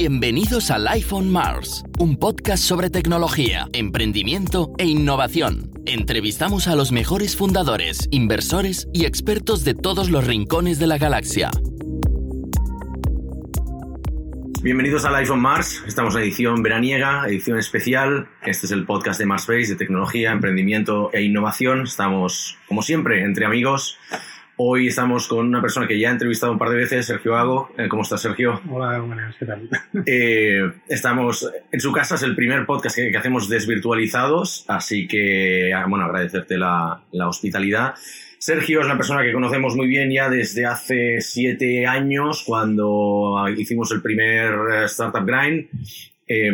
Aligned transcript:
Bienvenidos 0.00 0.70
al 0.70 0.86
iPhone 0.86 1.28
Mars, 1.28 1.82
un 1.98 2.20
podcast 2.20 2.62
sobre 2.62 2.88
tecnología, 2.88 3.66
emprendimiento 3.72 4.72
e 4.78 4.84
innovación. 4.84 5.72
Entrevistamos 5.86 6.68
a 6.68 6.76
los 6.76 6.92
mejores 6.92 7.36
fundadores, 7.36 8.06
inversores 8.12 8.86
y 8.92 9.06
expertos 9.06 9.64
de 9.64 9.74
todos 9.74 10.08
los 10.08 10.24
rincones 10.24 10.78
de 10.78 10.86
la 10.86 10.98
galaxia. 10.98 11.50
Bienvenidos 14.62 15.04
al 15.04 15.16
iPhone 15.16 15.40
Mars. 15.40 15.82
Estamos 15.84 16.14
en 16.14 16.22
edición 16.22 16.62
veraniega, 16.62 17.26
edición 17.26 17.58
especial. 17.58 18.28
Este 18.46 18.66
es 18.66 18.72
el 18.72 18.86
podcast 18.86 19.18
de 19.18 19.26
Marsbase 19.26 19.66
de 19.66 19.74
tecnología, 19.74 20.30
emprendimiento 20.30 21.10
e 21.12 21.22
innovación. 21.22 21.82
Estamos, 21.82 22.56
como 22.68 22.82
siempre, 22.82 23.24
entre 23.24 23.46
amigos. 23.46 23.98
Hoy 24.60 24.88
estamos 24.88 25.28
con 25.28 25.46
una 25.46 25.62
persona 25.62 25.86
que 25.86 26.00
ya 26.00 26.08
he 26.08 26.10
entrevistado 26.10 26.50
un 26.50 26.58
par 26.58 26.70
de 26.70 26.76
veces, 26.78 27.06
Sergio 27.06 27.36
Hago. 27.36 27.70
Eh, 27.78 27.86
¿Cómo 27.88 28.02
estás, 28.02 28.22
Sergio? 28.22 28.60
Hola, 28.68 28.98
buenas, 28.98 29.36
¿qué 29.36 29.46
tal? 29.46 29.68
Eh, 30.04 30.72
estamos 30.88 31.48
en 31.70 31.78
su 31.78 31.92
casa, 31.92 32.16
es 32.16 32.24
el 32.24 32.34
primer 32.34 32.66
podcast 32.66 32.96
que, 32.96 33.16
hacemos 33.16 33.48
desvirtualizados, 33.48 34.64
así 34.66 35.06
que, 35.06 35.72
ah, 35.72 35.86
bueno, 35.88 36.06
agradecerte 36.06 36.58
la, 36.58 37.04
la, 37.12 37.28
hospitalidad. 37.28 37.94
Sergio 38.38 38.80
es 38.80 38.86
una 38.86 38.96
persona 38.96 39.22
que 39.22 39.32
conocemos 39.32 39.76
muy 39.76 39.86
bien 39.86 40.10
ya 40.10 40.28
desde 40.28 40.66
hace 40.66 41.20
siete 41.20 41.86
años, 41.86 42.42
cuando 42.44 43.36
hicimos 43.56 43.92
el 43.92 44.02
primer 44.02 44.54
eh, 44.72 44.84
Startup 44.86 45.24
Grind 45.24 45.68
eh, 46.30 46.50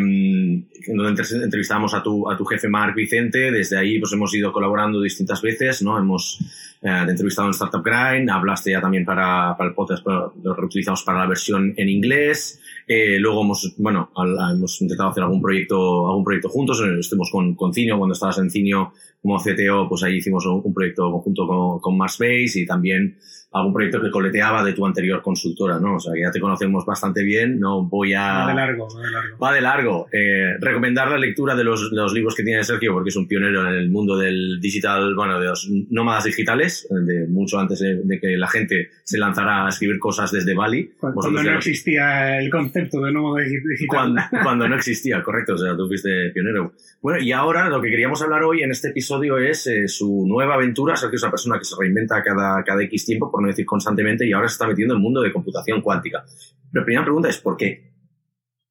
donde 0.86 1.22
entrevistamos 1.42 1.94
a 1.94 2.02
tu, 2.02 2.30
a 2.30 2.36
tu 2.36 2.44
jefe 2.44 2.68
Mark 2.68 2.94
Vicente. 2.94 3.50
Desde 3.50 3.76
ahí 3.76 3.98
pues 3.98 4.12
hemos 4.12 4.32
ido 4.34 4.52
colaborando 4.52 5.00
distintas 5.00 5.42
veces, 5.42 5.82
¿no? 5.82 5.98
Hemos 5.98 6.38
eh, 6.84 7.06
entrevistado 7.08 7.48
en 7.48 7.52
Startup 7.52 7.82
Grind, 7.82 8.28
hablaste 8.28 8.70
ya 8.70 8.80
también 8.82 9.06
para, 9.06 9.56
para 9.56 9.70
el 9.70 9.74
podcast, 9.74 10.06
lo 10.06 10.54
reutilizamos 10.54 11.02
para 11.02 11.20
la 11.20 11.26
versión 11.26 11.72
en 11.78 11.88
inglés. 11.88 12.60
Eh, 12.86 13.18
luego 13.18 13.42
hemos, 13.42 13.74
bueno, 13.78 14.10
hemos 14.52 14.82
intentado 14.82 15.08
hacer 15.08 15.22
algún 15.22 15.40
proyecto, 15.40 16.06
algún 16.10 16.24
proyecto 16.24 16.50
juntos. 16.50 16.82
Estuvimos 17.00 17.30
con, 17.30 17.54
con 17.54 17.72
Cinio, 17.72 17.96
cuando 17.96 18.12
estabas 18.12 18.36
en 18.36 18.50
Cinio 18.50 18.92
como 19.22 19.38
CTO, 19.38 19.88
pues 19.88 20.02
ahí 20.02 20.16
hicimos 20.16 20.44
un, 20.44 20.74
proyecto 20.74 21.10
conjunto 21.10 21.46
con, 21.46 21.80
con 21.80 21.96
Marsbase 21.96 22.60
y 22.60 22.66
también 22.66 23.16
algún 23.54 23.72
proyecto 23.72 24.02
que 24.02 24.10
coleteaba 24.10 24.64
de 24.64 24.72
tu 24.72 24.84
anterior 24.84 25.22
consultora, 25.22 25.78
¿no? 25.78 25.94
O 25.94 26.00
sea, 26.00 26.12
ya 26.20 26.30
te 26.32 26.40
conocemos 26.40 26.84
bastante 26.84 27.22
bien, 27.22 27.60
no 27.60 27.84
voy 27.84 28.12
a... 28.12 28.44
Va 28.44 28.48
de 28.48 28.54
largo, 28.54 28.88
va 28.88 29.00
de 29.00 29.10
largo. 29.12 29.38
Va 29.38 29.52
de 29.52 29.60
largo. 29.60 30.06
Eh, 30.12 30.56
recomendar 30.60 31.08
la 31.08 31.18
lectura 31.18 31.54
de 31.54 31.62
los, 31.62 31.88
de 31.88 31.96
los, 31.96 32.12
libros 32.12 32.34
que 32.34 32.42
tiene 32.42 32.64
Sergio, 32.64 32.92
porque 32.92 33.10
es 33.10 33.16
un 33.16 33.28
pionero 33.28 33.68
en 33.68 33.74
el 33.74 33.90
mundo 33.90 34.18
del 34.18 34.58
digital, 34.60 35.14
bueno, 35.14 35.38
de 35.38 35.46
los 35.46 35.68
nómadas 35.90 36.24
digitales, 36.24 36.88
de 36.90 37.28
mucho 37.28 37.60
antes 37.60 37.78
de, 37.78 38.20
que 38.20 38.36
la 38.36 38.48
gente 38.48 38.90
se 39.04 39.18
lanzara 39.18 39.66
a 39.66 39.68
escribir 39.68 40.00
cosas 40.00 40.32
desde 40.32 40.52
Bali. 40.52 40.90
Cuando, 40.98 41.42
no 41.42 41.56
existía 41.56 42.40
el 42.40 42.50
concepto 42.50 43.02
de 43.02 43.12
nómada 43.12 43.44
digital. 43.44 43.86
Cuando, 43.86 44.22
cuando 44.42 44.68
no 44.68 44.74
existía, 44.74 45.22
correcto, 45.22 45.54
o 45.54 45.58
sea, 45.58 45.76
tú 45.76 45.86
fuiste 45.86 46.30
pionero. 46.30 46.72
Bueno, 47.04 47.22
y 47.22 47.32
ahora 47.32 47.68
lo 47.68 47.82
que 47.82 47.90
queríamos 47.90 48.22
hablar 48.22 48.44
hoy 48.44 48.62
en 48.62 48.70
este 48.70 48.88
episodio 48.88 49.36
es 49.36 49.66
eh, 49.66 49.88
su 49.88 50.24
nueva 50.26 50.54
aventura. 50.54 50.96
Sergio 50.96 51.16
es 51.16 51.22
una 51.22 51.32
persona 51.32 51.58
que 51.58 51.66
se 51.66 51.74
reinventa 51.78 52.22
cada, 52.22 52.64
cada 52.64 52.82
X 52.84 53.04
tiempo, 53.04 53.30
por 53.30 53.46
decir 53.46 53.66
constantemente, 53.66 54.26
y 54.26 54.32
ahora 54.32 54.48
se 54.48 54.54
está 54.54 54.66
metiendo 54.66 54.94
en 54.94 55.00
el 55.00 55.02
mundo 55.02 55.20
de 55.20 55.30
computación 55.30 55.82
cuántica. 55.82 56.24
La 56.72 56.82
primera 56.82 57.04
pregunta 57.04 57.28
es 57.28 57.36
¿por 57.36 57.58
qué? 57.58 57.92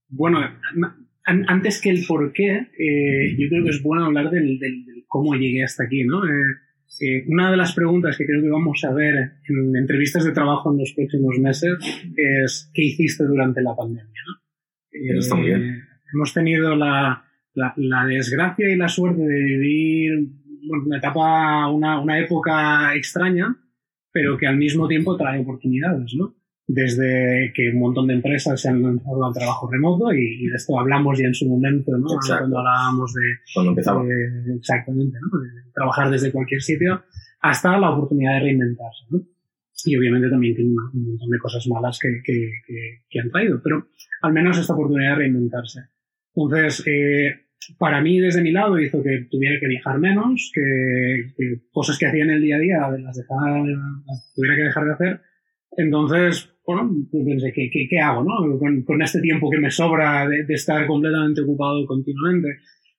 Bueno, 0.09 0.39
antes 1.25 1.79
que 1.79 1.91
el 1.91 2.07
por 2.07 2.33
qué, 2.33 2.69
eh, 2.75 3.35
yo 3.37 3.49
creo 3.49 3.65
que 3.65 3.69
es 3.69 3.83
bueno 3.83 4.05
hablar 4.05 4.31
del, 4.31 4.59
cómo 5.07 5.35
llegué 5.35 5.63
hasta 5.63 5.83
aquí, 5.83 6.03
¿no? 6.03 6.25
Eh, 6.25 6.55
eh, 7.01 7.25
una 7.27 7.51
de 7.51 7.57
las 7.57 7.75
preguntas 7.75 8.17
que 8.17 8.25
creo 8.25 8.41
que 8.41 8.49
vamos 8.49 8.83
a 8.83 8.95
ver 8.95 9.13
en 9.47 9.75
entrevistas 9.75 10.25
de 10.25 10.31
trabajo 10.31 10.71
en 10.71 10.79
los 10.79 10.91
próximos 10.95 11.37
meses 11.37 11.73
es 12.17 12.71
¿qué 12.73 12.81
hiciste 12.81 13.25
durante 13.25 13.61
la 13.61 13.75
pandemia? 13.75 14.21
¿no? 14.25 15.19
está 15.19 15.35
muy 15.35 15.45
bien. 15.45 15.83
Hemos 16.11 16.33
tenido 16.33 16.75
la, 16.75 17.25
la, 17.53 18.05
desgracia 18.05 18.69
y 18.69 18.77
la 18.77 18.87
suerte 18.87 19.21
de 19.21 19.43
vivir 19.43 20.29
una 20.85 20.97
etapa, 20.97 21.69
una, 21.69 21.99
una 21.99 22.19
época 22.19 22.95
extraña 22.95 23.57
pero 24.13 24.37
que 24.37 24.47
al 24.47 24.57
mismo 24.57 24.87
tiempo 24.87 25.17
trae 25.17 25.41
oportunidades, 25.41 26.13
¿no? 26.15 26.35
Desde 26.65 27.51
que 27.53 27.71
un 27.73 27.79
montón 27.79 28.07
de 28.07 28.13
empresas 28.13 28.61
se 28.61 28.69
han 28.69 28.81
lanzado 28.81 29.25
al 29.25 29.33
trabajo 29.33 29.69
remoto 29.69 30.13
y, 30.13 30.47
de 30.47 30.55
esto 30.55 30.79
hablamos 30.79 31.19
ya 31.19 31.25
en 31.25 31.33
su 31.33 31.49
momento, 31.49 31.91
¿no? 31.97 32.07
Cuando 32.25 32.59
hablábamos 32.59 33.13
de... 33.13 33.21
Cuando 33.53 33.71
empezaba. 33.71 34.03
exactamente, 34.55 35.17
¿no? 35.19 35.39
De 35.39 35.49
trabajar 35.73 36.11
desde 36.11 36.31
cualquier 36.31 36.61
sitio 36.61 37.03
hasta 37.41 37.77
la 37.77 37.89
oportunidad 37.89 38.35
de 38.35 38.39
reinventarse, 38.41 39.05
¿no? 39.09 39.19
Y 39.85 39.97
obviamente 39.97 40.29
también 40.29 40.55
tiene 40.55 40.69
un 40.69 41.05
montón 41.07 41.29
de 41.29 41.39
cosas 41.39 41.67
malas 41.67 41.99
que, 41.99 42.21
que, 42.23 42.49
que, 43.09 43.19
han 43.19 43.29
traído, 43.31 43.59
pero 43.61 43.87
al 44.21 44.31
menos 44.31 44.57
esta 44.57 44.73
oportunidad 44.73 45.09
de 45.09 45.15
reinventarse. 45.15 45.81
Entonces, 46.33 46.83
eh, 46.87 47.42
para 47.77 48.01
mí, 48.01 48.19
desde 48.19 48.41
mi 48.41 48.51
lado, 48.51 48.79
hizo 48.79 49.01
que 49.03 49.27
tuviera 49.29 49.59
que 49.59 49.67
viajar 49.67 49.99
menos, 49.99 50.51
que, 50.53 51.61
cosas 51.71 51.97
que 51.97 52.07
hacía 52.07 52.23
en 52.23 52.31
el 52.31 52.41
día 52.41 52.57
a 52.57 52.59
día 52.59 52.77
las, 52.99 53.17
dejaba, 53.17 53.65
las 53.65 54.33
tuviera 54.35 54.55
que 54.55 54.63
dejar 54.63 54.85
de 54.85 54.93
hacer. 54.93 55.21
Entonces, 55.77 56.49
bueno, 56.65 56.91
pues 57.11 57.25
pensé, 57.25 57.51
¿qué, 57.53 57.69
qué, 57.89 57.99
hago 57.99 58.23
no? 58.23 58.57
Con, 58.85 59.01
este 59.01 59.21
tiempo 59.21 59.49
que 59.49 59.59
me 59.59 59.71
sobra 59.71 60.27
de, 60.27 60.45
estar 60.49 60.85
completamente 60.87 61.41
ocupado 61.41 61.85
continuamente? 61.85 62.47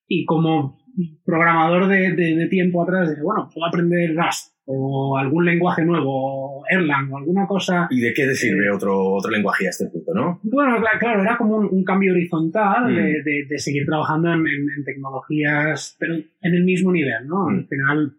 Y 0.07 0.25
como 0.25 0.79
programador 1.25 1.89
de, 1.89 2.13
de, 2.13 2.49
tiempo 2.49 2.83
atrás, 2.83 3.11
dije, 3.11 3.23
bueno, 3.23 3.49
puedo 3.53 3.67
aprender 3.67 4.15
Rust 4.15 4.54
o 4.67 5.19
algún 5.19 5.45
lenguaje 5.45 5.85
nuevo, 5.85 6.65
Erlang 6.69 7.13
o 7.13 7.19
alguna 7.19 7.47
cosa. 7.47 7.87
¿Y 7.91 8.01
de 8.01 8.15
qué 8.15 8.27
te 8.27 8.35
sirve 8.35 8.71
otro, 8.71 9.15
otro 9.15 9.31
lenguaje 9.31 9.67
a 9.67 9.71
este 9.71 9.87
punto, 9.87 10.13
no? 10.15 10.41
Bueno, 10.43 10.77
claro, 10.99 11.23
era 11.23 11.37
como 11.37 11.57
un, 11.59 11.85
cambio 11.85 12.13
horizontal 12.13 12.93
mm. 12.93 13.25
de, 13.25 13.47
de, 13.49 13.59
seguir 13.59 13.85
trabajando 13.85 14.33
en, 14.33 14.47
en, 14.47 14.85
tecnologías, 14.85 15.97
pero 15.99 16.15
en 16.15 16.55
el 16.55 16.65
mismo 16.65 16.93
nivel, 16.93 17.27
¿no? 17.27 17.49
Al 17.49 17.57
mm. 17.57 17.69
final, 17.69 18.17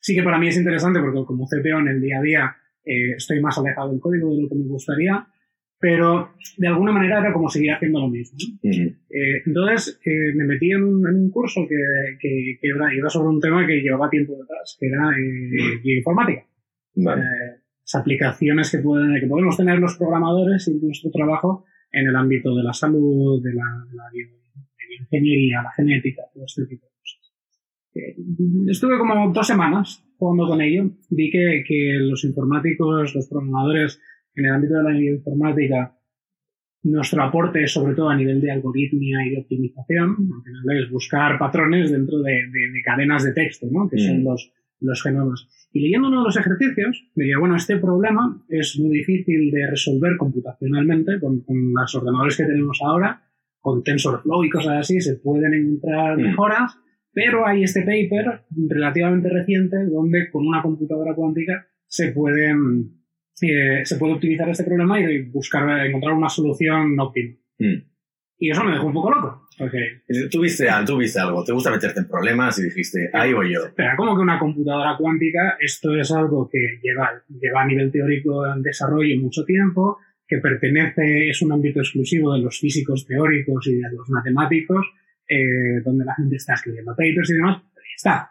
sí 0.00 0.14
que 0.14 0.22
para 0.22 0.38
mí 0.38 0.48
es 0.48 0.56
interesante 0.56 1.00
porque 1.00 1.24
como 1.24 1.46
CPO 1.46 1.78
en 1.80 1.88
el 1.88 2.00
día 2.00 2.18
a 2.18 2.22
día 2.22 2.56
eh, 2.84 3.12
estoy 3.16 3.40
más 3.40 3.56
alejado 3.56 3.90
del 3.90 4.00
código 4.00 4.34
de 4.34 4.42
lo 4.42 4.48
que 4.48 4.56
me 4.56 4.66
gustaría, 4.66 5.26
pero 5.84 6.30
de 6.56 6.66
alguna 6.66 6.92
manera 6.92 7.18
era 7.18 7.30
como 7.30 7.50
seguir 7.50 7.72
haciendo 7.72 8.00
lo 8.00 8.08
mismo. 8.08 8.38
Eh, 8.62 9.42
entonces 9.44 10.00
eh, 10.02 10.32
me 10.34 10.46
metí 10.46 10.70
en 10.70 10.82
un, 10.82 11.30
curso 11.30 11.66
que, 11.68 11.76
que, 12.18 12.56
que 12.58 12.68
iba 12.96 13.10
sobre 13.10 13.28
un 13.28 13.38
tema 13.38 13.66
que 13.66 13.82
llevaba 13.82 14.08
tiempo 14.08 14.32
detrás, 14.32 14.78
que 14.80 14.86
era 14.86 15.10
eh, 15.10 15.78
bioinformática. 15.82 16.46
las 16.94 17.94
aplicaciones 17.96 18.70
que, 18.70 18.78
pueden, 18.78 19.20
que 19.20 19.26
podemos 19.26 19.58
tener 19.58 19.78
los 19.78 19.98
programadores 19.98 20.66
y 20.68 20.80
nuestro 20.82 21.10
trabajo 21.10 21.66
en 21.92 22.08
el 22.08 22.16
ámbito 22.16 22.56
de 22.56 22.62
la 22.62 22.72
salud, 22.72 23.42
de 23.44 23.52
la, 23.52 23.84
de 23.86 23.94
la 23.94 24.04
bioingeniería, 24.88 25.64
la 25.64 25.72
genética, 25.72 26.22
todo 26.32 26.46
este 26.46 26.64
tipo 26.64 26.86
de 26.86 26.92
cosas. 26.96 28.70
estuve 28.70 28.96
como 28.96 29.30
dos 29.34 29.46
semanas 29.46 30.02
jugando 30.16 30.46
con 30.46 30.62
ello. 30.62 30.88
Vi 31.10 31.30
que, 31.30 31.62
que 31.68 31.98
los 32.00 32.24
informáticos, 32.24 33.14
los 33.14 33.28
programadores, 33.28 34.00
en 34.34 34.44
el 34.44 34.50
ámbito 34.50 34.74
de 34.74 34.82
la 34.82 34.98
informática, 34.98 35.98
nuestro 36.84 37.22
aporte 37.22 37.64
es 37.64 37.72
sobre 37.72 37.94
todo 37.94 38.10
a 38.10 38.16
nivel 38.16 38.40
de 38.40 38.50
algoritmia 38.50 39.26
y 39.26 39.30
de 39.30 39.40
optimización, 39.40 40.16
es 40.78 40.90
buscar 40.90 41.38
patrones 41.38 41.90
dentro 41.90 42.18
de, 42.20 42.42
cadenas 42.84 43.24
de 43.24 43.32
texto, 43.32 43.66
¿no? 43.70 43.88
que 43.88 43.98
son 43.98 44.22
mm. 44.22 44.24
los, 44.24 44.52
los 44.80 45.02
genomas. 45.02 45.48
Y 45.72 45.80
leyendo 45.80 46.08
uno 46.08 46.20
de 46.20 46.24
los 46.24 46.36
ejercicios, 46.36 47.10
diría, 47.14 47.38
bueno, 47.38 47.56
este 47.56 47.78
problema 47.78 48.44
es 48.48 48.78
muy 48.78 48.98
difícil 48.98 49.50
de 49.50 49.70
resolver 49.70 50.16
computacionalmente 50.18 51.18
con, 51.20 51.42
los 51.46 51.94
ordenadores 51.94 52.36
que 52.36 52.44
tenemos 52.44 52.78
ahora, 52.82 53.22
con 53.60 53.82
TensorFlow 53.82 54.44
y 54.44 54.50
cosas 54.50 54.80
así, 54.80 55.00
se 55.00 55.16
pueden 55.16 55.54
encontrar 55.54 56.18
mm. 56.18 56.22
mejoras, 56.22 56.78
pero 57.12 57.46
hay 57.46 57.62
este 57.62 57.80
paper 57.80 58.42
relativamente 58.68 59.30
reciente 59.30 59.84
donde 59.86 60.30
con 60.30 60.46
una 60.46 60.60
computadora 60.60 61.14
cuántica 61.14 61.66
se 61.86 62.12
pueden 62.12 63.03
eh, 63.42 63.84
se 63.84 63.96
puede 63.96 64.14
optimizar 64.14 64.48
este 64.48 64.64
problema 64.64 65.00
y 65.00 65.22
buscar 65.22 65.86
encontrar 65.86 66.14
una 66.14 66.28
solución 66.28 66.98
óptima. 66.98 67.34
Mm. 67.58 67.82
Y 68.38 68.50
eso 68.50 68.64
me 68.64 68.72
dejó 68.72 68.86
un 68.86 68.92
poco 68.92 69.10
loco. 69.10 69.48
Porque... 69.56 70.02
Tuviste, 70.30 70.66
tuviste 70.84 71.20
algo, 71.20 71.44
te 71.44 71.52
gusta 71.52 71.70
meterte 71.70 72.00
en 72.00 72.08
problemas 72.08 72.58
y 72.58 72.64
dijiste, 72.64 73.08
ahí 73.12 73.32
voy 73.32 73.54
yo. 73.54 73.60
Pero 73.76 73.96
como 73.96 74.16
que 74.16 74.22
una 74.22 74.38
computadora 74.38 74.96
cuántica, 74.98 75.56
esto 75.60 75.94
es 75.94 76.10
algo 76.10 76.48
que 76.50 76.80
lleva, 76.82 77.10
lleva 77.28 77.62
a 77.62 77.66
nivel 77.66 77.92
teórico 77.92 78.46
en 78.46 78.62
desarrollo 78.62 79.20
mucho 79.20 79.44
tiempo, 79.44 79.98
que 80.26 80.38
pertenece, 80.38 81.28
es 81.28 81.40
un 81.42 81.52
ámbito 81.52 81.80
exclusivo 81.80 82.34
de 82.34 82.40
los 82.40 82.58
físicos 82.58 83.06
teóricos 83.06 83.66
y 83.68 83.76
de 83.76 83.92
los 83.92 84.08
matemáticos, 84.10 84.86
eh, 85.28 85.80
donde 85.84 86.04
la 86.04 86.14
gente 86.16 86.36
está 86.36 86.54
escribiendo 86.54 86.92
papers 86.92 87.30
y 87.30 87.34
demás, 87.34 87.62
pero 87.72 87.84
ya 87.84 87.94
está. 87.96 88.30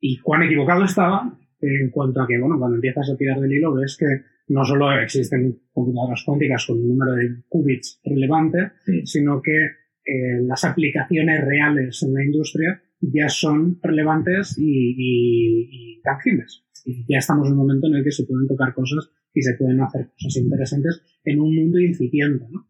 Y 0.00 0.18
cuán 0.18 0.42
equivocado 0.42 0.84
estaba 0.84 1.38
en 1.66 1.90
cuanto 1.90 2.22
a 2.22 2.26
que, 2.26 2.38
bueno, 2.38 2.58
cuando 2.58 2.76
empiezas 2.76 3.10
a 3.10 3.16
tirar 3.16 3.40
del 3.40 3.52
hilo 3.52 3.74
ves 3.74 3.96
que 3.98 4.06
no 4.48 4.64
solo 4.64 4.92
existen 5.00 5.58
computadoras 5.72 6.22
cuánticas 6.24 6.66
con 6.66 6.78
un 6.78 6.88
número 6.88 7.12
de 7.14 7.42
qubits 7.48 8.00
relevante, 8.04 8.72
sino 9.04 9.40
que 9.40 9.56
eh, 10.04 10.42
las 10.42 10.64
aplicaciones 10.64 11.44
reales 11.44 12.02
en 12.02 12.14
la 12.14 12.24
industria 12.24 12.82
ya 13.00 13.28
son 13.28 13.78
relevantes 13.82 14.56
y, 14.58 16.00
tangibles. 16.02 16.64
Y 16.84 17.06
ya 17.08 17.18
estamos 17.18 17.46
en 17.46 17.54
un 17.54 17.58
momento 17.60 17.86
en 17.86 17.94
el 17.94 18.04
que 18.04 18.12
se 18.12 18.24
pueden 18.24 18.46
tocar 18.46 18.74
cosas 18.74 19.10
y 19.32 19.40
se 19.40 19.54
pueden 19.54 19.80
hacer 19.80 20.10
cosas 20.12 20.36
interesantes 20.36 21.02
en 21.24 21.40
un 21.40 21.56
mundo 21.56 21.78
incipiente. 21.78 22.44
¿no? 22.50 22.68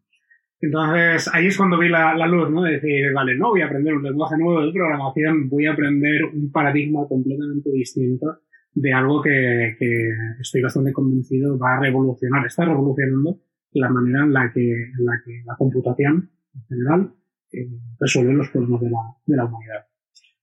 Entonces, 0.61 1.29
ahí 1.33 1.47
es 1.47 1.57
cuando 1.57 1.77
vi 1.77 1.89
la, 1.89 2.15
la, 2.15 2.25
luz, 2.27 2.49
¿no? 2.49 2.63
De 2.63 2.73
decir, 2.73 3.11
vale, 3.13 3.37
no 3.37 3.49
voy 3.49 3.61
a 3.61 3.65
aprender 3.65 3.93
un 3.93 4.03
lenguaje 4.03 4.37
nuevo 4.37 4.65
de 4.65 4.71
programación, 4.71 5.49
voy 5.49 5.65
a 5.65 5.73
aprender 5.73 6.23
un 6.33 6.49
paradigma 6.51 7.05
completamente 7.07 7.69
distinto 7.71 8.39
de 8.75 8.93
algo 8.93 9.21
que, 9.21 9.75
que 9.79 10.09
estoy 10.39 10.61
bastante 10.61 10.91
convencido 10.91 11.57
va 11.57 11.77
a 11.77 11.79
revolucionar, 11.79 12.45
está 12.45 12.65
revolucionando 12.65 13.39
la 13.71 13.89
manera 13.89 14.23
en 14.23 14.33
la 14.33 14.51
que, 14.53 14.69
en 14.69 15.05
la, 15.05 15.21
que 15.25 15.41
la 15.45 15.55
computación 15.57 16.29
en 16.53 16.61
general 16.67 17.13
eh, 17.51 17.69
resuelve 17.99 18.33
los 18.33 18.49
problemas 18.49 18.81
de 18.81 18.89
la, 18.89 18.99
de 19.25 19.35
la 19.35 19.45
humanidad. 19.45 19.85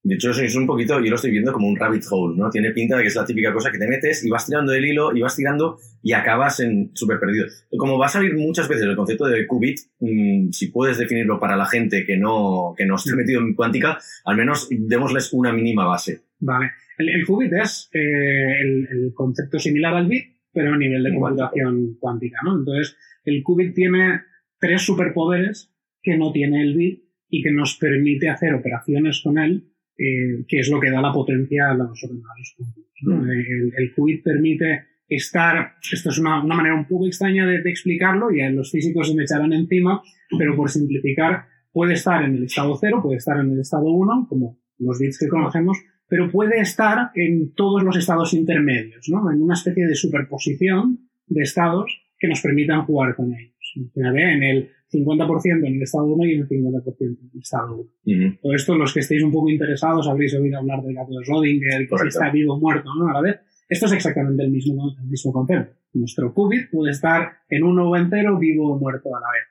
De 0.05 0.17
hecho, 0.17 0.31
es 0.33 0.57
un 0.57 0.67
poquito, 0.67 0.99
yo 0.99 1.11
lo 1.11 1.15
estoy 1.15 1.31
viendo 1.31 1.53
como 1.53 1.69
un 1.69 1.77
rabbit 1.77 2.03
hole, 2.11 2.37
¿no? 2.37 2.51
Tiene 2.51 2.73
pinta 2.73 2.97
de 2.97 3.03
que 3.03 3.09
es 3.09 3.15
la 3.15 3.25
típica 3.25 3.53
cosa 3.53 3.71
que 3.71 3.79
te 3.79 3.87
metes 3.87 4.25
y 4.25 4.31
vas 4.31 4.47
tirando 4.47 4.73
el 4.73 4.85
hilo 4.85 5.15
y 5.15 5.21
vas 5.21 5.37
tirando 5.37 5.79
y 6.03 6.13
acabas 6.13 6.59
en 6.59 6.91
súper 6.93 7.21
perdido. 7.21 7.47
Como 7.79 7.97
va 7.99 8.07
a 8.07 8.09
salir 8.09 8.35
muchas 8.35 8.67
veces 8.67 8.85
el 8.85 8.97
concepto 8.97 9.27
de 9.27 9.47
qubit, 9.47 9.79
mmm, 10.01 10.51
si 10.51 10.73
puedes 10.73 10.99
definirlo 10.99 11.39
para 11.39 11.57
la 11.57 11.67
gente 11.67 12.05
que 12.05 12.17
no, 12.17 12.75
que 12.77 12.85
no 12.85 12.97
esté 12.97 13.15
metido 13.15 13.41
en 13.43 13.55
cuántica, 13.55 13.99
al 14.25 14.37
menos 14.37 14.69
démosles 14.71 15.33
una 15.33 15.53
mínima 15.53 15.87
base. 15.87 16.23
Vale. 16.45 16.73
El, 16.99 17.09
el 17.09 17.27
qubit 17.27 17.53
es 17.53 17.89
eh, 17.95 18.61
el, 18.61 18.89
el, 18.91 19.13
concepto 19.15 19.59
similar 19.59 19.95
al 19.95 20.09
bit, 20.09 20.25
pero 20.53 20.75
a 20.75 20.77
nivel 20.77 21.03
de 21.03 21.15
computación 21.15 21.97
cuántica, 21.99 22.39
¿no? 22.45 22.59
Entonces, 22.59 22.97
el 23.25 23.43
qubit 23.43 23.75
tiene 23.75 24.23
tres 24.59 24.83
superpoderes 24.83 25.73
que 26.03 26.17
no 26.17 26.33
tiene 26.33 26.63
el 26.63 26.77
bit 26.77 27.05
y 27.29 27.43
que 27.43 27.53
nos 27.53 27.77
permite 27.77 28.29
hacer 28.29 28.55
operaciones 28.55 29.23
con 29.23 29.39
él 29.39 29.73
eh, 29.99 30.45
que 30.49 30.59
es 30.59 30.71
lo 30.71 30.81
que 30.81 30.91
da 30.91 31.01
la 31.01 31.13
potencia 31.13 31.71
a 31.71 31.75
los 31.75 32.03
ordenadores 32.03 32.57
¿no? 33.03 33.23
el, 33.31 33.73
el, 33.77 33.95
qubit 33.95 34.25
permite 34.25 34.87
estar, 35.07 35.75
esto 35.93 36.09
es 36.09 36.19
una, 36.19 36.43
una 36.43 36.55
manera 36.55 36.75
un 36.75 36.87
poco 36.87 37.07
extraña 37.07 37.47
de, 37.47 37.63
de, 37.63 37.71
explicarlo 37.71 38.31
y 38.31 38.41
los 38.53 38.71
físicos 38.71 39.09
se 39.09 39.15
me 39.15 39.25
echarán 39.25 39.53
encima, 39.53 40.03
pero 40.39 40.57
por 40.57 40.71
simplificar, 40.71 41.45
puede 41.73 41.95
estar 41.95 42.25
en 42.25 42.37
el 42.37 42.45
estado 42.45 42.77
0, 42.81 43.01
puede 43.03 43.19
estar 43.19 43.39
en 43.39 43.53
el 43.53 43.61
estado 43.61 43.85
1, 43.85 44.27
como 44.29 44.59
los 44.79 44.99
bits 44.99 45.19
que 45.19 45.29
conocemos, 45.29 45.79
pero 46.13 46.31
puede 46.31 46.61
estar 46.61 47.11
en 47.15 47.55
todos 47.55 47.83
los 47.83 47.97
estados 47.97 48.35
intermedios, 48.35 49.09
¿no? 49.09 49.33
en 49.33 49.41
una 49.41 49.55
especie 49.55 49.87
de 49.87 49.95
superposición 49.95 51.09
de 51.27 51.41
estados 51.41 52.03
que 52.19 52.29
nos 52.29 52.43
permitan 52.43 52.85
jugar 52.85 53.17
con 53.17 53.33
ellos. 53.33 53.57
En 53.95 54.43
el 54.43 54.69
50% 54.93 55.67
en 55.67 55.75
el 55.75 55.83
estado 55.83 56.05
1 56.05 56.25
y 56.27 56.35
en 56.35 56.41
el 56.41 56.49
50% 56.49 56.97
en 57.01 57.31
el 57.33 57.41
estado 57.41 57.77
1. 57.77 57.81
Uh 57.81 58.11
-huh. 58.11 58.41
Todo 58.43 58.55
esto, 58.55 58.77
los 58.77 58.93
que 58.93 59.01
estéis 59.01 59.23
un 59.23 59.33
poco 59.33 59.49
interesados, 59.49 60.07
habréis 60.07 60.35
oído 60.35 60.59
hablar 60.59 60.83
del 60.83 60.95
gato 60.95 61.13
de 61.13 61.25
Schrödinger, 61.25 61.89
que 61.89 61.99
si 62.03 62.09
está 62.09 62.31
vivo 62.31 62.57
o 62.57 62.61
muerto, 62.61 62.91
¿no? 62.95 63.09
A 63.09 63.15
la 63.15 63.23
vez. 63.23 63.41
Esto 63.67 63.87
es 63.87 63.93
exactamente 63.93 64.43
el 64.43 64.51
mismo, 64.51 64.95
el 65.03 65.09
mismo 65.09 65.33
concepto. 65.33 65.75
Nuestro 65.95 66.35
qubit 66.35 66.69
puede 66.71 66.91
estar 66.91 67.39
en 67.49 67.63
uno 67.63 67.89
o 67.89 67.97
entero, 67.97 68.39
vivo 68.39 68.75
o 68.75 68.79
muerto 68.79 69.17
a 69.17 69.21
la 69.21 69.29
vez. 69.33 69.47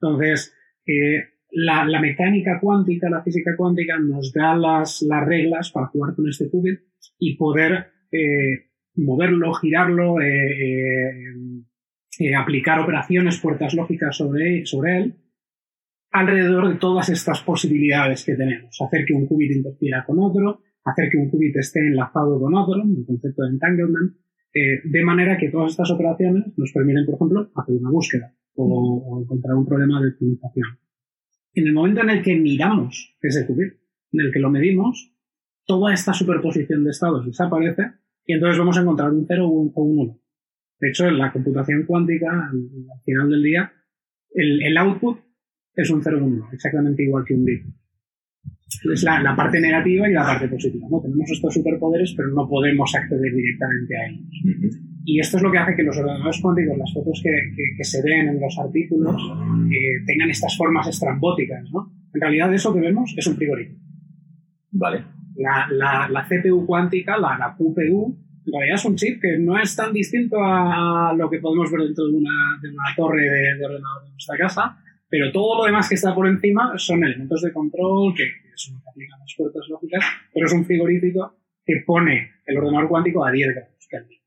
Entonces, 0.00 0.52
eh, 0.86 1.22
la, 1.52 1.84
la, 1.84 2.00
mecánica 2.00 2.58
cuántica, 2.60 3.10
la 3.10 3.22
física 3.22 3.56
cuántica, 3.56 3.98
nos 3.98 4.32
da 4.32 4.54
las, 4.54 5.02
las 5.02 5.26
reglas 5.26 5.70
para 5.72 5.86
jugar 5.86 6.14
con 6.14 6.28
este 6.28 6.48
qubit 6.50 6.80
y 7.18 7.36
poder 7.36 7.86
eh, 8.12 8.70
moverlo, 8.96 9.52
girarlo, 9.54 10.20
eh, 10.20 11.34
eh, 12.18 12.34
aplicar 12.34 12.80
operaciones, 12.80 13.38
puertas 13.38 13.74
lógicas 13.74 14.16
sobre, 14.16 14.64
sobre 14.66 14.98
él, 14.98 15.14
alrededor 16.12 16.68
de 16.68 16.74
todas 16.74 17.08
estas 17.08 17.42
posibilidades 17.42 18.24
que 18.24 18.34
tenemos. 18.34 18.76
Hacer 18.80 19.04
que 19.04 19.14
un 19.14 19.26
qubit 19.26 19.52
interfiera 19.52 20.04
con 20.04 20.18
otro, 20.18 20.62
hacer 20.84 21.08
que 21.10 21.18
un 21.18 21.30
qubit 21.30 21.56
esté 21.56 21.80
enlazado 21.80 22.38
con 22.40 22.54
otro, 22.54 22.82
el 22.82 23.06
concepto 23.06 23.42
de 23.42 23.50
entanglement, 23.50 24.16
eh, 24.52 24.80
de 24.84 25.04
manera 25.04 25.38
que 25.38 25.48
todas 25.48 25.70
estas 25.70 25.90
operaciones 25.92 26.44
nos 26.56 26.72
permiten, 26.72 27.06
por 27.06 27.14
ejemplo, 27.14 27.50
hacer 27.54 27.76
una 27.76 27.90
búsqueda 27.90 28.34
o, 28.54 28.64
o 28.64 29.22
encontrar 29.22 29.54
un 29.54 29.66
problema 29.66 30.00
de 30.00 30.08
optimización. 30.08 30.66
En 31.54 31.66
el 31.66 31.72
momento 31.72 32.02
en 32.02 32.10
el 32.10 32.22
que 32.22 32.36
miramos 32.36 33.16
ese 33.20 33.46
qubit, 33.46 33.74
en 34.12 34.20
el 34.20 34.32
que 34.32 34.38
lo 34.38 34.50
medimos, 34.50 35.12
toda 35.66 35.92
esta 35.92 36.12
superposición 36.12 36.84
de 36.84 36.90
estados 36.90 37.26
desaparece 37.26 37.92
y 38.24 38.34
entonces 38.34 38.58
vamos 38.58 38.76
a 38.76 38.82
encontrar 38.82 39.10
un 39.10 39.24
0 39.26 39.46
o 39.46 39.50
un 39.50 39.72
1. 39.74 40.20
De 40.80 40.88
hecho, 40.88 41.06
en 41.06 41.18
la 41.18 41.32
computación 41.32 41.84
cuántica, 41.84 42.30
al, 42.30 42.56
al 42.92 43.02
final 43.04 43.30
del 43.30 43.42
día, 43.42 43.72
el, 44.32 44.76
output 44.78 45.18
es 45.74 45.90
un 45.90 46.02
0 46.02 46.18
o 46.20 46.24
un 46.24 46.32
1, 46.34 46.48
exactamente 46.52 47.02
igual 47.02 47.24
que 47.24 47.34
un 47.34 47.44
bit. 47.44 47.62
Es 48.92 49.02
la, 49.02 49.20
la, 49.20 49.34
parte 49.36 49.60
negativa 49.60 50.08
y 50.08 50.12
la 50.12 50.22
parte 50.22 50.48
positiva. 50.48 50.86
¿no? 50.90 51.00
Tenemos 51.00 51.30
estos 51.30 51.52
superpoderes, 51.52 52.14
pero 52.16 52.28
no 52.28 52.48
podemos 52.48 52.94
acceder 52.94 53.34
directamente 53.34 53.96
a 53.96 54.06
ellos. 54.08 54.80
Y 55.04 55.18
esto 55.18 55.38
es 55.38 55.42
lo 55.42 55.50
que 55.50 55.58
hace 55.58 55.74
que 55.74 55.82
los 55.82 55.96
ordenadores 55.96 56.40
cuánticos, 56.42 56.76
las 56.76 56.92
fotos 56.92 57.20
que, 57.22 57.30
que, 57.56 57.76
que 57.76 57.84
se 57.84 58.02
ven 58.02 58.28
en 58.28 58.40
los 58.40 58.58
artículos, 58.58 59.16
eh, 59.70 60.04
tengan 60.06 60.30
estas 60.30 60.56
formas 60.56 60.86
estrambóticas. 60.88 61.70
¿no? 61.72 61.92
En 62.14 62.20
realidad, 62.20 62.52
eso 62.52 62.72
que 62.74 62.80
vemos 62.80 63.14
es 63.16 63.26
un 63.26 63.36
frigorífico. 63.36 63.80
Vale. 64.72 65.04
La, 65.36 65.66
la, 65.70 66.08
la 66.08 66.26
CPU 66.28 66.66
cuántica, 66.66 67.16
la, 67.16 67.38
la 67.38 67.56
QPU, 67.56 68.16
en 68.46 68.52
realidad 68.52 68.76
es 68.76 68.84
un 68.84 68.96
chip 68.96 69.20
que 69.20 69.38
no 69.38 69.58
es 69.58 69.74
tan 69.74 69.92
distinto 69.92 70.36
a 70.42 71.14
lo 71.16 71.30
que 71.30 71.38
podemos 71.38 71.70
ver 71.70 71.82
dentro 71.82 72.06
de 72.06 72.16
una, 72.16 72.58
de 72.60 72.68
una 72.68 72.84
torre 72.96 73.22
de, 73.22 73.58
de 73.58 73.64
ordenador 73.64 74.04
de 74.04 74.10
nuestra 74.10 74.36
casa, 74.36 74.78
pero 75.08 75.32
todo 75.32 75.58
lo 75.58 75.64
demás 75.64 75.88
que 75.88 75.94
está 75.94 76.14
por 76.14 76.26
encima 76.26 76.72
son 76.76 77.04
elementos 77.04 77.42
de 77.42 77.52
control 77.52 78.14
que, 78.14 78.24
que 78.24 78.52
son 78.56 78.80
que 78.80 78.88
aplican 78.90 79.18
las 79.18 79.34
puertas 79.36 79.66
lógicas, 79.68 80.04
pero 80.32 80.46
es 80.46 80.52
un 80.52 80.64
frigorífico 80.64 81.36
que 81.64 81.82
pone 81.86 82.30
el 82.46 82.58
ordenador 82.58 82.88
cuántico 82.88 83.24
a 83.24 83.30
10 83.30 83.54
grados 83.54 83.88
Kelvin. 83.88 84.20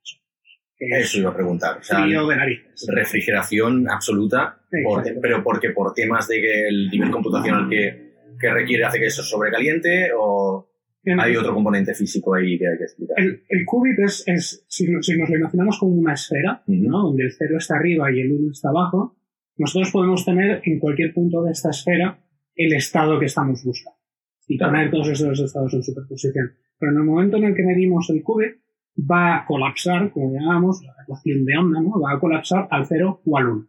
Eso 0.80 1.20
iba 1.20 1.30
a 1.30 1.36
preguntar. 1.36 1.78
O 1.78 1.84
sea, 1.84 2.04
frío 2.04 2.28
de 2.28 2.36
narices. 2.36 2.86
Refrigeración 2.88 3.90
absoluta, 3.90 4.60
sí, 4.70 4.78
por, 4.84 5.04
pero 5.22 5.44
porque 5.44 5.70
por 5.70 5.94
temas 5.94 6.28
de 6.28 6.42
que 6.42 6.68
el 6.68 6.90
nivel 6.90 7.12
computacional 7.12 7.70
que, 7.70 8.14
que 8.40 8.54
requiere 8.54 8.84
hace 8.84 9.00
que 9.00 9.06
eso 9.06 9.24
sobrecaliente 9.24 10.10
o 10.18 10.70
hay 11.06 11.36
otro 11.36 11.54
componente 11.54 11.94
físico 11.94 12.34
ahí 12.34 12.58
que 12.58 12.68
hay 12.68 12.78
que 12.78 12.84
explicar. 12.84 13.20
El, 13.20 13.44
el 13.50 13.66
qubit 13.66 14.00
es, 14.00 14.24
es 14.26 14.66
si, 14.68 14.86
si, 15.02 15.18
nos 15.18 15.30
lo 15.30 15.38
imaginamos 15.38 15.78
como 15.80 15.96
una 15.96 16.14
esfera, 16.14 16.64
uh 16.66 16.72
-huh. 16.72 16.88
¿no? 16.88 17.04
donde 17.04 17.24
el 17.24 17.32
cero 17.38 17.58
está 17.58 17.76
arriba 17.76 18.12
y 18.12 18.22
el 18.22 18.32
uno 18.32 18.52
está 18.52 18.70
abajo, 18.70 19.18
nosotros 19.58 19.92
podemos 19.92 20.26
tener 20.26 20.62
en 20.64 20.80
cualquier 20.80 21.14
punto 21.14 21.44
de 21.44 21.52
esta 21.52 21.70
esfera 21.70 22.20
el 22.56 22.74
estado 22.74 23.20
que 23.20 23.26
estamos 23.26 23.64
buscando 23.64 24.00
y 24.48 24.58
claro. 24.58 24.74
poner 24.74 24.92
todos 24.92 25.10
esos 25.10 25.40
estados 25.40 25.74
en 25.74 25.84
superposición. 25.84 26.54
Pero 26.80 26.92
en 26.92 26.98
el 26.98 27.04
momento 27.04 27.38
en 27.38 27.46
el 27.46 27.56
que 27.56 27.64
medimos 27.64 28.10
el 28.10 28.24
qubit, 28.24 28.63
va 28.98 29.38
a 29.38 29.46
colapsar, 29.46 30.12
como 30.12 30.34
llamamos, 30.34 30.82
la 30.84 31.04
ecuación 31.04 31.46
de 31.46 31.58
onda, 31.58 31.82
¿no? 31.82 32.00
va 32.00 32.14
a 32.14 32.20
colapsar 32.20 32.68
al 32.70 32.86
cero 32.86 33.22
o 33.26 33.38
al 33.38 33.48
uno, 33.48 33.68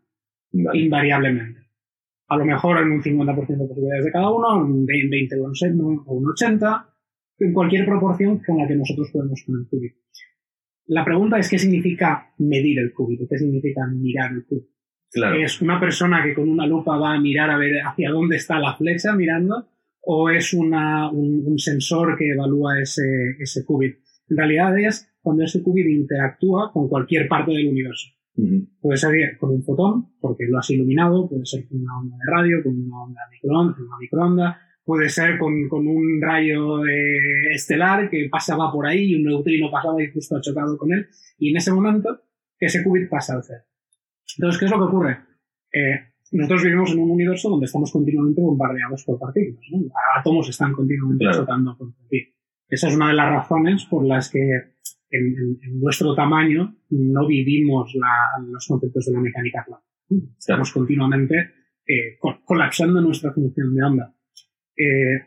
vale. 0.52 0.78
invariablemente. 0.80 1.60
A 2.28 2.36
lo 2.36 2.44
mejor 2.44 2.78
en 2.78 2.90
un 2.90 3.02
50% 3.02 3.34
de 3.34 3.68
posibilidades 3.68 4.04
de 4.04 4.12
cada 4.12 4.30
uno, 4.30 4.66
en 4.66 4.86
20 4.86 5.36
o 6.06 6.14
un 6.14 6.30
80, 6.30 6.88
en 7.38 7.52
cualquier 7.52 7.84
proporción 7.84 8.38
con 8.38 8.58
la 8.58 8.66
que 8.66 8.76
nosotros 8.76 9.10
podemos 9.12 9.42
con 9.44 9.56
el 9.56 9.68
qubit. 9.68 9.94
La 10.86 11.04
pregunta 11.04 11.38
es 11.38 11.48
qué 11.48 11.58
significa 11.58 12.32
medir 12.38 12.78
el 12.78 12.92
qubit, 12.92 13.28
qué 13.28 13.38
significa 13.38 13.86
mirar 13.86 14.32
el 14.32 14.44
qubit. 14.44 14.68
Claro. 15.10 15.36
¿Es 15.36 15.60
una 15.62 15.78
persona 15.78 16.22
que 16.24 16.34
con 16.34 16.48
una 16.48 16.66
lupa 16.66 16.96
va 16.96 17.14
a 17.14 17.20
mirar 17.20 17.50
a 17.50 17.56
ver 17.56 17.76
hacia 17.84 18.10
dónde 18.10 18.36
está 18.36 18.58
la 18.58 18.74
flecha 18.74 19.14
mirando? 19.14 19.68
¿O 20.00 20.28
es 20.28 20.52
una, 20.52 21.10
un, 21.10 21.42
un, 21.46 21.58
sensor 21.58 22.16
que 22.18 22.32
evalúa 22.32 22.80
ese, 22.80 23.36
ese 23.38 23.64
qubit? 23.64 23.96
En 24.28 24.36
realidad 24.36 24.78
es 24.78 25.13
cuando 25.24 25.42
ese 25.42 25.62
qubit 25.62 25.86
interactúa 25.88 26.70
con 26.70 26.86
cualquier 26.86 27.26
parte 27.26 27.52
del 27.52 27.68
universo. 27.68 28.08
Uh 28.36 28.42
-huh. 28.42 28.68
Puede 28.78 28.98
ser 28.98 29.38
con 29.38 29.50
un 29.50 29.62
fotón, 29.62 30.12
porque 30.20 30.44
lo 30.46 30.58
has 30.58 30.68
iluminado, 30.70 31.26
puede 31.28 31.46
ser 31.46 31.66
con 31.66 31.80
una 31.80 31.98
onda 31.98 32.16
de 32.16 32.30
radio, 32.30 32.62
con 32.62 32.76
una 32.76 33.02
onda 33.04 33.20
microonda, 33.32 33.76
una 33.78 33.98
microonda, 33.98 34.58
puede 34.84 35.08
ser 35.08 35.38
con, 35.38 35.52
con 35.68 35.86
un 35.86 36.20
rayo 36.20 36.84
eh, 36.86 37.54
estelar 37.54 38.10
que 38.10 38.28
pasaba 38.30 38.70
por 38.70 38.86
ahí 38.86 39.12
y 39.12 39.14
un 39.14 39.24
neutrino 39.24 39.70
pasaba 39.70 40.02
y 40.02 40.12
justo 40.12 40.36
ha 40.36 40.42
chocado 40.42 40.76
con 40.76 40.92
él, 40.92 41.06
y 41.38 41.50
en 41.50 41.56
ese 41.56 41.72
momento 41.72 42.20
ese 42.58 42.84
qubit 42.84 43.08
pasa 43.08 43.34
al 43.34 43.42
cero. 43.42 43.64
Entonces, 44.36 44.58
¿qué 44.58 44.64
es 44.66 44.70
lo 44.70 44.78
que 44.78 44.84
ocurre? 44.84 45.18
Eh, 45.72 46.00
nosotros 46.32 46.64
vivimos 46.64 46.92
en 46.92 46.98
un 46.98 47.10
universo 47.10 47.48
donde 47.48 47.66
estamos 47.66 47.90
continuamente 47.92 48.42
bombardeados 48.42 49.04
por 49.04 49.18
partículas. 49.18 49.64
¿no? 49.70 49.78
Átomos 50.18 50.48
están 50.48 50.72
continuamente 50.72 51.24
claro. 51.24 51.38
chocando 51.40 51.76
contra 51.78 52.04
ti. 52.08 52.34
Esa 52.68 52.88
es 52.88 52.96
una 52.96 53.08
de 53.08 53.14
las 53.14 53.30
razones 53.30 53.84
por 53.84 54.04
las 54.04 54.30
que 54.30 54.73
en, 55.14 55.26
en, 55.26 55.58
en 55.62 55.80
nuestro 55.80 56.14
tamaño 56.14 56.76
no 56.90 57.26
vivimos 57.26 57.94
la, 57.94 58.42
los 58.46 58.66
conceptos 58.66 59.06
de 59.06 59.12
la 59.12 59.20
mecánica 59.20 59.64
cuántica. 59.66 59.94
Estamos 60.38 60.70
claro. 60.70 60.80
continuamente 60.80 61.36
eh, 61.86 62.18
colapsando 62.44 63.00
nuestra 63.00 63.32
función 63.32 63.74
de 63.74 63.82
onda. 63.82 64.14
Eh, 64.76 65.20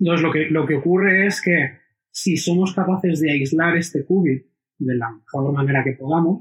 entonces, 0.00 0.22
lo 0.22 0.32
que, 0.32 0.50
lo 0.50 0.66
que 0.66 0.74
ocurre 0.76 1.26
es 1.26 1.40
que 1.42 1.78
si 2.10 2.36
somos 2.36 2.74
capaces 2.74 3.20
de 3.20 3.30
aislar 3.30 3.76
este 3.76 4.04
qubit 4.04 4.46
de 4.78 4.96
la 4.96 5.10
mejor 5.10 5.52
manera 5.52 5.82
que 5.84 5.92
podamos, 5.92 6.40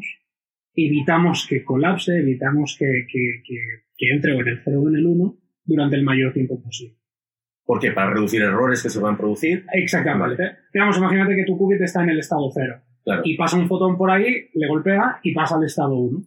evitamos 0.73 1.47
que 1.49 1.63
colapse, 1.63 2.17
evitamos 2.19 2.75
que, 2.77 3.07
que, 3.11 3.41
que, 3.43 3.55
que 3.95 4.13
entre 4.13 4.33
o 4.33 4.41
en 4.41 4.47
el 4.47 4.61
0 4.63 4.81
o 4.81 4.89
en 4.89 4.95
el 4.95 5.05
1 5.05 5.37
durante 5.65 5.95
el 5.95 6.03
mayor 6.03 6.33
tiempo 6.33 6.61
posible. 6.61 6.97
¿Por 7.67 7.81
qué? 7.81 7.91
Para 7.91 8.13
reducir 8.13 8.41
errores 8.41 8.81
que 8.81 8.89
se 8.89 8.97
van 9.01 9.15
a 9.15 9.17
producir. 9.17 9.65
Exactamente. 9.73 10.41
Vale. 10.41 10.57
Digamos, 10.73 10.97
imagínate 10.97 11.35
que 11.35 11.43
tu 11.43 11.57
qubit 11.57 11.81
está 11.81 12.01
en 12.01 12.11
el 12.11 12.19
estado 12.19 12.49
0. 12.49 12.81
Claro. 13.03 13.21
Y 13.25 13.35
pasa 13.35 13.57
un 13.57 13.67
fotón 13.67 13.97
por 13.97 14.09
ahí, 14.09 14.49
le 14.53 14.67
golpea 14.69 15.19
y 15.21 15.33
pasa 15.33 15.57
al 15.57 15.65
estado 15.65 15.93
1. 15.93 16.21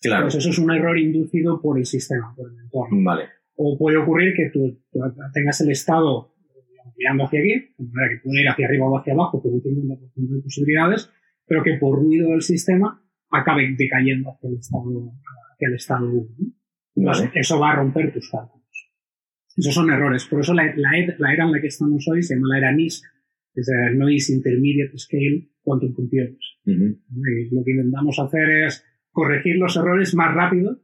Claro. 0.00 0.24
Pues 0.24 0.34
eso 0.34 0.50
es 0.50 0.58
un 0.58 0.72
error 0.72 0.98
inducido 0.98 1.62
por 1.62 1.78
el 1.78 1.86
sistema, 1.86 2.34
por 2.36 2.50
el 2.50 2.58
entorno. 2.58 3.04
Vale. 3.04 3.24
O 3.54 3.78
puede 3.78 3.98
ocurrir 3.98 4.34
que 4.34 4.50
tú, 4.52 4.82
tú 4.90 4.98
tengas 5.32 5.60
el 5.60 5.70
estado 5.70 6.34
digamos, 6.66 6.94
mirando 6.96 7.24
hacia 7.24 7.38
aquí, 7.38 7.74
de 7.78 7.88
manera 7.92 8.12
que 8.12 8.20
puede 8.24 8.42
ir 8.42 8.48
hacia 8.48 8.66
arriba 8.66 8.86
o 8.86 8.98
hacia 8.98 9.12
abajo 9.12 9.40
por 9.40 9.52
un 9.52 9.62
50% 9.62 10.12
de 10.14 10.42
posibilidades, 10.42 11.10
pero 11.46 11.62
que 11.62 11.74
por 11.74 12.00
ruido 12.00 12.30
del 12.30 12.42
sistema 12.42 13.00
acabe 13.30 13.76
decayendo 13.78 14.30
hacia 14.30 14.48
el 14.48 14.56
estado, 14.56 15.12
hacia 15.54 15.68
el 15.68 15.74
estado 15.74 16.10
1. 16.10 16.26
Entonces, 16.96 17.26
Vale. 17.28 17.40
eso 17.40 17.60
va 17.60 17.70
a 17.70 17.76
romper 17.76 18.12
tus 18.12 18.28
cálculos. 18.28 18.59
Esos 19.56 19.74
son 19.74 19.90
errores. 19.90 20.24
Por 20.26 20.40
eso 20.40 20.54
la, 20.54 20.64
la, 20.76 20.90
er- 20.96 21.16
la 21.18 21.32
era 21.32 21.44
en 21.44 21.52
la 21.52 21.60
que 21.60 21.66
estamos 21.68 22.06
hoy 22.08 22.22
se 22.22 22.34
llama 22.34 22.48
la 22.50 22.58
era 22.58 22.72
NISC, 22.72 23.04
que 23.54 23.60
es 23.60 23.68
el 23.68 23.98
Noise 23.98 24.32
Intermediate 24.34 24.96
Scale 24.98 25.50
Quantum 25.62 25.92
Computers. 25.92 26.58
Ujú. 26.66 26.84
Y 26.84 27.54
lo 27.54 27.62
que 27.64 27.70
intentamos 27.72 28.18
hacer 28.18 28.48
es 28.66 28.84
corregir 29.10 29.56
los 29.56 29.76
errores 29.76 30.14
más 30.14 30.34
rápido 30.34 30.80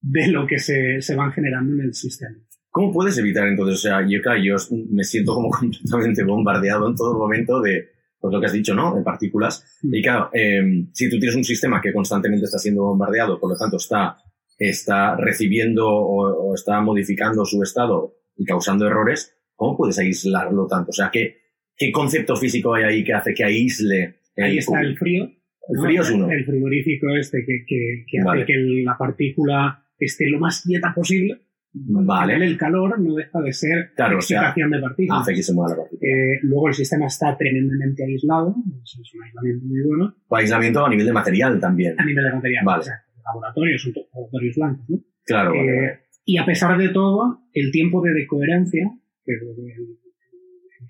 de 0.00 0.28
lo 0.28 0.46
que 0.46 0.58
se, 0.58 1.00
se 1.00 1.14
van 1.16 1.32
generando 1.32 1.72
en 1.74 1.80
el 1.80 1.94
sistema. 1.94 2.36
¿Cómo 2.70 2.92
puedes 2.92 3.16
evitar 3.18 3.48
entonces? 3.48 3.76
O 3.78 3.80
sea, 3.80 4.06
yo, 4.06 4.20
claro, 4.20 4.40
yo 4.42 4.56
me 4.90 5.02
siento 5.04 5.34
como 5.34 5.48
completamente 5.58 6.22
bombardeado 6.24 6.88
en 6.88 6.94
todo 6.96 7.18
momento 7.18 7.60
de 7.60 7.88
pues, 8.20 8.32
lo 8.32 8.40
que 8.40 8.46
has 8.46 8.52
dicho, 8.52 8.74
¿no? 8.74 8.94
De 8.96 9.02
partículas. 9.02 9.64
Mm. 9.82 9.94
Y 9.94 10.02
claro, 10.02 10.30
eh, 10.34 10.86
si 10.92 11.08
tú 11.08 11.18
tienes 11.18 11.36
un 11.36 11.44
sistema 11.44 11.80
que 11.80 11.92
constantemente 11.92 12.44
está 12.44 12.58
siendo 12.58 12.82
bombardeado, 12.82 13.40
por 13.40 13.50
lo 13.50 13.56
tanto 13.56 13.76
está, 13.78 14.16
está 14.58 15.16
recibiendo 15.16 15.86
o, 15.88 16.50
o 16.50 16.54
está 16.54 16.80
modificando 16.80 17.44
su 17.44 17.62
estado 17.62 18.14
y 18.36 18.44
causando 18.44 18.86
errores, 18.86 19.36
¿cómo 19.54 19.76
puedes 19.76 19.98
aislarlo 19.98 20.66
tanto? 20.66 20.90
O 20.90 20.92
sea, 20.92 21.10
¿qué, 21.12 21.36
qué 21.76 21.90
concepto 21.92 22.36
físico 22.36 22.74
hay 22.74 22.84
ahí 22.84 23.04
que 23.04 23.12
hace 23.14 23.34
que 23.34 23.44
aísle 23.44 24.16
el 24.36 24.44
Ahí 24.44 24.58
está 24.58 24.80
el 24.80 24.96
frío. 24.96 25.24
El 25.24 25.76
¿no? 25.76 25.82
frío 25.82 26.02
es 26.02 26.10
uno. 26.10 26.30
El 26.30 26.44
frigorífico 26.44 27.06
este 27.18 27.44
que, 27.46 27.64
que, 27.66 28.04
que 28.10 28.22
Vale. 28.24 28.42
hace 28.42 28.52
que 28.52 28.58
la 28.84 28.96
partícula 28.96 29.84
esté 29.98 30.28
lo 30.30 30.38
más 30.38 30.62
quieta 30.62 30.92
posible. 30.94 31.40
Vale. 31.72 32.34
El 32.36 32.56
calor 32.56 32.98
no 32.98 33.14
deja 33.14 33.40
de 33.42 33.52
ser 33.52 33.92
Claro, 33.94 34.18
o 34.18 34.20
sea, 34.22 34.38
excitación 34.40 34.70
de 34.70 34.80
partículas. 34.80 35.20
Hace 35.22 35.34
que 35.34 35.42
se 35.42 35.52
mueva 35.52 35.70
la 35.70 35.76
partícula. 35.82 36.10
Eh, 36.10 36.38
luego 36.42 36.68
el 36.68 36.74
sistema 36.74 37.06
está 37.06 37.36
tremendamente 37.36 38.04
aislado, 38.04 38.54
eso 38.82 39.02
es 39.02 39.14
un 39.14 39.22
aislamiento 39.22 39.66
muy 39.66 39.80
bueno, 39.86 40.14
O 40.28 40.36
aislamiento 40.36 40.84
a 40.86 40.88
nivel 40.88 41.06
de 41.06 41.12
material 41.12 41.60
también. 41.60 41.94
a 41.98 42.04
nivel 42.04 42.24
de 42.24 42.32
material. 42.32 42.64
Vale. 42.64 42.80
O 42.80 42.82
sea, 42.84 42.94
laboratorios, 43.32 43.82
son 43.82 43.92
todos 43.92 44.08
laboratorios 44.12 44.56
blancos. 44.56 44.84
¿no? 44.90 44.98
Claro, 45.24 45.54
Eh, 45.54 45.56
vale. 45.58 45.98
y 46.24 46.36
a 46.38 46.44
pesar 46.46 46.78
de 46.78 46.88
todo, 46.90 47.40
el 47.52 47.70
tiempo 47.70 48.02
de 48.02 48.12
decoherencia, 48.14 48.90
que 49.24 49.32
es 49.32 49.42
el, 49.42 49.98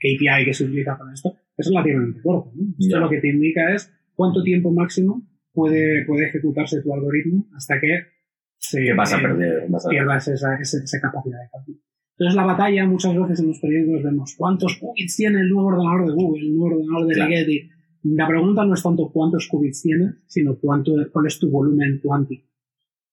KPI 0.01 0.45
que 0.45 0.55
se 0.55 0.65
utiliza 0.65 0.97
para 0.97 1.13
esto, 1.13 1.35
es 1.57 1.69
relativamente 1.69 2.21
corto. 2.23 2.53
¿no? 2.55 2.75
Esto 2.79 2.97
Ya. 2.97 3.01
lo 3.01 3.09
que 3.09 3.21
te 3.21 3.29
indica 3.29 3.75
es 3.75 3.93
cuánto 4.15 4.43
tiempo 4.43 4.71
máximo 4.73 5.23
puede, 5.53 6.05
puede 6.07 6.27
ejecutarse 6.29 6.83
tu 6.83 6.93
algoritmo 6.95 7.47
hasta 7.57 7.81
que 7.81 8.03
se 8.59 8.85
que 8.85 8.93
vas 8.93 9.13
a 9.15 9.19
eh, 9.19 9.23
perder. 9.23 9.67
Vas 9.69 9.87
a 9.87 9.89
pierdas 9.89 10.29
esa, 10.29 10.55
esa, 10.61 10.79
esa 10.85 11.01
capacidad 11.01 11.39
de 11.41 11.49
cálculo. 11.51 11.79
Entonces 12.13 12.35
la 12.37 12.45
batalla 12.45 12.87
muchas 12.87 13.17
veces 13.17 13.41
en 13.41 13.47
los 13.49 13.61
periódicos 13.61 14.03
vemos 14.03 14.35
cuántos 14.37 14.77
qubits 14.79 15.17
tiene 15.17 15.41
el 15.41 15.49
nuevo 15.49 15.69
ordenador 15.69 16.07
de 16.09 16.13
Google, 16.15 16.43
el 16.47 16.57
nuevo 16.57 16.77
ordenador 16.77 17.07
de 17.07 17.15
Claro. 17.15 17.31
Rigetti. 17.31 17.71
La 18.03 18.29
pregunta 18.29 18.65
no 18.65 18.75
es 18.75 18.83
tanto 18.83 19.11
cuántos 19.13 19.49
qubits 19.49 19.83
tiene, 19.83 20.15
sino 20.27 20.57
cuánto, 20.59 20.93
cuál 21.13 21.27
es 21.27 21.39
tu 21.39 21.51
volumen 21.51 22.01
cuántico, 22.03 22.47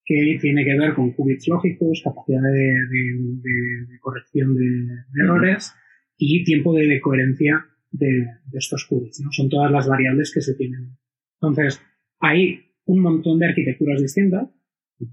que 0.04 0.38
tiene 0.40 0.64
que 0.64 0.78
ver 0.78 0.94
con 0.94 1.12
qubits 1.12 1.48
lógicos, 1.48 2.02
capacidad 2.04 2.42
de, 2.42 3.98
corrección 4.00 4.54
de, 4.54 5.22
errores 5.22 5.74
y 6.16 6.44
tiempo 6.44 6.74
de, 6.74 7.00
coherencia 7.00 7.66
de, 7.90 8.26
estos 8.52 8.86
qubits. 8.88 9.20
¿no? 9.20 9.32
Son 9.32 9.48
todas 9.48 9.72
las 9.72 9.88
variables 9.88 10.32
que 10.32 10.40
se 10.40 10.54
tienen. 10.54 10.96
Entonces, 11.40 11.80
hay 12.20 12.60
un 12.84 13.00
montón 13.00 13.38
de 13.38 13.46
arquitecturas 13.46 14.00
distintas. 14.00 14.48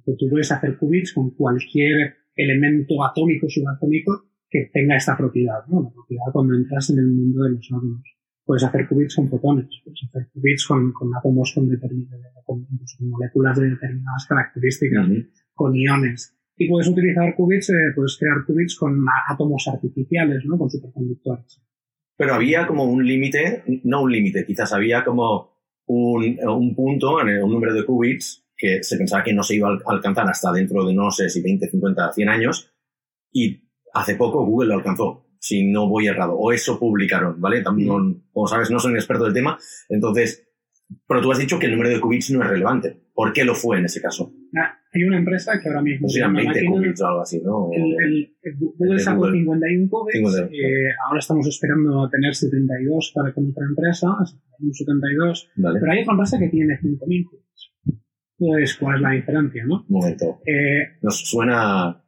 Tú 0.06 0.30
puedes 0.30 0.51
hacer 0.51 0.77
qubits 0.77 1.13
con 1.13 1.32
cualquier 1.32 2.15
elemento 2.36 3.03
atómico, 3.03 3.50
subatómico 3.50 4.30
que 4.50 4.70
tenga 4.72 4.96
esta 4.96 5.18
propiedad, 5.18 5.65
¿no? 5.68 5.82
La 5.82 5.89
propiedad 5.89 6.32
cuando 6.32 6.56
entras 6.56 6.92
en 6.92 7.00
el 7.00 7.08
mundo 7.08 7.44
de 7.44 7.50
los 7.51 7.68
átomos. 7.72 8.03
Puedes 8.45 8.63
hacer 8.63 8.88
qubits 8.89 9.15
con 9.15 9.29
fotones, 9.29 9.67
puedes 9.83 10.01
hacer 10.09 10.29
qubits 10.33 10.67
con, 10.67 10.91
con 10.91 11.15
átomos 11.15 11.51
con, 11.55 11.69
determinadas, 11.69 12.21
con, 12.45 12.65
con 12.65 13.09
moléculas 13.09 13.57
de 13.59 13.69
determinadas 13.69 14.25
características, 14.27 15.07
con 15.53 15.75
iones. 15.75 16.35
Y 16.57 16.69
puedes 16.69 16.88
utilizar 16.89 17.33
qubits, 17.35 17.69
eh, 17.69 17.73
puedes 17.95 18.17
crear 18.19 18.45
qubits 18.45 18.75
con 18.77 19.00
átomos 19.29 19.67
artificiales, 19.67 20.43
¿no? 20.45 20.57
Con 20.57 20.69
superconductores. 20.69 21.62
Pero 22.17 22.33
había 22.35 22.67
como 22.67 22.83
un 22.85 23.05
límite, 23.05 23.63
no 23.85 24.03
un 24.03 24.12
límite, 24.12 24.45
quizás 24.45 24.71
había 24.73 25.03
como 25.03 25.57
un, 25.88 26.38
un 26.47 26.75
punto, 26.75 27.21
en 27.21 27.29
el- 27.29 27.43
un 27.43 27.51
número 27.51 27.73
de 27.73 27.85
qubits 27.85 28.45
que 28.55 28.83
se 28.83 28.97
pensaba 28.97 29.23
que 29.23 29.33
no 29.33 29.41
se 29.41 29.55
iba 29.55 29.67
a 29.69 29.71
al- 29.71 29.81
alcanzar 29.88 30.27
hasta 30.29 30.51
dentro 30.51 30.85
de 30.85 30.93
no 30.93 31.09
sé 31.12 31.27
si 31.29 31.41
20, 31.41 31.67
50, 31.69 32.12
100 32.13 32.29
años 32.29 32.71
y 33.31 33.67
hace 33.93 34.15
poco 34.15 34.45
Google 34.45 34.69
lo 34.69 34.75
alcanzó, 34.75 35.25
si 35.45 35.65
no 35.69 35.89
voy 35.89 36.07
errado, 36.07 36.35
o 36.38 36.53
eso 36.53 36.79
publicaron, 36.79 37.39
¿vale? 37.41 37.62
También, 37.62 37.89
no- 37.89 38.15
como 38.31 38.47
sabes, 38.47 38.71
no 38.71 38.79
soy 38.79 38.91
un 38.91 38.97
experto 38.97 39.25
del 39.25 39.33
tema, 39.33 39.57
entonces, 39.89 40.47
pero 41.07 41.19
tú 41.21 41.31
has 41.33 41.39
dicho 41.39 41.59
que 41.59 41.65
el 41.65 41.73
número 41.73 41.89
de 41.89 42.00
qubits 42.00 42.31
no 42.31 42.41
es 42.43 42.50
relevante. 42.50 42.97
¿Por 43.13 43.33
qué 43.33 43.43
lo 43.43 43.53
fue 43.53 43.77
en 43.79 43.85
ese 43.85 44.01
caso? 44.01 44.31
Ah, 44.57 44.77
hay 44.93 45.03
una 45.03 45.17
empresa 45.17 45.59
que 45.62 45.67
ahora 45.67 45.81
mismo 45.81 46.07
llama 46.09 46.39
20 46.39 46.53
Máquina- 46.53 46.71
qubits 46.71 47.01
o 47.01 47.07
algo 47.07 47.21
así, 47.21 47.41
¿no? 47.43 47.69
El, 47.73 47.83
el- 48.41 48.55
Google 48.57 49.00
sacó 49.00 49.17
Google. 49.21 49.39
51 49.39 49.89
qubits, 49.89 50.17
51, 50.17 50.47
eh, 50.53 50.89
ahora 51.07 51.19
estamos 51.19 51.47
esperando 51.47 52.05
a 52.05 52.09
tener 52.09 52.33
72 52.35 53.12
para 53.13 53.33
con 53.33 53.50
otra 53.50 53.65
empresa, 53.67 54.07
72, 54.71 55.50
Vale, 55.57 55.79
pero 55.79 55.91
hay 55.91 56.01
otra 56.01 56.13
empresa 56.13 56.39
que 56.39 56.47
tiene 56.50 56.77
5.000 56.81 57.25
qubits. 57.29 57.71
Entonces, 58.39 58.77
¿cuál 58.77 58.95
es 58.95 59.01
la 59.01 59.12
diferencia, 59.12 59.65
no? 59.65 59.75
un 59.81 59.85
momento. 59.89 60.39
Eh, 60.45 60.97
Nos 61.01 61.17
suena, 61.29 62.03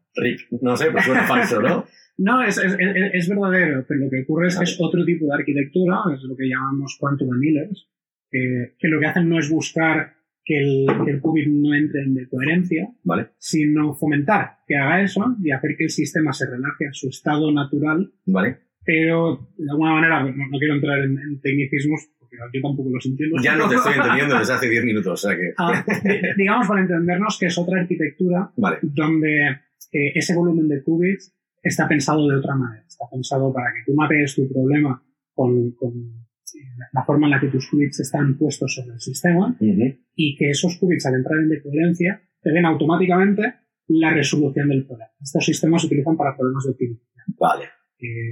no 0.62 0.77
sé, 0.77 0.86
pero 0.88 1.01
suena 1.04 1.24
falso, 1.27 1.62
¿no? 1.62 1.86
No, 2.18 2.44
es, 2.44 2.58
es, 2.58 2.74
es- 2.80 3.14
es 3.14 3.30
verdadero, 3.30 3.86
pero 3.88 4.02
lo 4.02 4.10
que 4.10 4.22
ocurre 4.24 4.48
es 4.48 4.60
es 4.62 4.78
otro 4.80 5.04
tipo 5.06 5.26
de 5.26 5.34
arquitectura, 5.36 6.00
es 6.14 6.24
lo 6.24 6.36
que 6.36 6.48
llamamos 6.48 6.98
quantum 7.00 7.34
annealers, 7.34 7.88
que, 8.32 8.74
que 8.80 8.88
lo 8.88 9.00
que 9.00 9.06
hacen 9.08 9.30
no 9.30 9.40
es 9.40 9.50
buscar 9.50 10.14
que 10.44 10.58
el, 10.60 10.86
que 11.06 11.12
el 11.12 11.22
qubit 11.22 11.48
no 11.48 11.74
entre 11.74 12.04
en 12.04 12.14
decoherencia, 12.14 12.88
Vale, 13.04 13.30
sino 13.40 13.96
fomentar 13.96 14.58
que 14.68 14.76
haga 14.78 15.02
eso 15.02 15.36
y 15.42 15.52
hacer 15.52 15.76
que 15.78 15.86
el 15.86 15.90
sistema 15.90 16.32
se 16.34 16.46
relaje 16.50 16.88
a 16.88 16.94
su 16.94 17.10
estado 17.10 17.52
natural 17.52 18.12
vale. 18.28 18.58
pero 18.84 19.50
de 19.58 19.72
alguna 19.72 19.94
manera 19.96 20.24
no, 20.24 20.30
no 20.30 20.58
quiero 20.60 20.76
entrar 20.76 21.00
en, 21.00 21.18
en 21.18 21.42
tecnicismos 21.42 22.02
porque 22.20 22.38
yo 22.54 22.62
tampoco 22.62 22.90
los 22.92 23.06
entiendo. 23.08 23.38
Ya 23.44 23.56
no 23.56 23.68
te 23.70 23.76
estoy 23.76 23.94
entendiendo 23.98 24.38
desde 24.38 24.54
hace 24.54 24.70
10 24.70 24.86
minutos, 24.86 25.26
o 25.26 25.28
sea 25.28 25.36
que... 25.38 25.54
Ah, 25.58 25.84
di- 26.04 26.20
digamos 26.38 26.68
para 26.68 26.82
entendernos 26.82 27.38
que 27.40 27.48
es 27.48 27.58
otra 27.58 27.82
arquitectura 27.82 28.52
Vale, 28.58 28.78
donde 28.84 29.48
eh, 29.48 30.12
ese 30.16 30.36
volumen 30.36 30.68
de 30.68 30.84
qubits 30.84 31.34
está 31.70 31.88
pensado 31.88 32.28
de 32.28 32.38
otra 32.38 32.56
manera. 32.56 32.84
Está 32.88 33.06
pensado 33.12 33.54
para 33.54 33.68
que 33.74 33.84
tú 33.86 33.96
mapees 33.96 34.36
tu 34.36 34.48
problema 34.52 35.02
con, 35.34 35.72
con, 35.72 35.92
eh, 35.94 36.60
la 36.94 37.04
forma 37.04 37.28
en 37.28 37.32
la 37.32 37.40
que 37.40 37.48
tus 37.48 37.70
qubits 37.70 38.00
están 38.00 38.38
puestos 38.38 38.74
sobre 38.76 38.94
el 38.96 39.00
sistema 39.02 39.56
ujú, 39.60 39.98
y 40.16 40.36
que 40.38 40.50
esos 40.52 40.78
qubits 40.80 41.06
al 41.06 41.16
entrar 41.16 41.40
en 41.40 41.50
decoherencia 41.50 42.22
te 42.42 42.52
den 42.52 42.66
automáticamente 42.66 43.42
la 43.88 44.14
resolución 44.14 44.70
del 44.70 44.86
problema. 44.86 45.12
Estos 45.22 45.46
sistemas 45.46 45.82
se 45.82 45.88
utilizan 45.88 46.16
para 46.18 46.36
problemas 46.36 46.64
de 46.66 46.72
optimización. 46.72 47.26
vale. 47.40 47.66
eh, 48.00 48.32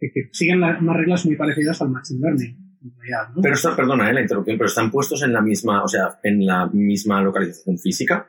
que, 0.00 0.10
que 0.12 0.28
siguen 0.32 0.60
la- 0.60 0.78
unas 0.80 0.96
reglas 0.96 1.26
muy 1.26 1.36
parecidas 1.36 1.80
al 1.82 1.90
machine 1.90 2.20
learning. 2.20 2.56
en 2.82 2.92
realidad, 2.96 3.34
¿no? 3.34 3.42
Pero 3.42 3.54
está, 3.54 3.74
perdona 3.74 4.08
eh, 4.10 4.14
la 4.14 4.20
interrupción, 4.22 4.56
pero 4.56 4.68
están 4.68 4.90
puestos 4.90 5.22
en 5.24 5.32
la 5.32 5.40
misma, 5.42 5.82
o 5.82 5.88
sea, 5.88 6.18
en 6.22 6.46
la 6.46 6.66
misma 6.68 7.20
localización 7.22 7.76
física. 7.78 8.28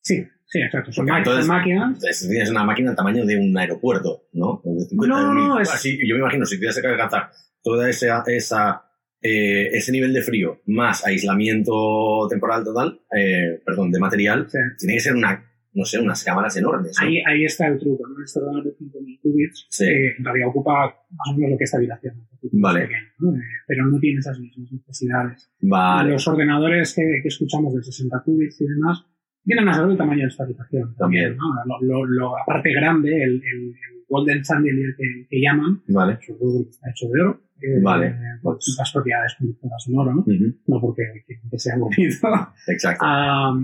sí, 0.00 0.24
sí, 0.52 0.60
exacto. 0.60 0.92
Son, 0.92 1.08
entonces- 1.08 1.46
máquinas. 1.46 1.98
Tienes 2.28 2.50
una 2.50 2.64
máquina 2.64 2.90
del 2.90 2.96
tamaño 2.96 3.24
de 3.24 3.36
un 3.36 3.56
aeropuerto, 3.56 4.24
¿no? 4.34 4.60
De 4.64 4.84
50.000. 4.86 5.08
No, 5.08 5.34
no, 5.34 5.60
es- 5.60 5.70
Así, 5.72 5.98
yo 6.06 6.14
me 6.16 6.20
imagino, 6.20 6.44
si 6.44 6.58
tienes 6.58 6.78
que 6.80 6.86
alcanzar 6.86 7.30
toda 7.62 7.88
esa, 7.88 8.22
esa 8.26 8.82
eh, 9.24 9.68
ese 9.72 9.92
nivel 9.92 10.12
de 10.12 10.20
frío 10.22 10.60
más 10.66 11.06
aislamiento 11.06 12.26
temporal 12.28 12.64
total, 12.64 13.00
eh, 13.16 13.60
perdón, 13.64 13.90
de 13.92 14.00
material, 14.00 14.48
tiene 14.78 14.94
que 14.94 15.00
ser 15.00 15.14
una, 15.14 15.44
no 15.74 15.84
sé, 15.84 16.00
unas 16.00 16.24
cámaras 16.24 16.56
enormes. 16.56 16.96
¿no? 17.00 17.06
ahí, 17.06 17.22
ahí 17.26 17.44
está 17.44 17.68
el 17.68 17.78
truco, 17.78 18.02
¿no? 18.08 18.24
Este 18.24 18.40
ordenador 18.40 18.64
de 18.64 18.76
5.000 18.76 19.20
qubits 19.22 19.66
Sí. 19.70 19.84
eh, 19.84 20.14
en 20.18 20.24
realidad 20.24 20.48
ocupa 20.48 20.86
más 21.10 21.28
o 21.30 21.34
menos 21.36 21.52
lo 21.52 21.58
que 21.58 21.64
esta 21.64 21.76
habitación. 21.76 22.14
Vale. 22.54 22.80
pequeño, 22.80 22.98
¿no? 23.20 23.36
Eh, 23.36 23.42
pero 23.68 23.86
no 23.86 24.00
tiene 24.00 24.18
esas 24.18 24.36
mismas 24.40 24.72
necesidades. 24.72 25.48
Vale, 25.60 26.10
Los 26.10 26.26
ordenadores 26.26 26.92
que, 26.92 27.02
que 27.22 27.28
escuchamos 27.28 27.72
de 27.76 27.82
60 27.84 28.20
qubits 28.24 28.60
y 28.60 28.64
demás 28.66 29.06
vienen 29.44 29.68
a 29.68 29.74
ser 29.74 29.86
del 29.86 29.96
tamaño 29.96 30.22
de 30.22 30.28
esta 30.28 30.44
habitación. 30.44 30.94
También. 30.96 31.36
¿no? 31.36 31.42
Lo, 31.66 31.80
lo- 31.80 32.04
lo- 32.06 32.36
la 32.36 32.44
parte 32.46 32.72
grande, 32.72 33.10
el, 33.22 33.34
el, 33.34 33.68
el 33.68 34.04
Golden 34.08 34.42
Chandelier 34.42 34.94
que, 34.96 35.26
que 35.28 35.40
llaman, 35.40 35.82
vale. 35.88 36.18
sobre 36.20 36.38
todo 36.40 36.64
que 36.64 36.70
está 36.70 36.90
hecho 36.90 37.06
de 37.08 37.20
oro. 37.22 37.40
eh, 37.62 37.80
Vale. 37.80 38.14
por 38.42 38.58
las 38.76 38.92
propiedades 38.92 39.34
conductoras 39.38 39.84
en 39.88 39.98
oro, 39.98 40.14
¿no? 40.14 40.20
Ujú, 40.22 40.56
No 40.66 40.80
porque 40.80 41.02
que, 41.26 41.34
que 41.50 41.58
sea 41.58 41.76
bonito. 41.78 42.28
Exacto. 42.68 43.04
Ah, 43.06 43.54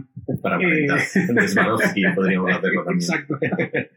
Para 0.40 0.56
eh, 0.62 0.86
aparentar 0.86 1.48
Swarovski 1.48 2.02
podríamos 2.14 2.50
hacerlo 2.52 2.84
también. 2.84 3.10
Exacto. 3.10 3.38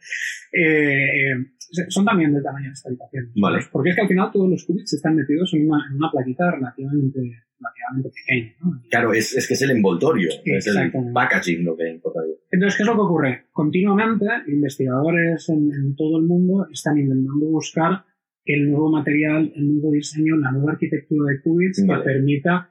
Eh, 0.54 1.32
eh, 1.32 1.46
son 1.90 2.06
también 2.06 2.34
del 2.34 2.44
tamaño 2.44 2.68
de 2.68 2.74
esta 2.74 2.90
habitación. 2.90 3.32
Vale. 3.36 3.60
Porque 3.72 3.90
es 3.90 3.96
que 3.96 4.02
al 4.02 4.08
final 4.08 4.30
todos 4.32 4.50
los 4.50 4.66
qubits 4.66 4.94
están 4.94 5.16
metidos 5.16 5.54
en 5.54 5.70
una, 5.70 5.86
en 5.90 5.98
una 5.98 6.12
plaquita 6.12 6.52
relativamente, 6.52 7.20
relativamente 7.20 8.12
pequeño. 8.16 8.52
¿no? 8.62 8.82
Claro, 8.90 9.14
es, 9.14 9.36
es, 9.36 9.48
que 9.48 9.54
es 9.54 9.62
el 9.62 9.72
envoltorio, 9.72 10.30
es 10.44 10.68
el 10.68 10.92
packaging 11.14 11.64
lo 11.64 11.76
que 11.76 11.90
importa. 11.90 12.20
Entonces, 12.52 12.78
¿qué 12.78 12.84
es 12.84 12.88
lo 12.88 12.96
que 12.96 13.02
ocurre? 13.02 13.46
Continuamente, 13.52 14.26
investigadores 14.48 15.50
en, 15.50 15.72
en 15.72 15.96
todo 15.96 16.18
el 16.18 16.26
mundo 16.26 16.68
están 16.72 16.98
intentando 16.98 17.46
buscar 17.46 18.04
el 18.46 18.70
nuevo 18.70 18.92
material, 18.92 19.52
el 19.56 19.76
nuevo 19.76 19.92
diseño, 19.92 20.38
la 20.38 20.52
nueva 20.52 20.74
arquitectura 20.74 21.32
de 21.32 21.42
qubits 21.42 21.86
Vale. 21.86 22.02
que 22.02 22.06
permita 22.06 22.70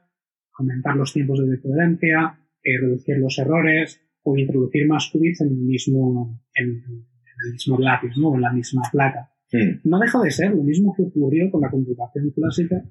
aumentar 0.57 0.95
los 0.95 1.13
tiempos 1.13 1.39
de 1.39 1.51
decoherencia, 1.51 2.39
eh, 2.63 2.79
reducir 2.79 3.17
los 3.17 3.37
errores 3.39 4.01
o 4.23 4.37
introducir 4.37 4.87
más 4.87 5.09
qubits 5.11 5.41
en 5.41 5.47
el 5.47 5.57
mismo, 5.57 6.41
en, 6.53 6.69
en 6.69 7.10
el 7.45 7.53
mismo 7.53 7.77
lápiz, 7.79 8.11
¿no? 8.17 8.35
en 8.35 8.41
la 8.41 8.51
misma 8.53 8.81
placa. 8.91 9.29
Hmm, 9.53 9.81
No 9.83 9.99
deja 9.99 10.21
de 10.21 10.31
ser 10.31 10.51
lo 10.51 10.63
mismo 10.63 10.93
que 10.95 11.03
ocurrió 11.03 11.51
con 11.51 11.59
la 11.61 11.69
computación 11.69 12.31
clásica 12.31 12.81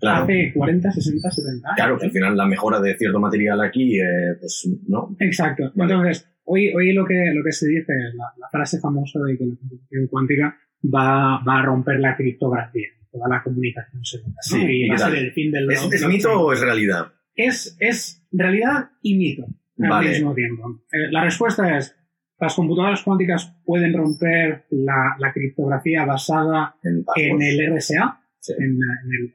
claro. 0.00 0.24
hace 0.24 0.52
40, 0.54 0.90
60, 0.90 1.30
70 1.30 1.68
años. 1.68 1.76
Claro, 1.76 1.98
que 1.98 2.06
al 2.06 2.12
final 2.12 2.36
la 2.36 2.46
mejora 2.46 2.80
de 2.80 2.96
cierto 2.96 3.20
material 3.20 3.60
aquí, 3.60 3.98
eh, 4.00 4.04
pues 4.40 4.66
no. 4.88 5.14
Exacto. 5.20 5.70
Vale. 5.74 5.92
Entonces, 5.92 6.26
hoy, 6.44 6.72
hoy 6.74 6.94
lo, 6.94 7.04
que, 7.04 7.32
lo 7.34 7.44
que 7.44 7.52
se 7.52 7.68
dice 7.68 7.92
es 7.92 8.14
la, 8.14 8.24
la 8.38 8.48
frase 8.50 8.80
famosa 8.80 9.18
de 9.26 9.36
que 9.36 9.44
la 9.44 9.56
computación 9.56 10.06
cuántica 10.08 10.56
va, 10.84 11.42
va 11.46 11.58
a 11.60 11.62
romper 11.66 12.00
la 12.00 12.16
criptografía, 12.16 12.88
toda 13.12 13.28
la 13.28 13.42
comunicación 13.42 14.02
segura. 14.02 14.36
Sí, 14.40 14.56
y 14.66 14.86
¿y 14.86 14.88
va 14.88 14.94
a 14.94 14.98
ser 14.98 15.16
el 15.16 15.32
fin 15.32 15.52
del 15.52 15.70
¿Es, 15.70 15.86
es 15.92 16.06
mito 16.08 16.32
o 16.32 16.52
es 16.52 16.60
realidad? 16.62 17.12
Es, 17.34 17.76
es 17.78 18.26
realidad 18.32 18.88
y 19.02 19.18
mito 19.18 19.44
al 19.82 19.90
Vale. 19.90 20.08
mismo 20.08 20.32
tiempo. 20.34 20.80
Eh, 20.90 21.10
la 21.12 21.24
respuesta 21.24 21.76
es, 21.76 21.94
las 22.38 22.54
computadoras 22.54 23.02
cuánticas 23.02 23.56
pueden 23.64 23.94
romper 23.94 24.66
la, 24.70 25.16
la 25.18 25.32
criptografía 25.32 26.04
basada 26.04 26.76
En, 26.82 27.04
el 27.42 27.74
RSA, 27.76 28.20
Sí. 28.38 28.52
en, 28.58 28.72
en 28.74 29.12
el, 29.20 29.34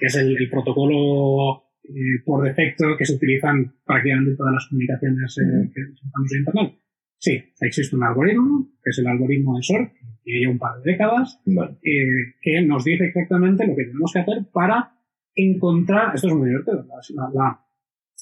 que- 0.00 0.06
es 0.06 0.16
el, 0.16 0.36
el 0.36 0.48
protocolo 0.50 1.64
eh, 1.84 2.22
por 2.24 2.44
defecto 2.44 2.96
que 2.96 3.04
se 3.04 3.14
utilizan 3.14 3.74
prácticamente 3.84 4.30
en 4.32 4.36
todas 4.36 4.54
las 4.54 4.66
comunicaciones 4.68 5.38
eh, 5.38 5.70
que 5.74 5.80
usamos 5.92 6.32
en 6.32 6.38
Internet. 6.38 6.72
Sí, 7.20 7.42
existe 7.60 7.96
un 7.96 8.04
algoritmo, 8.04 8.68
que 8.82 8.90
es 8.90 8.98
el 9.00 9.06
algoritmo 9.08 9.56
de 9.56 9.62
SOR, 9.64 9.90
que 10.24 10.42
ya 10.42 10.48
un 10.50 10.58
par 10.58 10.80
de 10.82 10.92
décadas, 10.92 11.40
Vale. 11.46 11.72
eh, 11.82 12.34
que 12.40 12.62
nos 12.62 12.84
dice 12.84 13.06
exactamente 13.06 13.66
lo 13.66 13.74
que 13.74 13.84
tenemos 13.84 14.12
que 14.12 14.18
hacer 14.20 14.38
para 14.52 14.92
encontrar, 15.34 16.14
esto 16.14 16.28
es 16.28 16.34
muy 16.34 16.48
divertido, 16.48 16.86
las, 16.88 17.10
la- 17.10 17.30
la- 17.34 17.60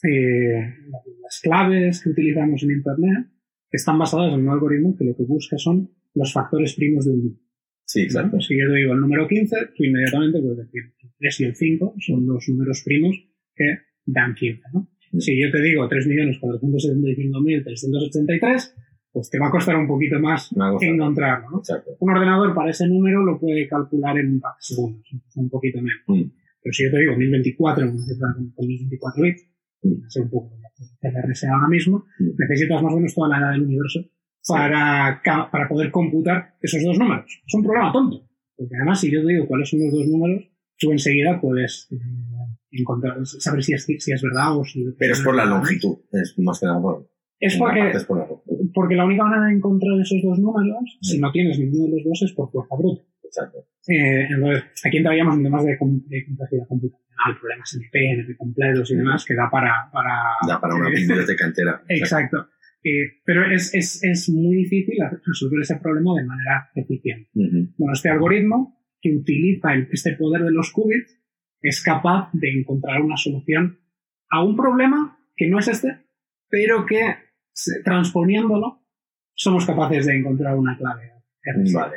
eh, 0.03 0.75
las 1.23 1.41
claves 1.43 2.03
que 2.03 2.11
utilizamos 2.11 2.63
en 2.63 2.71
Internet 2.71 3.27
están 3.71 3.99
basadas 3.99 4.33
en 4.33 4.41
un 4.41 4.49
algoritmo 4.49 4.97
que 4.97 5.05
lo 5.05 5.15
que 5.17 5.25
busca 5.25 5.59
son 5.59 5.91
los 6.15 6.33
factores 6.33 6.75
primos 6.75 7.05
de 7.05 7.11
un 7.13 7.19
número. 7.19 7.43
Sí, 7.85 8.01
exacto. 8.03 8.41
Si 8.41 8.59
yo 8.59 8.67
te 8.69 8.77
digo 8.77 8.95
el 8.95 9.01
número 9.01 9.29
15, 9.29 9.57
tú 9.77 9.85
inmediatamente 9.85 10.41
puedes 10.41 10.59
decir 10.59 10.83
el 11.03 11.11
3 11.19 11.41
y 11.41 11.45
el 11.45 11.55
5 11.55 11.95
son 12.01 12.27
los 12.27 12.49
números 12.49 12.83
primos 12.85 13.17
que 13.55 13.79
dan 14.07 14.35
15. 14.35 14.63
¿no? 14.73 14.89
Si 15.19 15.41
yo 15.41 15.53
te 15.53 15.63
digo 15.63 15.89
3.475.383, 15.89 18.75
pues 19.13 19.31
te 19.31 19.39
va 19.39 19.47
a 19.47 19.51
costar 19.51 19.77
un 19.77 19.87
poquito 19.87 20.19
más 20.19 20.51
encontrarlo. 20.81 21.49
¿no? 21.51 21.63
Un 22.01 22.11
ordenador 22.11 22.53
para 22.55 22.71
ese 22.71 22.89
número 22.89 23.25
lo 23.25 23.39
puede 23.39 23.69
calcular 23.69 24.19
en 24.19 24.33
un 24.33 24.41
par 24.41 24.55
de 24.55 24.63
segundos, 24.63 25.09
un 25.37 25.49
poquito 25.49 25.81
menos. 25.81 26.03
Mm. 26.09 26.25
Pero 26.61 26.73
si 26.73 26.83
yo 26.85 26.91
te 26.91 26.99
digo 26.99 27.17
1024, 27.17 27.89
una 27.89 28.05
cifra 28.05 28.35
con 28.35 28.51
con 28.51 28.67
1024 28.67 29.23
bits, 29.23 29.49
Sé 30.09 30.21
un 30.21 30.31
poco 30.31 30.57
el 31.01 31.13
RSA 31.13 31.53
ahora 31.53 31.69
mismo, 31.69 32.05
necesitas 32.19 32.83
más 32.83 32.93
o 32.93 32.97
menos 32.97 33.15
toda 33.15 33.29
la 33.29 33.39
edad 33.39 33.53
del 33.53 33.63
universo 33.63 34.01
para, 34.47 35.21
para 35.25 35.69
poder 35.69 35.91
computar 35.91 36.55
esos 36.61 36.83
dos 36.83 36.99
números. 36.99 37.43
Es 37.47 37.55
un 37.55 37.63
problema 37.63 37.93
tonto. 37.93 38.29
Porque 38.57 38.75
además, 38.77 39.01
si 39.01 39.11
yo 39.11 39.21
te 39.23 39.33
digo 39.33 39.47
cuáles 39.47 39.69
son 39.69 39.81
los 39.81 39.93
dos 39.93 40.07
números, 40.07 40.51
tú 40.79 40.93
enseguida 40.93 41.41
puedes 41.41 41.89
eh, 41.91 41.99
encontrar, 42.71 43.25
saber 43.27 43.63
si 43.63 43.75
es, 43.75 43.85
si 43.85 44.13
es 44.13 44.23
verdad 44.23 44.57
o 44.59 44.65
si... 44.65 44.85
Pero 44.99 45.13
es 45.13 45.21
por 45.21 45.35
la 45.35 45.45
longitud, 45.45 45.99
es 46.13 46.35
más 46.39 46.61
que 46.61 46.67
nada 46.67 46.81
por. 46.81 47.11
Es 47.39 47.57
porque, 47.57 47.91
es 47.91 48.05
por 48.05 48.19
la 48.19 48.27
porque 48.73 48.95
la 48.95 49.05
única 49.05 49.25
manera 49.25 49.47
de 49.47 49.57
encontrar 49.57 50.01
esos 50.01 50.23
dos 50.23 50.39
números, 50.39 50.99
si 51.03 51.19
no 51.19 51.31
tienes 51.33 51.59
ninguno 51.59 51.85
de 51.85 51.97
los 51.97 52.05
dos, 52.05 52.23
es 52.23 52.33
por 52.33 52.51
fuerza 52.51 52.75
bruta. 52.77 53.03
Exacto. 53.27 53.59
Eh, 53.89 54.27
entonces, 54.31 54.65
aquí 54.85 54.97
entraríamos 54.99 55.37
en 55.37 55.43
temas 55.45 55.65
de, 55.65 55.73
de 55.73 55.79
complejidad 55.79 56.67
computacional, 56.69 57.39
problemas 57.41 57.75
NP, 57.75 58.11
NP 58.13 58.37
completos 58.37 58.91
y 58.91 58.97
demás, 58.97 59.25
que 59.25 59.35
da 59.35 59.49
para... 59.51 59.89
para 59.93 60.13
Da 60.47 60.61
para 60.61 60.75
una 60.75 60.89
eh, 60.89 60.93
biblioteca 60.95 61.47
entera. 61.47 61.83
Exacto. 61.89 62.49
Eh, 62.85 63.21
pero 63.25 63.51
es, 63.51 63.75
es, 63.75 64.03
es 64.05 64.29
muy 64.29 64.57
difícil 64.57 64.97
resolver 65.25 65.61
ese 65.61 65.77
problema 65.77 66.15
de 66.21 66.25
manera 66.25 66.71
eficiente. 66.75 67.29
Bueno, 67.77 67.93
este 67.95 68.11
algoritmo 68.11 68.79
que 69.01 69.15
utiliza 69.17 69.73
el- 69.75 69.89
este 69.91 70.13
poder 70.17 70.43
de 70.43 70.53
los 70.53 70.73
qubits 70.73 71.21
es 71.61 71.83
capaz 71.83 72.31
de 72.33 72.49
encontrar 72.61 73.01
una 73.03 73.17
solución 73.17 73.81
a 74.31 74.45
un 74.45 74.57
problema 74.57 75.19
que 75.37 75.49
no 75.49 75.59
es 75.59 75.69
este, 75.69 75.99
pero 76.49 76.87
que 76.87 77.01
transponiéndolo 77.85 78.83
somos 79.35 79.67
capaces 79.67 80.07
de 80.07 80.17
encontrar 80.19 80.57
una 80.57 80.77
clave. 80.77 81.13
Vale. 81.75 81.97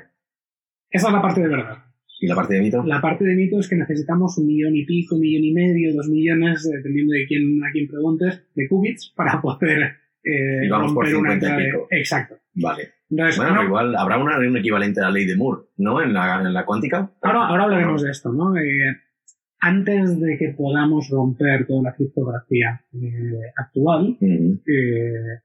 Esa 0.92 1.08
es 1.08 1.14
la 1.14 1.22
parte 1.22 1.42
de 1.42 1.48
verdad. 1.48 1.78
¿Y 2.22 2.28
la 2.28 2.36
parte 2.36 2.56
de 2.56 2.62
mito? 2.62 2.84
La 2.84 3.00
parte 3.00 3.24
de 3.24 3.36
mito 3.36 3.60
es 3.60 3.70
que 3.70 3.78
necesitamos 3.78 4.38
un 4.38 4.48
millón 4.48 4.76
y 4.76 4.86
pico, 4.86 5.16
un 5.16 5.22
millón 5.22 5.44
y 5.46 5.54
medio, 5.54 5.96
dos 5.96 6.10
millones, 6.10 6.70
dependiendo 6.70 7.14
de 7.14 7.26
quién, 7.28 7.64
a 7.64 7.72
quién 7.72 7.88
preguntes, 7.88 8.44
de 8.56 8.68
qubits 8.68 9.14
para 9.16 9.42
poder 9.42 9.84
eh, 10.24 10.66
Y 10.66 10.70
vamos 10.70 10.94
por 10.94 11.06
romper 11.10 11.16
una 11.20 11.34
50 11.40 11.62
y 11.62 11.66
pico. 11.66 11.88
Exacto. 11.92 12.36
Vale. 12.56 12.90
Entonces, 13.10 13.38
Bueno, 13.38 13.56
no- 13.56 13.64
igual 13.64 13.96
habrá 13.96 14.18
una, 14.18 14.38
un 14.38 14.58
equivalente 14.58 15.00
a 15.00 15.06
la 15.06 15.12
ley 15.12 15.26
de 15.26 15.36
Moore, 15.38 15.62
¿no? 15.78 16.02
En 16.02 16.14
la, 16.14 16.42
en 16.42 16.54
la 16.54 16.66
cuántica. 16.66 17.10
ahora, 17.22 17.48
ahora 17.48 17.64
hablaremos 17.64 18.04
de 18.04 18.12
esto, 18.12 18.34
¿no? 18.34 18.56
Eh, 18.58 18.98
antes 19.62 20.20
de 20.20 20.38
que 20.38 20.50
podamos 20.58 21.10
romper 21.10 21.66
toda 21.68 21.84
la 21.84 21.96
criptografía 21.96 22.82
eh, 22.94 23.52
actual, 23.58 24.18
eh, 24.22 25.42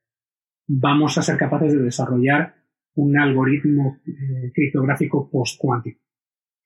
vamos 0.66 1.16
a 1.18 1.22
ser 1.22 1.36
capaces 1.36 1.72
de 1.72 1.82
desarrollar 1.84 2.54
un 2.96 3.18
algoritmo 3.18 3.98
eh, 4.06 4.50
criptográfico 4.52 5.28
post-cuántico. 5.30 6.00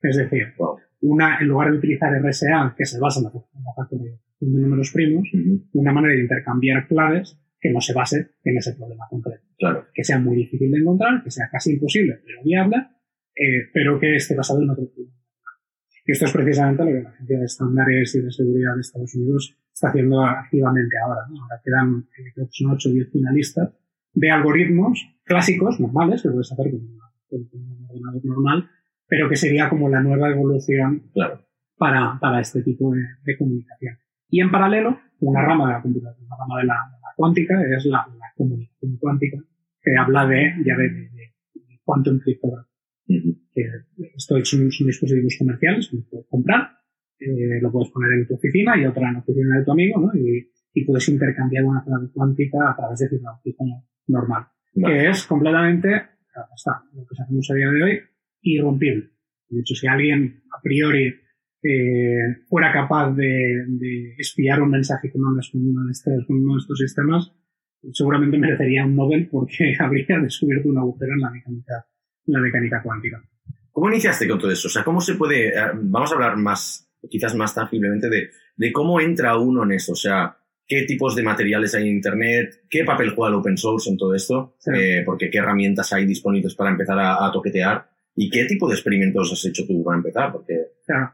Es 0.01 0.17
decir, 0.17 0.55
Wow. 0.59 0.79
una, 1.01 1.39
en 1.41 1.49
lugar 1.49 1.71
de 1.71 1.79
utilizar 1.79 2.13
RSA, 2.13 2.75
que 2.77 2.85
se 2.85 3.01
basa 3.01 3.21
en 3.21 3.25
la, 3.25 3.73
factorización 3.77 4.21
de 4.41 4.61
números 4.61 4.93
primos, 4.93 5.29
una 5.73 5.93
manera 5.93 6.15
de 6.15 6.23
intercambiar 6.23 6.87
claves 6.87 7.39
que 7.61 7.71
no 7.71 7.81
se 7.81 7.93
base 7.93 8.31
en 8.45 8.57
ese 8.57 8.75
problema 8.75 9.07
concreto. 9.11 9.43
Claro. 9.59 9.87
Que 9.93 10.05
sea 10.05 10.19
muy 10.19 10.37
difícil 10.37 10.71
de 10.71 10.79
encontrar, 10.79 11.23
que 11.25 11.31
sea 11.31 11.49
casi 11.51 11.73
imposible, 11.73 12.21
pero 12.25 12.43
viable, 12.45 12.77
eh, 13.35 13.69
pero 13.73 13.99
que 13.99 14.17
esté 14.17 14.37
basado 14.37 14.63
en 14.63 14.71
otro 14.71 14.89
problema. 14.89 15.15
Y 16.07 16.13
esto 16.13 16.25
es 16.25 16.33
precisamente 16.33 16.85
lo 16.85 16.91
que 16.91 17.03
la 17.03 17.11
Agencia 17.11 17.39
de 17.39 17.45
Estándares 17.45 18.15
y 18.15 18.21
de 18.23 18.31
Seguridad 18.31 18.75
de 18.75 18.81
Estados 18.81 19.15
Unidos 19.15 19.57
está 19.73 19.89
haciendo 19.89 20.25
activamente 20.25 20.97
ahora. 21.05 21.21
¿no? 21.29 21.43
Ahora 21.43 21.61
quedan, 21.63 22.09
eh, 22.17 22.33
creo 22.35 22.47
que 22.47 22.53
son 22.53 22.71
8 22.71 22.89
o 22.89 22.93
10 22.93 23.13
finalistas 23.13 23.75
de 24.15 24.31
algoritmos 24.31 25.07
clásicos, 25.29 25.79
normales, 25.79 26.23
que 26.23 26.31
puedes 26.31 26.51
hacer 26.51 26.71
con, 26.71 26.81
un 27.31 27.87
ordenador 27.89 28.25
normal, 28.25 28.71
pero 29.07 29.29
que 29.29 29.37
sería 29.37 29.69
como 29.69 29.89
la 29.89 30.01
nueva 30.03 30.31
evolución 30.31 31.11
Claro. 31.13 31.45
para, 31.77 32.19
para 32.21 32.41
este 32.41 32.63
tipo 32.63 32.93
de, 32.93 33.03
de 33.25 33.37
comunicación. 33.37 33.97
Y 34.31 34.41
en 34.41 34.51
paralelo, 34.51 34.99
una 35.21 35.43
rama 35.43 35.69
de 35.69 35.73
la 35.75 35.83
computación, 35.83 36.27
una 36.27 36.37
rama 36.37 36.61
de 36.61 36.67
la, 36.67 36.75
de 36.93 36.99
la 37.01 37.09
cuántica, 37.17 37.55
es 37.63 37.85
la, 37.87 38.07
la 38.19 38.27
comunicación 38.37 38.97
cuántica, 38.99 39.39
que 39.83 39.97
habla 39.97 40.27
de, 40.27 40.55
ya 40.65 40.77
de, 40.77 40.89
de, 40.91 41.01
de 41.55 41.81
quantum 41.85 42.19
cryptography. 42.19 42.69
Que 43.55 43.63
esto 44.17 44.35
son, 44.45 44.71
son 44.71 44.87
dispositivos 44.87 45.37
comerciales 45.39 45.89
que 45.91 45.99
puedes 46.11 46.27
comprar, 46.29 46.73
eh, 47.21 47.59
lo 47.61 47.73
puedes 47.73 47.91
poner 47.91 48.13
en 48.13 48.27
tu 48.29 48.35
oficina 48.35 48.77
y 48.77 48.85
otra 48.85 49.09
en 49.09 49.15
la 49.15 49.21
oficina 49.21 49.59
de 49.59 49.65
tu 49.65 49.73
amigo, 49.73 50.01
¿no? 50.01 50.11
Y, 50.15 50.51
y 50.75 50.85
puedes 50.85 51.09
intercambiar 51.09 51.65
una 51.65 51.83
clave 51.85 52.09
cuántica 52.13 52.71
a 52.71 52.77
través 52.77 52.99
de 53.01 53.09
criptografía 53.09 53.55
normal, 54.09 54.47
Vale. 54.81 54.95
que 54.95 55.09
es 55.09 55.25
completamente, 55.25 55.89
está, 56.55 56.83
lo 56.93 57.07
que 57.07 57.23
hacemos 57.23 57.51
a 57.51 57.55
día 57.55 57.71
de 57.71 57.83
hoy, 57.83 58.01
irrompible. 58.43 59.11
De 59.49 59.61
hecho, 59.61 59.75
si 59.75 59.87
alguien 59.87 60.43
a 60.57 60.61
priori 60.63 61.15
eh, 61.63 62.45
fuera 62.49 62.73
capaz 62.73 63.13
de, 63.13 63.65
de 63.67 64.15
espiar 64.19 64.63
un 64.63 64.71
mensaje 64.71 65.11
que 65.11 65.19
mandas 65.19 65.49
con 65.51 65.67
uno 65.67 65.87
de 65.87 65.93
estos, 65.93 66.27
con 66.27 66.39
uno 66.39 66.55
de 66.55 66.61
estos 66.61 66.79
sistemas, 66.79 67.33
seguramente 67.93 68.39
merecería 68.39 68.85
un 68.85 68.97
Nobel 68.97 69.29
porque 69.29 69.75
habría 69.81 70.19
descubierto 70.23 70.69
un 70.69 70.79
agujero 70.79 71.13
en 71.15 71.21
la 71.21 71.31
mecánica, 71.31 71.87
en 72.27 72.35
la 72.35 72.41
mecánica 72.41 72.83
cuántica. 72.83 73.23
¿Cómo 73.73 73.91
iniciaste 73.91 74.29
con 74.29 74.39
todo 74.39 74.51
eso? 74.51 74.69
O 74.69 74.71
sea, 74.71 74.85
¿cómo 74.85 75.01
se 75.01 75.15
puede...? 75.15 75.49
eh, 75.49 75.71
vamos 75.75 76.11
a 76.11 76.15
hablar 76.15 76.37
más, 76.37 76.91
quizás 77.09 77.35
más 77.35 77.55
tangiblemente, 77.55 78.09
de, 78.09 78.31
de 78.57 78.73
cómo 78.73 79.01
entra 79.01 79.39
uno 79.39 79.63
en 79.65 79.73
eso. 79.73 79.93
O 79.93 79.97
sea, 79.97 80.37
qué 80.69 80.83
tipos 80.83 81.17
de 81.17 81.23
materiales 81.23 81.75
hay 81.75 81.89
en 81.89 81.95
Internet, 81.97 82.65
qué 82.69 82.85
papel 82.85 83.11
juega 83.15 83.31
el 83.31 83.37
open 83.41 83.57
source 83.57 83.89
en 83.91 83.97
todo 83.97 84.15
esto, 84.15 84.55
Sí. 84.59 84.71
eh, 84.75 85.03
porque 85.07 85.31
qué 85.31 85.39
herramientas 85.39 85.93
hay 85.95 86.05
disponibles 86.07 86.55
para 86.55 86.71
empezar 86.71 86.99
a, 86.99 87.27
a 87.27 87.33
toquetear 87.33 87.89
y 88.15 88.29
qué 88.31 88.45
tipo 88.45 88.69
de 88.69 88.75
experimentos 88.75 89.33
has 89.33 89.45
hecho 89.47 89.67
tú 89.67 89.83
para 89.83 89.97
empezar, 89.97 90.31
porque... 90.33 90.55
Claro. 90.87 91.13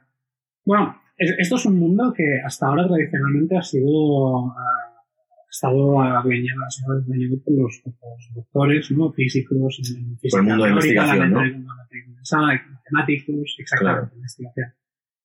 Bueno, 0.64 1.00
es- 1.16 1.34
esto 1.38 1.54
es 1.56 1.66
un 1.66 1.78
mundo 1.78 2.12
que 2.16 2.40
hasta 2.44 2.66
ahora 2.66 2.88
tradicionalmente 2.88 3.56
ha 3.56 3.62
sido 3.62 4.48
ah, 4.48 4.54
ha 4.56 5.50
estado 5.50 6.00
adueñado, 6.02 6.60
ha 6.66 6.70
sido 6.70 6.92
adueñado 6.94 7.36
por 7.44 7.54
los, 7.54 7.82
los 7.84 8.34
doctores, 8.34 8.90
¿no? 8.90 9.12
físicos, 9.12 9.78
en, 9.78 9.96
en 10.10 10.18
física 10.18 10.30
Por 10.30 10.40
el 10.40 10.46
mundo 10.48 10.64
de 10.64 10.70
investigación, 10.70 11.18
la 11.18 11.28
¿no? 11.28 11.40
matemáticos, 11.40 13.56
exactamente, 13.58 13.78
Claro. 13.78 14.10
investigación. 14.16 14.74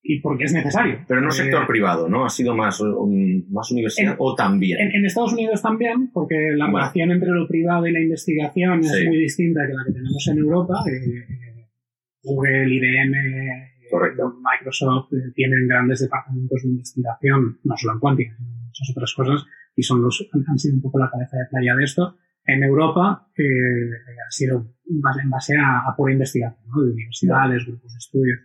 Y 0.02 0.22
porque 0.22 0.46
es 0.46 0.54
necesario. 0.54 1.00
Pero 1.08 1.22
no 1.22 1.28
Eh, 1.30 1.32
sector 1.32 1.68
privado, 1.68 2.08
¿no? 2.10 2.26
Ha 2.26 2.30
sido 2.30 2.56
más, 2.56 2.82
más 3.50 3.72
universidad 3.72 4.14
En- 4.14 4.18
o 4.20 4.34
también. 4.36 4.80
En, 4.80 4.92
en 4.96 5.06
Estados 5.06 5.34
Unidos 5.34 5.62
también, 5.62 6.10
porque 6.14 6.36
la 6.56 6.68
relación 6.68 7.12
entre 7.12 7.30
lo 7.32 7.48
privado 7.48 7.86
y 7.88 7.92
la 7.92 8.00
investigación 8.02 8.80
es 8.80 8.92
Sí. 8.92 9.06
muy 9.08 9.18
distinta 9.18 9.62
que 9.68 9.74
la 9.74 9.84
que 9.86 9.92
tenemos 9.94 10.28
en 10.32 10.38
Europa. 10.38 10.74
Eh, 10.88 10.92
eh, 11.20 11.68
Google, 12.24 12.74
IBM, 12.74 13.18
eh, 13.18 13.66
Correcto. 13.90 14.36
Microsoft 14.42 15.12
eh, 15.14 15.32
tienen 15.34 15.68
grandes 15.68 16.00
departamentos 16.02 16.62
de 16.64 16.70
investigación, 16.70 17.60
no 17.64 17.76
solo 17.76 17.94
en 17.94 18.00
cuántica, 18.00 18.36
sino 18.38 18.50
en 18.50 18.66
muchas 18.68 18.90
otras 18.92 19.14
cosas, 19.16 19.46
y 19.76 19.82
son 19.84 20.02
los, 20.02 20.30
han, 20.48 20.60
sido 20.60 20.76
un 20.76 20.82
poco 20.82 21.00
la 21.00 21.10
cabeza 21.10 21.38
de 21.38 21.46
playa 21.50 21.76
de 21.76 21.84
esto. 21.84 22.16
En 22.46 22.64
Europa 22.64 23.28
eh, 23.38 23.44
ha 23.44 24.32
sido 24.32 24.76
en 24.90 25.02
base, 25.02 25.22
en 25.24 25.30
base 25.30 25.56
a, 25.58 25.80
a 25.90 25.96
pura 25.96 26.14
investigación, 26.14 26.64
¿no? 26.70 26.84
de 26.84 26.92
universidades, 26.92 27.66
grupos 27.66 27.94
de 27.94 27.98
estudio. 27.98 28.36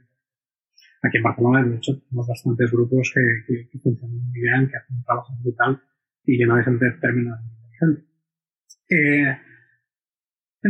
Aquí 1.07 1.19
en 1.19 1.23
Barcelona, 1.23 1.63
de 1.63 1.77
hecho, 1.77 2.01
tenemos 2.01 2.27
bastantes 2.27 2.71
grupos 2.73 3.13
que, 3.15 3.21
que, 3.47 3.69
que 3.69 3.79
funcionan 3.79 4.17
muy 4.17 4.41
bien, 4.41 4.69
que 4.69 4.77
hacen 4.77 4.97
un 4.97 5.05
trabajo 5.05 5.35
brutal 5.43 5.81
y 6.25 6.39
lleno 6.39 6.57
de 6.57 6.65
gente 6.65 6.87
tremendamente 6.99 7.53
inteligente. 7.53 8.15
Eh, 8.89 9.37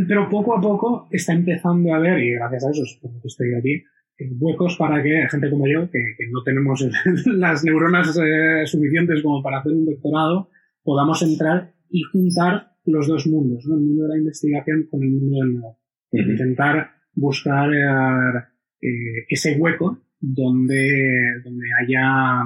pero 0.08 0.28
poco 0.28 0.56
a 0.56 0.60
poco 0.60 1.08
está 1.12 1.32
empezando 1.34 1.94
a 1.94 1.98
haber, 1.98 2.18
y 2.18 2.32
gracias 2.32 2.64
a 2.64 2.70
eso 2.70 2.82
que 3.00 3.28
estoy 3.28 3.54
aquí, 3.54 3.74
eh, 4.18 4.32
huecos 4.40 4.76
para 4.76 5.00
que 5.02 5.28
gente 5.30 5.50
como 5.50 5.68
yo, 5.68 5.88
que, 5.88 6.00
que 6.18 6.26
no 6.32 6.42
tenemos 6.42 6.84
las 7.26 7.62
neuronas 7.62 8.18
eh, 8.18 8.66
suficientes 8.66 9.22
como 9.22 9.40
para 9.40 9.58
hacer 9.58 9.72
un 9.72 9.86
doctorado, 9.86 10.50
podamos 10.82 11.22
entrar 11.22 11.72
y 11.90 12.02
juntar 12.02 12.72
los 12.86 13.06
dos 13.06 13.26
mundos, 13.28 13.64
¿no? 13.66 13.76
el 13.76 13.82
mundo 13.82 14.02
de 14.02 14.08
la 14.08 14.18
investigación 14.18 14.88
con 14.90 15.00
el 15.00 15.10
mundo 15.10 15.36
del 15.40 15.54
negocio. 15.54 15.84
Ujú. 16.10 16.30
Intentar 16.30 16.90
buscar 17.14 17.70
eh, 17.72 19.24
ese 19.28 19.56
hueco 19.56 20.03
donde, 20.32 21.42
donde 21.44 21.66
haya 21.80 22.42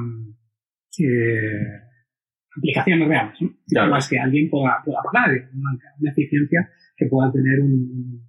eh, 0.98 1.80
aplicaciones 2.56 3.08
reales, 3.08 3.40
¿no? 3.40 3.50
Claro. 3.68 3.90
las 3.90 4.08
que 4.08 4.18
alguien 4.18 4.50
pueda, 4.50 4.82
pueda 4.84 4.98
pagar, 5.02 5.36
eh, 5.36 5.48
una, 5.54 5.70
una 6.00 6.10
eficiencia 6.10 6.68
que 6.96 7.06
pueda 7.06 7.30
tener 7.30 7.60
un, 7.60 8.28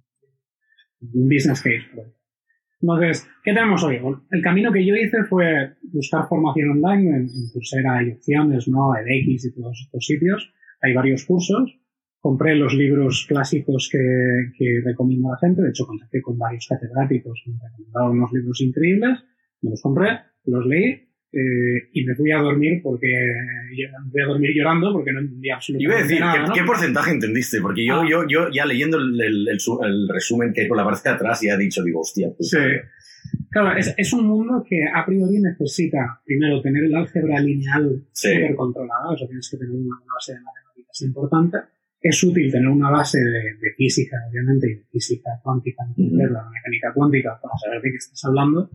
un 1.12 1.28
business 1.28 1.62
case. 1.62 1.82
Entonces, 2.80 3.28
¿qué 3.44 3.52
tenemos 3.52 3.82
hoy? 3.82 3.98
Bueno, 3.98 4.24
el 4.30 4.42
camino 4.42 4.72
que 4.72 4.86
yo 4.86 4.94
hice 4.94 5.24
fue 5.24 5.74
buscar 5.92 6.28
formación 6.28 6.70
online 6.70 7.10
en, 7.10 7.22
en 7.24 7.50
Coursera, 7.52 7.98
hay 7.98 8.12
opciones, 8.12 8.68
¿no? 8.68 8.94
edX 8.96 9.46
y 9.46 9.54
todos 9.54 9.80
estos 9.84 10.06
sitios. 10.06 10.52
Hay 10.80 10.94
varios 10.94 11.24
cursos. 11.26 11.76
Compré 12.20 12.54
los 12.54 12.74
libros 12.74 13.26
clásicos 13.28 13.88
que, 13.90 13.98
que 14.56 14.80
recomiendo 14.84 15.28
a 15.28 15.32
la 15.32 15.38
gente. 15.38 15.62
De 15.62 15.70
hecho, 15.70 15.86
contacté 15.86 16.22
con 16.22 16.38
varios 16.38 16.66
catedráticos 16.68 17.42
que 17.44 17.50
me 17.50 17.58
recomendaron 17.68 18.18
unos 18.18 18.32
libros 18.32 18.60
increíbles. 18.60 19.18
Me 19.62 19.70
los 19.70 19.82
compré, 19.82 20.08
los 20.44 20.66
leí 20.66 21.06
eh, 21.32 21.88
y 21.92 22.04
me 22.04 22.14
fui 22.16 22.32
a 22.32 22.38
dormir 22.38 22.80
porque 22.82 23.06
me 23.06 24.10
fui 24.10 24.20
a 24.22 24.26
dormir 24.26 24.50
llorando 24.54 24.92
porque 24.92 25.12
no 25.12 25.20
entendía 25.20 25.54
absolutamente 25.56 25.84
Iba 25.94 26.00
a 26.00 26.02
decir, 26.02 26.20
nada. 26.20 26.32
¿qué, 26.42 26.48
¿no? 26.48 26.54
qué 26.54 26.62
porcentaje 26.64 27.10
entendiste? 27.12 27.60
Porque 27.60 27.84
yo, 27.86 28.00
Ah. 28.00 28.06
yo, 28.10 28.26
yo 28.26 28.48
ya 28.50 28.66
leyendo 28.66 28.98
el, 28.98 29.20
el- 29.20 29.48
el 29.48 29.60
su- 29.60 29.80
el 29.82 30.08
resumen 30.08 30.52
que 30.52 30.62
hay 30.62 30.68
por 30.68 30.76
la 30.76 30.84
parte 30.84 31.08
de 31.08 31.14
atrás, 31.14 31.40
ya 31.42 31.54
he 31.54 31.58
dicho, 31.58 31.82
digo, 31.84 32.00
hostia. 32.00 32.28
pues, 32.36 32.50
Sí. 32.50 32.58
Claro, 33.50 33.76
es, 33.78 33.94
es 33.96 34.12
un 34.12 34.26
mundo 34.26 34.64
que 34.68 34.80
a 34.92 35.04
priori 35.04 35.38
necesita, 35.40 36.20
primero, 36.24 36.60
tener 36.62 36.84
el 36.84 36.94
álgebra 36.94 37.38
lineal 37.40 38.02
Sí. 38.12 38.28
súper 38.32 38.54
controlada, 38.56 39.10
o 39.10 39.16
sea, 39.16 39.26
tienes 39.28 39.48
que 39.50 39.56
tener 39.58 39.72
una 39.72 39.96
base 40.14 40.32
de 40.34 40.40
matemáticas 40.40 41.02
importante. 41.02 41.58
Es 42.00 42.22
útil 42.24 42.50
tener 42.50 42.68
una 42.68 42.90
base 42.90 43.18
de, 43.18 43.54
de 43.60 43.74
física, 43.76 44.16
obviamente, 44.30 44.70
y 44.70 44.74
de 44.76 44.84
física 44.90 45.30
cuántica, 45.42 45.84
entender 45.86 46.30
la 46.30 46.48
mecánica 46.50 46.92
cuántica 46.94 47.38
para 47.42 47.54
saber 47.62 47.82
de 47.82 47.90
qué 47.90 47.96
estás 47.96 48.24
hablando. 48.24 48.70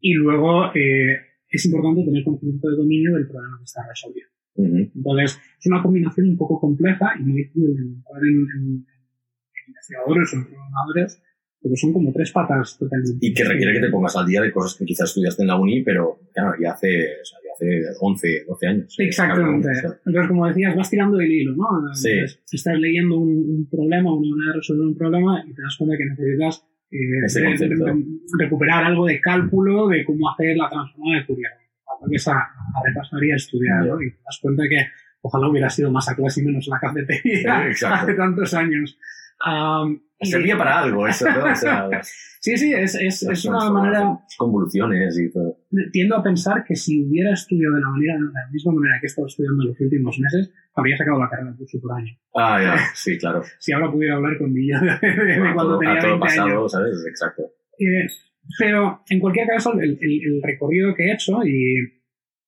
Y 0.00 0.14
luego 0.14 0.66
eh, 0.74 1.16
es 1.48 1.64
importante 1.66 2.04
tener 2.04 2.24
conocimiento 2.24 2.68
de 2.70 2.76
dominio 2.76 3.14
del 3.14 3.26
problema 3.28 3.58
que 3.58 3.64
estás 3.64 3.84
resolviendo. 3.88 4.32
Ujú. 4.54 4.90
Entonces, 4.94 5.40
es 5.58 5.66
una 5.66 5.82
combinación 5.82 6.28
un 6.28 6.36
poco 6.36 6.60
compleja 6.60 7.12
y 7.18 7.22
muy 7.22 7.42
difícil 7.42 7.74
de 7.76 7.82
encontrar 7.82 8.22
en, 8.22 8.36
en- 8.36 8.86
en 8.86 9.64
investigadores 9.68 10.32
o 10.32 10.36
en 10.36 10.44
programadores, 10.46 11.22
porque 11.60 11.76
son 11.76 11.92
como 11.92 12.12
tres 12.12 12.32
patas 12.32 12.76
totalmente. 12.78 13.18
Y 13.24 13.32
que 13.32 13.44
requiere 13.44 13.72
que 13.74 13.86
te 13.86 13.90
pongas 13.90 14.16
al 14.16 14.26
día 14.26 14.40
de 14.42 14.50
cosas 14.52 14.76
que 14.78 14.84
quizás 14.84 15.08
estudiaste 15.10 15.42
en 15.42 15.48
la 15.48 15.56
uni, 15.58 15.82
pero 15.82 16.18
claro, 16.34 16.54
ya 16.60 16.72
hace, 16.72 16.88
o 17.22 17.24
sea, 17.24 17.38
ya 17.44 17.52
hace 17.54 17.80
11, 18.00 18.44
12 18.48 18.66
años. 18.66 18.96
Exactamente. 18.98 19.68
Entonces, 20.04 20.28
como 20.28 20.46
decías, 20.48 20.74
vas 20.76 20.90
tirando 20.90 21.16
del 21.16 21.30
hilo, 21.30 21.54
¿no? 21.56 21.64
Sí. 21.94 22.10
Estás 22.50 22.78
leyendo 22.78 23.18
un, 23.18 23.28
un 23.30 23.68
problema, 23.70 24.12
una 24.14 24.28
manera 24.36 24.52
de 24.52 24.56
resolver 24.58 24.86
un 24.86 24.96
problema 24.96 25.44
y 25.48 25.54
te 25.54 25.62
das 25.62 25.76
cuenta 25.78 25.96
que 25.96 26.04
necesitas 26.06 26.66
eh, 26.92 27.26
Ese 27.54 27.68
de- 27.68 28.04
recuperar 28.38 28.84
algo 28.84 29.06
de 29.06 29.20
cálculo 29.20 29.88
de 29.88 30.04
cómo 30.04 30.30
hacer 30.30 30.56
la 30.56 30.68
transformada 30.68 31.18
de 31.20 31.24
Fourier. 31.24 31.50
Vuelves 32.00 32.28
a, 32.28 32.32
a 32.32 32.82
repasar 32.86 33.22
y 33.24 33.30
a 33.32 33.36
estudiar, 33.36 33.86
¿no? 33.86 34.02
Y 34.02 34.10
te 34.10 34.16
das 34.24 34.38
cuenta 34.42 34.64
que 34.68 34.76
ojalá 35.20 35.48
hubiera 35.48 35.70
sido 35.70 35.90
más 35.92 36.08
a 36.08 36.16
clase 36.16 36.40
y 36.40 36.44
menos 36.44 36.66
la 36.68 36.78
cafetería 36.80 37.68
hace 38.02 38.14
tantos 38.14 38.54
años. 38.54 38.98
Y- 40.24 40.26
Servía 40.30 40.56
para 40.56 40.78
algo 40.80 41.08
eso, 41.08 41.26
¿no? 41.28 41.50
O 41.50 41.54
sea, 41.54 41.88
las, 41.88 42.08
Sí, 42.42 42.56
sí, 42.56 42.72
es, 42.72 42.94
es, 42.96 43.22
es 43.22 43.44
una 43.44 43.70
manera 43.70 44.18
convoluciones 44.36 45.16
y 45.18 45.30
todo. 45.32 45.58
tiendo 45.92 46.16
a 46.16 46.22
pensar 46.24 46.64
que 46.64 46.74
si 46.74 47.04
hubiera 47.04 47.32
estudiado 47.34 47.74
de 47.76 47.80
la, 47.80 47.88
manera, 47.88 48.14
de 48.14 48.20
la 48.32 48.50
misma 48.52 48.72
manera 48.72 48.96
que 49.00 49.06
he 49.06 49.10
estado 49.10 49.26
estudiando 49.28 49.62
en 49.62 49.68
los 49.68 49.80
últimos 49.80 50.18
meses, 50.18 50.52
habría 50.74 50.96
sacado 50.96 51.20
la 51.20 51.28
carrera 51.28 51.50
de 51.52 51.56
curso 51.56 51.78
por 51.80 51.92
año. 51.98 52.12
Ah, 52.34 52.60
ya, 52.62 52.76
sí, 52.94 53.16
claro. 53.18 53.42
Si 53.60 53.72
ahora 53.72 53.90
pudiera 53.92 54.16
hablar 54.16 54.38
con 54.38 54.52
mi 54.52 54.68
yo 54.68 54.78
de, 54.80 55.52
cuando 55.54 55.62
todo, 55.74 55.78
tenía 55.78 55.94
a 55.94 56.00
todo 56.00 56.10
20 56.10 56.20
pasado, 56.20 56.48
años. 56.48 56.72
¿sabes? 56.72 57.04
Exacto. 57.08 57.42
Eh, 57.78 58.06
pero 58.58 59.02
en 59.08 59.20
cualquier 59.20 59.46
caso, 59.46 59.72
el, 59.74 59.98
el- 60.00 60.20
el 60.24 60.40
recorrido 60.42 60.94
que 60.96 61.04
he 61.04 61.12
hecho 61.14 61.44
y 61.44 61.76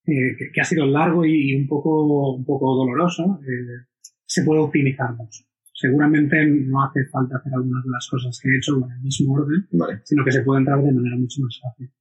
eh, 0.07 0.35
que, 0.37 0.51
que 0.53 0.61
ha 0.61 0.65
sido 0.65 0.85
largo 0.85 1.23
y, 1.25 1.51
y 1.51 1.55
un 1.55 1.67
poco, 1.67 2.35
un 2.35 2.45
poco 2.45 2.75
doloroso, 2.75 3.39
eh, 3.43 3.85
se 4.25 4.43
puede 4.43 4.59
optimizar 4.61 5.13
mucho. 5.13 5.43
Seguramente 5.77 6.37
no 6.47 6.83
hace 6.85 7.03
falta 7.11 7.35
hacer 7.35 7.53
algunas 7.53 7.83
de 7.83 7.89
las 7.91 8.07
cosas 8.09 8.39
que 8.41 8.47
he 8.49 8.57
hecho 8.57 8.77
en 8.77 8.91
el 8.91 9.01
mismo 9.01 9.33
orden, 9.33 9.67
Vale. 9.73 9.99
sino 10.05 10.23
que 10.23 10.31
se 10.31 10.41
puede 10.41 10.59
entrar 10.59 10.81
de 10.81 10.91
manera 10.93 11.17
mucho 11.17 11.41
más 11.41 11.59
fácil. 11.61 11.91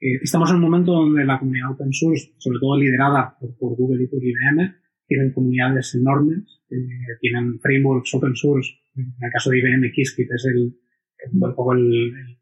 Eh, 0.00 0.18
estamos 0.20 0.50
en 0.50 0.56
un 0.56 0.62
momento 0.62 0.90
donde 0.92 1.24
la 1.24 1.38
comunidad 1.38 1.70
open 1.70 1.92
source, 1.92 2.34
sobre 2.38 2.58
todo 2.58 2.76
liderada 2.76 3.36
por, 3.38 3.56
por 3.56 3.76
Google 3.76 4.02
y 4.02 4.08
por 4.08 4.18
IBM, 4.20 4.74
tienen 5.06 5.32
comunidades 5.32 5.94
enormes, 5.94 6.60
eh, 6.70 6.76
tienen 7.20 7.60
frameworks 7.60 8.12
open 8.14 8.34
source. 8.34 8.70
En 8.96 9.14
el 9.20 9.30
caso 9.32 9.50
de 9.50 9.58
IBM, 9.60 9.92
Qiskit 9.92 10.28
es 10.32 10.44
el, 10.52 10.74
un 11.32 11.54
poco 11.54 11.72
el, 11.74 11.84
el- 11.86 12.36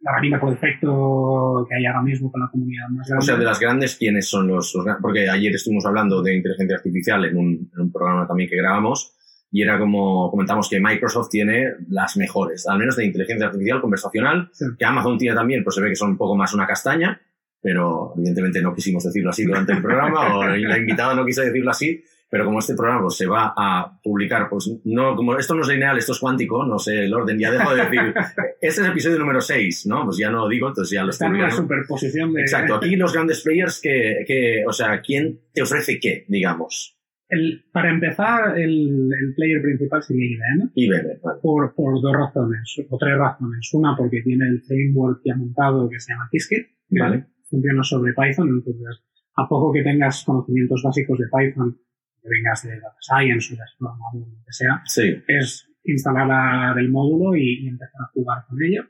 la 0.00 0.10
herramienta 0.10 0.38
por 0.38 0.50
defecto 0.50 1.66
que 1.66 1.76
hay 1.76 1.86
ahora 1.86 2.02
mismo 2.02 2.30
con 2.30 2.38
la 2.42 2.48
comunidad 2.50 2.88
más 2.90 3.06
O 3.08 3.08
grande. 3.08 3.24
sea, 3.24 3.36
de 3.38 3.44
las 3.44 3.58
grandes, 3.58 3.96
¿quiénes 3.96 4.28
son 4.28 4.48
los, 4.48 4.74
los 4.74 4.84
Porque 5.00 5.30
ayer 5.30 5.54
estuvimos 5.54 5.86
hablando 5.86 6.20
de 6.22 6.36
inteligencia 6.36 6.76
artificial 6.76 7.24
en 7.24 7.36
un, 7.38 7.70
en 7.74 7.80
un 7.80 7.90
programa 7.90 8.26
también 8.26 8.50
que 8.50 8.56
grabamos 8.56 9.13
y 9.56 9.62
era 9.62 9.78
como 9.78 10.30
comentamos 10.32 10.68
que 10.68 10.80
Microsoft 10.80 11.28
tiene 11.30 11.74
las 11.88 12.16
mejores, 12.16 12.66
al 12.66 12.76
menos 12.76 12.96
de 12.96 13.04
inteligencia 13.06 13.46
artificial 13.46 13.80
conversacional, 13.80 14.50
Sí. 14.52 14.64
que 14.76 14.84
Amazon 14.84 15.16
tiene 15.16 15.36
también, 15.36 15.62
pues 15.62 15.76
se 15.76 15.80
ve 15.80 15.90
que 15.90 15.94
son 15.94 16.10
un 16.10 16.16
poco 16.18 16.34
más 16.34 16.52
una 16.54 16.66
castaña, 16.66 17.20
pero 17.62 18.12
evidentemente 18.16 18.60
no 18.60 18.74
quisimos 18.74 19.04
decirlo 19.04 19.30
así 19.30 19.44
durante 19.44 19.72
el 19.72 19.80
programa 19.80 20.36
o 20.36 20.44
la 20.56 20.76
invitada 20.76 21.14
no 21.14 21.24
quiso 21.24 21.42
decirlo 21.42 21.70
así, 21.70 22.02
pero 22.28 22.44
como 22.46 22.58
este 22.58 22.74
programa 22.74 23.02
pues, 23.02 23.16
se 23.16 23.26
va 23.26 23.54
a 23.56 23.96
publicar, 24.02 24.48
pues 24.50 24.68
no, 24.86 25.14
como 25.14 25.38
esto 25.38 25.54
no 25.54 25.62
es 25.62 25.68
lineal, 25.68 25.96
esto 25.98 26.10
es 26.10 26.18
cuántico, 26.18 26.66
no 26.66 26.80
sé 26.80 27.04
el 27.04 27.14
orden, 27.14 27.38
ya 27.38 27.52
dejo 27.52 27.72
de 27.76 27.84
decir, 27.84 28.00
este 28.60 28.66
es 28.66 28.78
el 28.80 28.86
episodio 28.86 29.20
número 29.20 29.40
6, 29.40 29.86
¿no? 29.86 30.04
Pues 30.04 30.16
ya 30.18 30.30
no 30.30 30.38
lo 30.40 30.48
digo, 30.48 30.66
entonces 30.66 30.92
ya 30.92 31.04
lo 31.04 31.10
Está 31.10 31.26
en 31.26 31.34
una 31.36 31.44
publicaremos. 31.48 31.62
superposición 31.86 32.32
de... 32.32 32.40
Exacto, 32.40 32.74
aquí 32.74 32.96
los 32.96 33.12
grandes 33.12 33.40
players 33.40 33.80
que, 33.80 34.24
que, 34.26 34.64
o 34.66 34.72
sea, 34.72 35.00
¿quién 35.00 35.38
te 35.52 35.62
ofrece 35.62 36.00
qué, 36.00 36.24
digamos? 36.26 36.98
El- 37.34 37.64
para 37.72 37.90
empezar, 37.92 38.58
el, 38.58 39.10
el 39.12 39.34
player 39.34 39.60
principal 39.62 40.02
sería 40.02 40.24
IBM. 40.26 40.70
IBM, 40.74 41.20
vale. 41.22 41.40
por, 41.42 41.74
por 41.74 42.00
dos 42.00 42.12
razones, 42.16 42.76
o 42.88 42.96
tres 42.98 43.16
razones. 43.18 43.70
Una, 43.74 43.94
porque 43.96 44.22
tiene 44.22 44.46
el 44.48 44.62
framework 44.62 45.20
ya 45.24 45.36
montado 45.36 45.88
que 45.88 45.98
se 46.00 46.12
llama 46.12 46.28
Qiskit, 46.30 46.66
que 46.88 47.00
Vale. 47.00 47.26
funciona 47.50 47.82
sobre 47.82 48.12
Python, 48.14 48.48
entonces 48.48 49.02
a 49.36 49.48
poco 49.48 49.72
que 49.72 49.82
tengas 49.82 50.22
conocimientos 50.24 50.80
básicos 50.84 51.18
de 51.18 51.24
Python, 51.26 51.76
que 52.22 52.28
vengas 52.28 52.62
de 52.62 52.76
Data 52.80 52.96
Science 53.00 53.52
o 53.52 53.56
de 53.56 53.62
programador, 53.78 54.28
lo 54.28 54.44
que 54.46 54.52
sea, 54.52 54.82
Sí, 54.86 55.16
es 55.26 55.68
instalar 55.84 56.78
el 56.78 56.90
módulo 56.90 57.36
y, 57.36 57.64
y 57.64 57.68
empezar 57.68 58.00
a 58.02 58.10
jugar 58.14 58.44
con 58.48 58.62
ello. 58.62 58.84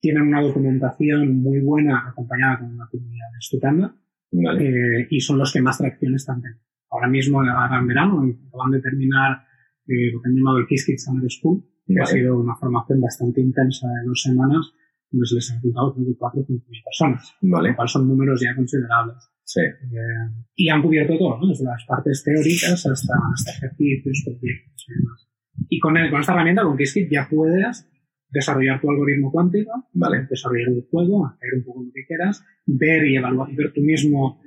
Tienen 0.00 0.22
una 0.22 0.40
documentación 0.42 1.36
muy 1.42 1.60
buena 1.60 2.08
acompañada 2.08 2.60
con 2.60 2.72
una 2.74 2.86
comunidad 2.90 3.28
estupenda 3.40 3.94
vale. 4.32 5.00
eh, 5.00 5.06
y 5.10 5.20
son 5.20 5.38
los 5.38 5.52
que 5.52 5.60
más 5.62 5.78
tracción 5.78 6.14
están 6.14 6.40
teniendo. 6.40 6.62
Ahora 6.94 7.08
mismo, 7.08 7.40
ahora 7.42 7.78
en 7.80 7.86
verano, 7.88 8.22
acaban 8.48 8.70
de 8.70 8.80
terminar 8.80 9.42
eh, 9.86 10.12
lo 10.12 10.22
que 10.22 10.28
han 10.28 10.36
llamado 10.36 10.58
el 10.58 10.66
Qiskit 10.66 10.98
Summer 10.98 11.28
School, 11.30 11.62
que 11.86 11.94
ha 11.98 12.04
Vale. 12.04 12.12
sido 12.14 12.38
una 12.38 12.54
formación 12.54 13.00
bastante 13.00 13.40
intensa 13.40 13.88
de 13.88 14.06
dos 14.06 14.22
semanas, 14.22 14.62
donde 15.10 15.26
se 15.26 15.34
les 15.34 15.50
han 15.52 15.60
juntado 15.60 15.92
creo 15.94 16.06
que 16.06 16.16
cuatro 16.16 16.40
o 16.40 16.44
cinco 16.46 16.64
mil 16.70 16.82
personas, 16.82 17.34
lo 17.42 17.56
Vale, 17.56 17.74
cual 17.76 17.88
son 17.88 18.06
números 18.08 18.40
ya 18.40 18.54
considerables. 18.54 19.16
sí. 19.44 19.60
Eh, 19.60 20.44
y 20.56 20.68
han 20.68 20.82
cubierto 20.82 21.18
todo, 21.18 21.38
¿no? 21.40 21.48
desde 21.48 21.64
las 21.64 21.84
partes 21.84 22.22
teóricas 22.24 22.86
hasta, 22.86 23.14
hasta 23.34 23.50
ejercicios, 23.50 24.22
proyectos 24.24 24.86
y 24.88 24.92
demás. 24.94 25.28
Y 25.68 25.78
con, 25.80 25.96
el- 25.96 26.10
con 26.10 26.20
esta 26.20 26.32
herramienta, 26.32 26.62
con 26.62 26.76
Qiskit, 26.76 27.10
ya 27.10 27.26
puedes 27.28 27.90
desarrollar 28.30 28.80
tu 28.80 28.90
algoritmo 28.90 29.30
cuántico, 29.30 29.70
Vale. 29.92 30.26
desarrollar 30.30 30.68
un 30.70 30.82
juego, 30.88 31.26
hacer 31.26 31.50
un 31.56 31.64
poco 31.64 31.84
lo 31.84 31.90
que 31.92 32.04
quieras, 32.06 32.44
ver 32.66 33.06
y 33.06 33.16
evaluar, 33.16 33.54
ver 33.54 33.72
tú 33.72 33.80
mismo 33.82 34.40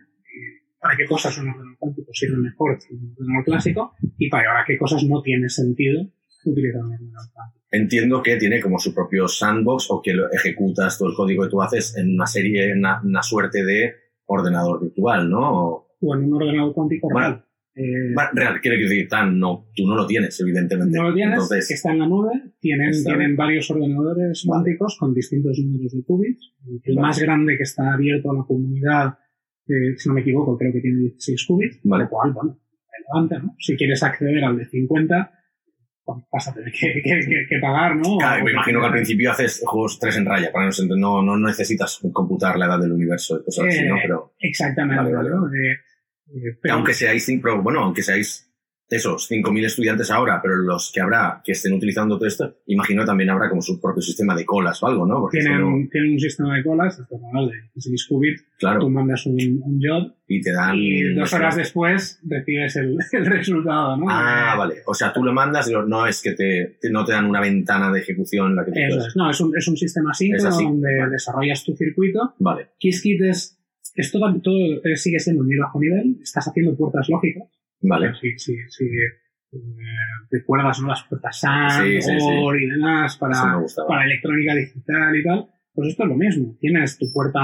para 0.79 0.95
qué 0.97 1.05
cosas 1.05 1.37
un 1.37 1.49
ordenador 1.49 1.77
cuántico 1.79 2.11
sirve 2.13 2.37
mejor 2.37 2.77
que 2.77 2.93
un 2.95 3.13
ordenador 3.17 3.45
clásico 3.45 3.93
y 4.17 4.29
para 4.29 4.63
qué 4.65 4.77
cosas 4.77 5.03
no 5.05 5.21
tiene 5.21 5.49
sentido 5.49 6.03
utilizar 6.45 6.81
un 6.83 6.93
ordenador 6.93 7.31
cuántico. 7.33 7.65
Entiendo 7.71 8.23
que 8.23 8.37
tiene 8.37 8.61
como 8.61 8.79
su 8.79 8.93
propio 8.93 9.27
sandbox 9.27 9.87
o 9.89 10.01
que 10.01 10.13
lo 10.13 10.31
ejecutas 10.31 10.97
todo 10.97 11.09
el 11.09 11.15
código 11.15 11.43
que 11.43 11.49
tú 11.49 11.61
haces 11.61 11.97
en 11.97 12.13
una 12.13 12.25
serie, 12.25 12.71
en 12.71 12.77
una, 12.79 13.01
una 13.03 13.21
suerte 13.21 13.63
de 13.65 13.93
ordenador 14.25 14.81
virtual, 14.81 15.29
¿no? 15.29 15.39
O- 15.65 15.87
O 15.99 16.15
en 16.15 16.25
un 16.25 16.33
ordenador 16.35 16.73
cuántico 16.73 17.09
Bueno, 17.11 17.27
real. 17.27 17.43
Eh, 17.79 18.15
real, 18.33 18.59
quiere 18.61 18.77
decir, 18.77 19.07
tan, 19.07 19.37
no, 19.37 19.67
tú 19.75 19.85
no 19.87 19.95
lo 19.95 20.07
tienes, 20.07 20.39
evidentemente. 20.39 20.97
no 20.97 21.09
lo 21.09 21.13
tienes, 21.13 21.33
Entonces, 21.35 21.69
está 21.71 21.91
en 21.91 21.99
la 21.99 22.07
nube, 22.07 22.31
tienen, 22.59 22.89
Está 22.89 23.09
tienen 23.11 23.35
varios 23.35 23.69
ordenadores 23.69 24.43
Vale. 24.47 24.63
cuánticos 24.63 24.97
con 24.99 25.13
distintos 25.13 25.59
números 25.59 25.91
de 25.93 26.03
qubits. 26.03 26.53
El 26.83 26.95
Vale. 26.95 27.07
más 27.07 27.19
grande 27.19 27.55
que 27.57 27.63
está 27.63 27.93
abierto 27.93 28.31
a 28.31 28.35
la 28.35 28.43
comunidad, 28.47 29.13
eh, 29.67 29.95
si 29.97 30.09
no 30.09 30.15
me 30.15 30.21
equivoco, 30.21 30.57
creo 30.57 30.71
que 30.73 30.81
tiene 30.81 30.99
16 30.99 31.45
qubits, 31.47 31.79
Vale. 31.83 32.03
lo 32.05 32.09
cual, 32.09 32.33
bueno, 32.33 32.59
relevante, 32.91 33.39
¿no? 33.45 33.55
Si 33.59 33.75
quieres 33.75 34.01
acceder 34.03 34.43
al 34.43 34.57
de 34.57 34.65
50, 34.65 35.31
pues 36.03 36.23
vas 36.31 36.47
a 36.47 36.53
tener 36.53 36.71
que, 36.71 36.93
que- 36.93 37.01
que- 37.03 37.45
que 37.49 37.59
pagar, 37.61 37.95
¿no? 37.97 38.17
claro, 38.17 38.41
O- 38.41 38.45
me 38.45 38.51
imagino 38.51 38.79
que 38.79 38.85
al 38.85 38.91
principio 38.93 39.31
haces 39.31 39.61
juegos 39.65 39.99
tres 39.99 40.15
en 40.17 40.25
raya, 40.25 40.51
para 40.51 40.65
no, 40.95 41.21
no, 41.21 41.37
necesitas 41.37 41.99
computar 42.13 42.57
la 42.57 42.65
edad 42.67 42.79
del 42.79 42.93
universo 42.93 43.39
y 43.39 43.43
cosas 43.43 43.65
así, 43.67 43.85
¿no? 43.85 43.97
Eh, 43.97 43.99
Pero 44.03 44.33
Exactamente, 44.39 45.03
Vale, 45.03 45.15
vale, 45.15 45.29
¿no? 45.29 45.47
Eh, 45.47 46.57
pero- 46.61 46.73
aunque 46.75 46.93
seáis 46.93 47.27
bueno, 47.61 47.81
aunque 47.81 48.01
seáis 48.03 48.46
esos 48.89 49.29
5.000 49.29 49.65
estudiantes 49.65 50.09
ahora, 50.11 50.39
pero 50.41 50.55
los 50.55 50.91
que 50.93 51.01
habrá 51.01 51.41
que 51.43 51.51
estén 51.51 51.73
utilizando 51.73 52.17
todo 52.17 52.27
esto, 52.27 52.57
imagino 52.67 53.03
también 53.05 53.29
habrá 53.29 53.49
como 53.49 53.61
su 53.61 53.81
propio 53.81 54.01
sistema 54.01 54.35
de 54.35 54.45
colas 54.45 54.81
o 54.81 54.87
algo, 54.87 55.05
¿no? 55.05 55.19
Porque 55.21 55.41
si 55.41 55.49
no, 55.49 55.55
tienen, 55.57 55.89
tienen 55.89 56.11
un 56.13 56.19
sistema 56.19 56.55
de 56.55 56.63
colas, 56.63 56.99
es 56.99 57.11
normal, 57.11 57.49
de 57.49 57.57
16 57.75 58.07
qubits, 58.07 58.45
tú 58.79 58.89
mandas 58.89 59.25
un, 59.25 59.33
un 59.61 59.79
job 59.81 60.13
y 60.27 60.41
te 60.41 60.51
dan... 60.53 60.75
y 60.75 61.13
dos 61.13 61.33
horas 61.33 61.55
después 61.55 62.19
recibes 62.23 62.75
el, 62.77 62.97
el 63.11 63.25
resultado, 63.25 63.97
¿no? 63.97 64.05
Ah, 64.09 64.55
vale. 64.57 64.75
O 64.85 64.93
sea, 64.93 65.11
tú 65.11 65.23
lo 65.23 65.33
mandas 65.33 65.69
no 65.87 66.07
es 66.07 66.21
que 66.21 66.31
te, 66.31 66.77
te- 66.81 66.89
no 66.89 67.03
te 67.03 67.11
dan 67.11 67.25
una 67.25 67.41
ventana 67.41 67.91
de 67.91 67.99
ejecución 67.99 68.51
en 68.51 68.55
la 68.55 68.65
que 68.65 68.71
tú 68.71 68.79
Eso 68.79 69.07
es, 69.07 69.15
no, 69.15 69.29
es 69.29 69.39
un, 69.41 69.55
es 69.57 69.67
un 69.67 69.77
sistema 69.77 70.13
síncrono 70.13 70.49
así, 70.49 70.63
donde 70.63 70.97
vale. 70.99 71.11
desarrollas 71.11 71.63
tu 71.63 71.75
circuito. 71.75 72.33
Vale, 72.39 72.69
Qiskit 72.79 73.21
es, 73.21 73.59
esto 73.95 74.19
todo 74.19 74.81
eh, 74.83 74.95
sigue 74.95 75.19
siendo 75.19 75.43
muy 75.43 75.57
bajo 75.57 75.79
nivel, 75.79 76.17
estás 76.21 76.47
haciendo 76.47 76.75
puertas 76.75 77.09
lógicas. 77.09 77.43
Vale. 77.81 78.13
Si, 78.19 78.37
si, 78.37 78.55
si 78.69 78.85
eh, 78.85 79.57
recuerdas 80.31 80.79
¿no? 80.81 80.89
las 80.89 81.03
puertas 81.03 81.39
SAN, 81.39 81.69
Sí, 81.83 82.01
sí, 82.01 82.19
sí. 82.19 82.63
Y 82.63 82.69
demás 82.69 83.17
para, 83.17 83.33
para 83.87 84.05
electrónica 84.05 84.55
digital 84.55 85.15
y 85.15 85.23
tal, 85.23 85.47
pues 85.73 85.89
esto 85.89 86.03
es 86.03 86.09
lo 86.09 86.15
mismo. 86.15 86.57
Tienes 86.59 86.97
tu 86.97 87.11
puerta 87.13 87.39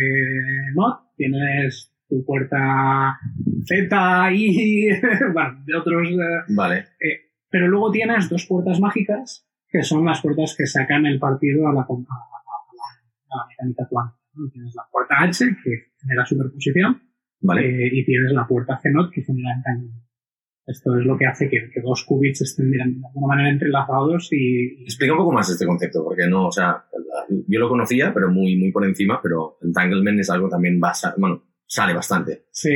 eh, 0.00 0.72
NOT, 0.74 1.14
tienes 1.16 1.92
tu 2.08 2.24
puerta 2.24 3.18
Z 3.66 4.32
y 4.32 4.88
bueno, 5.32 5.62
de 5.64 5.74
otros 5.76 6.08
eh, 6.08 6.44
Vale, 6.48 6.84
pero 7.50 7.68
luego 7.68 7.90
tienes 7.90 8.28
dos 8.28 8.46
puertas 8.46 8.80
mágicas 8.80 9.46
que 9.68 9.82
son 9.82 10.04
las 10.04 10.20
puertas 10.22 10.54
que 10.56 10.66
sacan 10.66 11.04
el 11.06 11.18
partido 11.18 11.66
a 11.66 11.72
la, 11.72 11.80
a, 11.80 11.84
a- 11.84 11.86
a 11.86 13.36
la 13.36 13.46
mecánica 13.48 13.86
cuántica. 13.88 14.20
¿no? 14.34 14.48
Tienes 14.50 14.74
la 14.76 14.82
puerta 14.90 15.14
H 15.20 15.44
que 15.64 15.70
genera 16.00 16.24
superposición 16.26 17.02
vale. 17.46 17.86
eh, 17.86 17.90
y 17.92 18.04
tienes 18.04 18.32
la 18.32 18.46
puerta 18.46 18.80
G0 18.82 19.10
que 19.10 19.22
genera 19.22 19.54
entanglement. 19.54 20.04
Esto 20.66 20.98
es 20.98 21.04
lo 21.04 21.18
que 21.18 21.26
hace 21.26 21.48
que, 21.50 21.68
que 21.72 21.80
dos 21.82 22.04
qubits 22.08 22.40
estén 22.40 22.70
de 22.70 22.80
alguna 22.80 23.26
manera 23.26 23.50
entrelazados 23.50 24.32
y, 24.32 24.80
y 24.80 24.84
Explica 24.84 25.12
un 25.12 25.18
poco 25.18 25.32
más 25.32 25.50
este 25.50 25.66
concepto, 25.66 26.02
porque 26.02 26.26
no, 26.26 26.46
o 26.46 26.52
sea, 26.52 26.84
yo 27.46 27.60
lo 27.60 27.68
conocía, 27.68 28.12
pero 28.14 28.30
muy, 28.30 28.56
muy 28.56 28.72
por 28.72 28.84
encima, 28.86 29.20
pero 29.22 29.58
entanglement 29.62 30.20
es 30.20 30.30
algo 30.30 30.48
también 30.48 30.80
basa, 30.80 31.14
bueno, 31.18 31.42
sale 31.66 31.92
bastante. 31.92 32.46
Sí, 32.50 32.72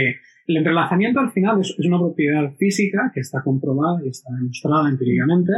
el 0.46 0.56
entrelazamiento 0.56 1.20
al 1.20 1.30
final 1.30 1.60
es, 1.60 1.74
es 1.78 1.86
una 1.86 1.98
propiedad 1.98 2.54
física 2.56 3.10
que 3.14 3.20
está 3.20 3.42
comprobada 3.42 4.04
y 4.04 4.08
está 4.08 4.30
demostrada 4.34 4.90
empíricamente, 4.90 5.52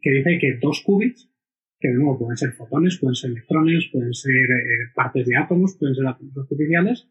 que 0.00 0.10
dice 0.10 0.38
que 0.40 0.58
dos 0.62 0.82
qubits, 0.86 1.30
que 1.78 1.88
de 1.88 1.94
nuevo 1.94 2.18
pueden 2.18 2.36
ser 2.36 2.52
fotones, 2.52 2.98
pueden 2.98 3.14
ser 3.14 3.30
electrones, 3.30 3.90
pueden 3.92 4.14
ser 4.14 4.32
eh, 4.32 4.92
partes 4.94 5.26
de 5.26 5.36
átomos, 5.36 5.76
pueden 5.78 5.94
ser 5.94 6.06
átomos 6.06 6.36
artificiales, 6.36 7.08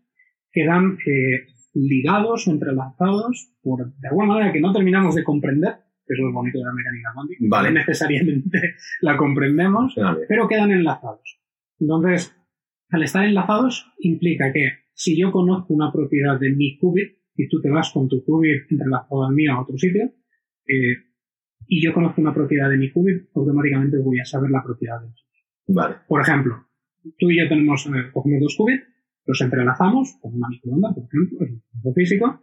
quedan 0.51 0.97
eh, 1.05 1.47
ligados 1.73 2.47
o 2.47 2.51
entrelazados 2.51 3.53
por, 3.62 3.93
de 3.93 4.07
alguna 4.07 4.27
manera 4.27 4.51
que 4.53 4.62
no 4.62 4.73
terminamos 4.73 5.15
de 5.15 5.23
comprender, 5.23 5.75
que 6.05 6.13
es 6.13 6.19
lo 6.19 6.31
bonito 6.31 6.60
de 6.60 6.65
la 6.65 6.73
mecánica 6.73 7.10
cuántica, 7.13 7.45
Vale. 7.49 7.69
no 7.69 7.73
necesariamente 7.75 8.75
la 9.01 9.17
comprendemos, 9.17 9.95
Vale. 9.95 10.25
pero 10.27 10.47
quedan 10.47 10.71
enlazados. 10.71 11.39
Entonces, 11.79 12.36
al 12.89 13.03
estar 13.03 13.25
enlazados 13.25 13.91
implica 13.99 14.51
que 14.53 14.69
si 14.93 15.19
yo 15.19 15.31
conozco 15.31 15.73
una 15.73 15.91
propiedad 15.91 16.39
de 16.39 16.51
mi 16.51 16.77
qubit 16.77 17.17
y 17.36 17.47
tú 17.47 17.62
te 17.62 17.69
vas 17.69 17.91
con 17.91 18.07
tu 18.07 18.23
qubit 18.23 18.71
entrelazado 18.71 19.25
al 19.25 19.33
mío 19.33 19.53
a 19.53 19.62
otro 19.62 19.77
sitio, 19.77 20.12
eh, 20.67 20.95
y 21.67 21.83
yo 21.83 21.93
conozco 21.93 22.21
una 22.21 22.33
propiedad 22.33 22.69
de 22.69 22.77
mi 22.77 22.91
qubit, 22.91 23.27
automáticamente 23.36 23.97
voy 23.97 24.19
a 24.19 24.25
saber 24.25 24.49
la 24.49 24.63
propiedad 24.63 24.99
del 25.01 25.12
tuyo. 25.12 25.77
Vale, 25.79 25.95
Por 26.07 26.21
ejemplo, 26.21 26.65
tú 27.19 27.29
y 27.29 27.39
yo 27.39 27.49
tenemos, 27.49 27.86
eh, 27.88 28.10
cogemos 28.13 28.41
dos 28.41 28.55
qubits, 28.57 28.83
los 29.27 29.41
entrelazamos 29.41 30.17
con 30.21 30.33
una 30.35 30.47
microonda, 30.49 30.93
por 30.93 31.03
ejemplo, 31.03 31.45
es 31.45 31.85
un 31.85 31.93
físico, 31.93 32.41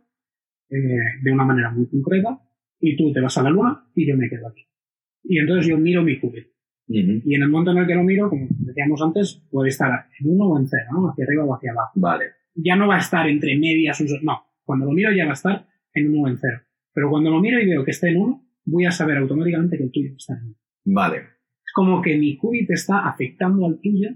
eh, 0.68 0.76
de 1.22 1.32
una 1.32 1.44
manera 1.44 1.70
muy 1.70 1.88
concreta, 1.88 2.38
y 2.78 2.96
tú 2.96 3.12
te 3.12 3.20
vas 3.20 3.36
a 3.38 3.42
la 3.42 3.50
luna 3.50 3.86
y 3.94 4.06
yo 4.06 4.16
me 4.16 4.28
quedo 4.28 4.48
aquí. 4.48 4.62
Y 5.24 5.38
entonces 5.38 5.66
yo 5.66 5.78
miro 5.78 6.02
mi 6.02 6.20
qubit. 6.20 6.46
Ujú. 6.86 7.22
Y 7.24 7.34
en 7.34 7.42
el 7.42 7.48
momento 7.48 7.72
en 7.72 7.78
el 7.78 7.86
que 7.86 7.94
lo 7.94 8.04
miro, 8.04 8.28
como 8.28 8.46
decíamos 8.50 9.00
antes, 9.00 9.42
puede 9.50 9.70
estar 9.70 10.06
en 10.20 10.30
uno 10.30 10.48
o 10.48 10.58
en 10.58 10.66
cero, 10.68 10.84
¿no? 10.92 11.08
Hacia 11.08 11.24
arriba 11.24 11.44
o 11.44 11.54
hacia 11.54 11.72
abajo. 11.72 11.92
vale, 11.94 12.24
Ya 12.54 12.76
no 12.76 12.86
va 12.86 12.96
a 12.96 12.98
estar 12.98 13.26
entre 13.28 13.56
medias, 13.56 14.02
no. 14.22 14.42
Cuando 14.64 14.84
lo 14.84 14.92
miro 14.92 15.10
ya 15.12 15.24
va 15.24 15.30
a 15.30 15.34
estar 15.34 15.66
en 15.94 16.10
uno 16.10 16.22
o 16.22 16.28
en 16.28 16.36
cero. 16.38 16.60
Pero 16.92 17.10
cuando 17.10 17.30
lo 17.30 17.40
miro 17.40 17.58
y 17.58 17.66
veo 17.66 17.84
que 17.84 17.92
está 17.92 18.08
en 18.08 18.18
uno, 18.18 18.46
voy 18.66 18.84
a 18.84 18.90
saber 18.90 19.16
automáticamente 19.16 19.78
que 19.78 19.84
el 19.84 19.90
tuyo 19.90 20.12
está 20.16 20.34
en 20.34 20.44
uno. 20.46 20.56
vale. 20.84 21.16
Es 21.16 21.72
como 21.74 22.02
que 22.02 22.16
mi 22.18 22.36
qubit 22.36 22.70
está 22.70 23.08
afectando 23.08 23.66
al 23.66 23.80
tuyo. 23.80 24.10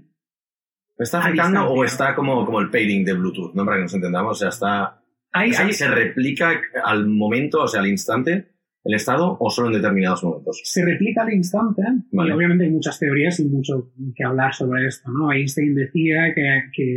¿Está 0.99 1.17
A 1.19 1.21
afectando 1.21 1.69
o 1.69 1.83
está 1.85 2.13
como, 2.13 2.45
como 2.45 2.59
el 2.59 2.69
pairing 2.69 3.05
de 3.05 3.13
Bluetooth, 3.13 3.53
¿no? 3.55 3.65
Para 3.65 3.77
que 3.77 3.83
nos 3.83 3.93
entendamos, 3.95 4.31
o 4.31 4.39
sea, 4.39 4.49
está... 4.49 5.01
Hay, 5.31 5.51
o 5.51 5.53
sea, 5.53 5.65
hay- 5.65 5.73
¿Se 5.73 5.87
replica 5.87 6.51
al 6.83 7.07
momento, 7.07 7.61
o 7.63 7.67
sea, 7.67 7.79
al 7.81 7.87
instante, 7.87 8.47
el 8.83 8.93
estado 8.95 9.37
o 9.39 9.49
solo 9.49 9.67
en 9.69 9.75
determinados 9.75 10.23
momentos? 10.23 10.61
se 10.63 10.83
replica 10.83 11.21
al 11.23 11.33
instante 11.33 11.81
Vale. 12.11 12.29
y 12.29 12.33
obviamente 12.33 12.65
hay 12.65 12.71
muchas 12.71 12.99
teorías 12.99 13.39
y 13.39 13.45
mucho 13.45 13.91
que 14.15 14.23
hablar 14.23 14.53
sobre 14.53 14.87
esto, 14.87 15.09
¿no? 15.11 15.31
Einstein 15.31 15.73
decía 15.75 16.33
que, 16.35 16.43
que 16.75 16.95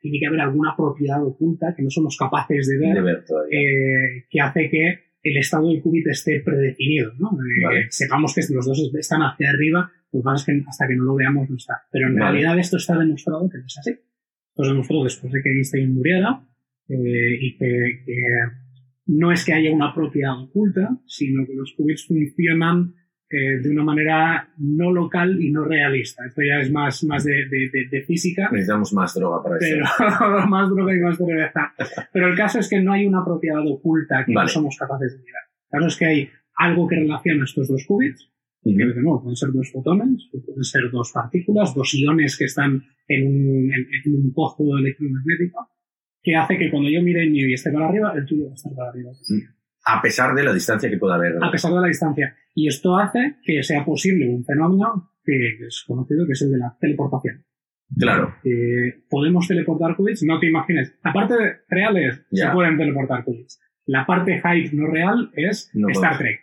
tiene 0.00 0.18
que 0.20 0.26
haber 0.26 0.40
alguna 0.40 0.74
propiedad 0.76 1.22
oculta 1.24 1.74
que 1.76 1.82
no 1.82 1.90
somos 1.90 2.16
capaces 2.18 2.68
de 2.68 2.78
ver 2.78 2.94
De 2.96 3.02
ver 3.02 3.24
eh, 3.50 4.26
que 4.30 4.40
hace 4.40 4.68
que 4.70 5.07
el 5.30 5.36
estado 5.38 5.68
del 5.68 5.80
qubit 5.82 6.06
esté 6.08 6.40
predefinido, 6.40 7.12
¿no? 7.18 7.30
Eh, 7.72 7.86
sepamos 7.90 8.34
que 8.34 8.42
los 8.52 8.66
dos 8.66 8.90
están 8.98 9.22
hacia 9.22 9.50
arriba, 9.50 9.90
lo 10.12 10.20
que 10.20 10.24
pasa 10.24 10.52
es 10.52 10.58
que 10.58 10.68
hasta 10.68 10.88
que 10.88 10.96
no 10.96 11.04
lo 11.04 11.14
veamos 11.14 11.48
no 11.48 11.56
está. 11.56 11.82
Pero 11.90 12.08
en 12.08 12.14
Vale. 12.14 12.32
realidad 12.32 12.58
esto 12.58 12.76
está 12.76 12.98
demostrado 12.98 13.48
que 13.48 13.58
no 13.58 13.66
es 13.66 13.78
así. 13.78 13.90
Esto 13.90 14.64
se 14.64 14.70
demostró 14.70 15.04
después 15.04 15.32
de 15.32 15.42
que 15.42 15.50
Einstein 15.50 15.94
muriera 15.94 16.42
eh, 16.88 17.38
y 17.40 17.56
que, 17.56 18.02
que 18.04 18.16
no 19.06 19.32
es 19.32 19.44
que 19.44 19.54
haya 19.54 19.70
una 19.70 19.94
propiedad 19.94 20.40
oculta, 20.40 20.98
sino 21.06 21.46
que 21.46 21.54
los 21.54 21.74
qubits 21.76 22.06
funcionan 22.06 22.94
eh, 23.30 23.58
de 23.62 23.70
una 23.70 23.84
manera 23.84 24.48
no 24.58 24.90
local 24.92 25.40
y 25.42 25.50
no 25.50 25.64
realista. 25.64 26.24
Esto 26.26 26.40
ya 26.42 26.60
es 26.60 26.70
más, 26.72 27.04
más 27.04 27.24
de, 27.24 27.32
de- 27.50 27.68
de- 27.72 27.88
de 27.90 28.02
física 28.02 28.48
Necesitamos 28.50 28.92
más 28.94 29.14
droga 29.14 29.42
para 29.42 29.56
pero 29.58 29.84
eso. 29.84 30.46
más 30.48 30.70
droga 30.70 30.96
y 30.96 31.00
más 31.00 31.16
cerveza. 31.18 31.74
Pero 32.12 32.28
el 32.28 32.36
caso 32.36 32.58
es 32.60 32.68
que 32.68 32.80
no 32.80 32.92
hay 32.92 33.06
una 33.06 33.24
propiedad 33.24 33.60
oculta 33.66 34.24
que 34.24 34.32
Vale. 34.34 34.46
no 34.46 34.48
somos 34.48 34.76
capaces 34.78 35.12
de 35.12 35.18
mirar. 35.24 35.42
El 35.70 35.78
caso 35.78 35.86
es 35.88 35.96
que 35.96 36.04
hay 36.06 36.28
algo 36.56 36.88
que 36.88 36.96
relaciona 36.96 37.44
estos 37.44 37.68
dos 37.68 37.84
qubits, 37.86 38.30
que 38.64 38.70
Ujú. 38.70 38.78
de 38.78 39.02
nuevo 39.02 39.22
pueden 39.22 39.36
ser 39.36 39.50
dos 39.52 39.70
fotones, 39.70 40.28
pueden 40.32 40.64
ser 40.64 40.90
dos 40.90 41.12
partículas, 41.12 41.74
dos 41.74 41.94
iones 41.94 42.36
que 42.36 42.44
están 42.46 42.82
en 43.06 43.26
un, 43.26 43.72
en, 43.72 43.86
en 44.04 44.14
un 44.24 44.32
pozo 44.34 44.64
electromagnético, 44.78 45.68
que 46.22 46.34
hace 46.34 46.58
que 46.58 46.70
cuando 46.70 46.88
yo 46.90 47.00
mire 47.02 47.22
el 47.22 47.30
mío 47.30 47.46
y 47.48 47.52
esté 47.54 47.70
para 47.70 47.88
arriba, 47.88 48.12
el 48.16 48.24
tuyo 48.26 48.46
va 48.46 48.50
a 48.52 48.54
estar 48.54 48.72
para 48.74 48.90
arriba. 48.90 49.10
A 49.90 50.02
pesar 50.02 50.34
de 50.34 50.44
la 50.44 50.52
distancia 50.52 50.90
que 50.90 50.98
pueda 50.98 51.14
haber. 51.14 51.36
A 51.42 51.50
pesar 51.50 51.72
de 51.72 51.80
la 51.80 51.86
distancia. 51.86 52.36
Y 52.54 52.68
esto 52.68 52.96
hace 52.98 53.36
que 53.42 53.62
sea 53.62 53.84
posible 53.84 54.28
un 54.28 54.44
fenómeno 54.44 55.12
que 55.24 55.56
es 55.66 55.84
conocido, 55.86 56.26
que 56.26 56.32
es 56.32 56.42
el 56.42 56.50
de 56.52 56.58
la 56.58 56.76
teleportación. 56.80 57.44
Claro, 57.96 58.34
Eh, 58.44 59.04
podemos 59.08 59.48
teleportar 59.48 59.96
qubits, 59.96 60.22
no 60.24 60.38
te 60.38 60.46
imagines. 60.48 60.94
La 61.02 61.12
parte 61.12 61.34
de 61.34 61.52
reales 61.68 62.22
se 62.30 62.46
pueden 62.50 62.76
teleportar 62.76 63.24
qubits. 63.24 63.60
La 63.86 64.04
parte 64.04 64.42
hype 64.42 64.76
no 64.76 64.86
real 64.88 65.30
es 65.34 65.70
No 65.72 65.88
Star 65.88 66.16
podemos. 66.16 66.18
Trek. 66.18 66.40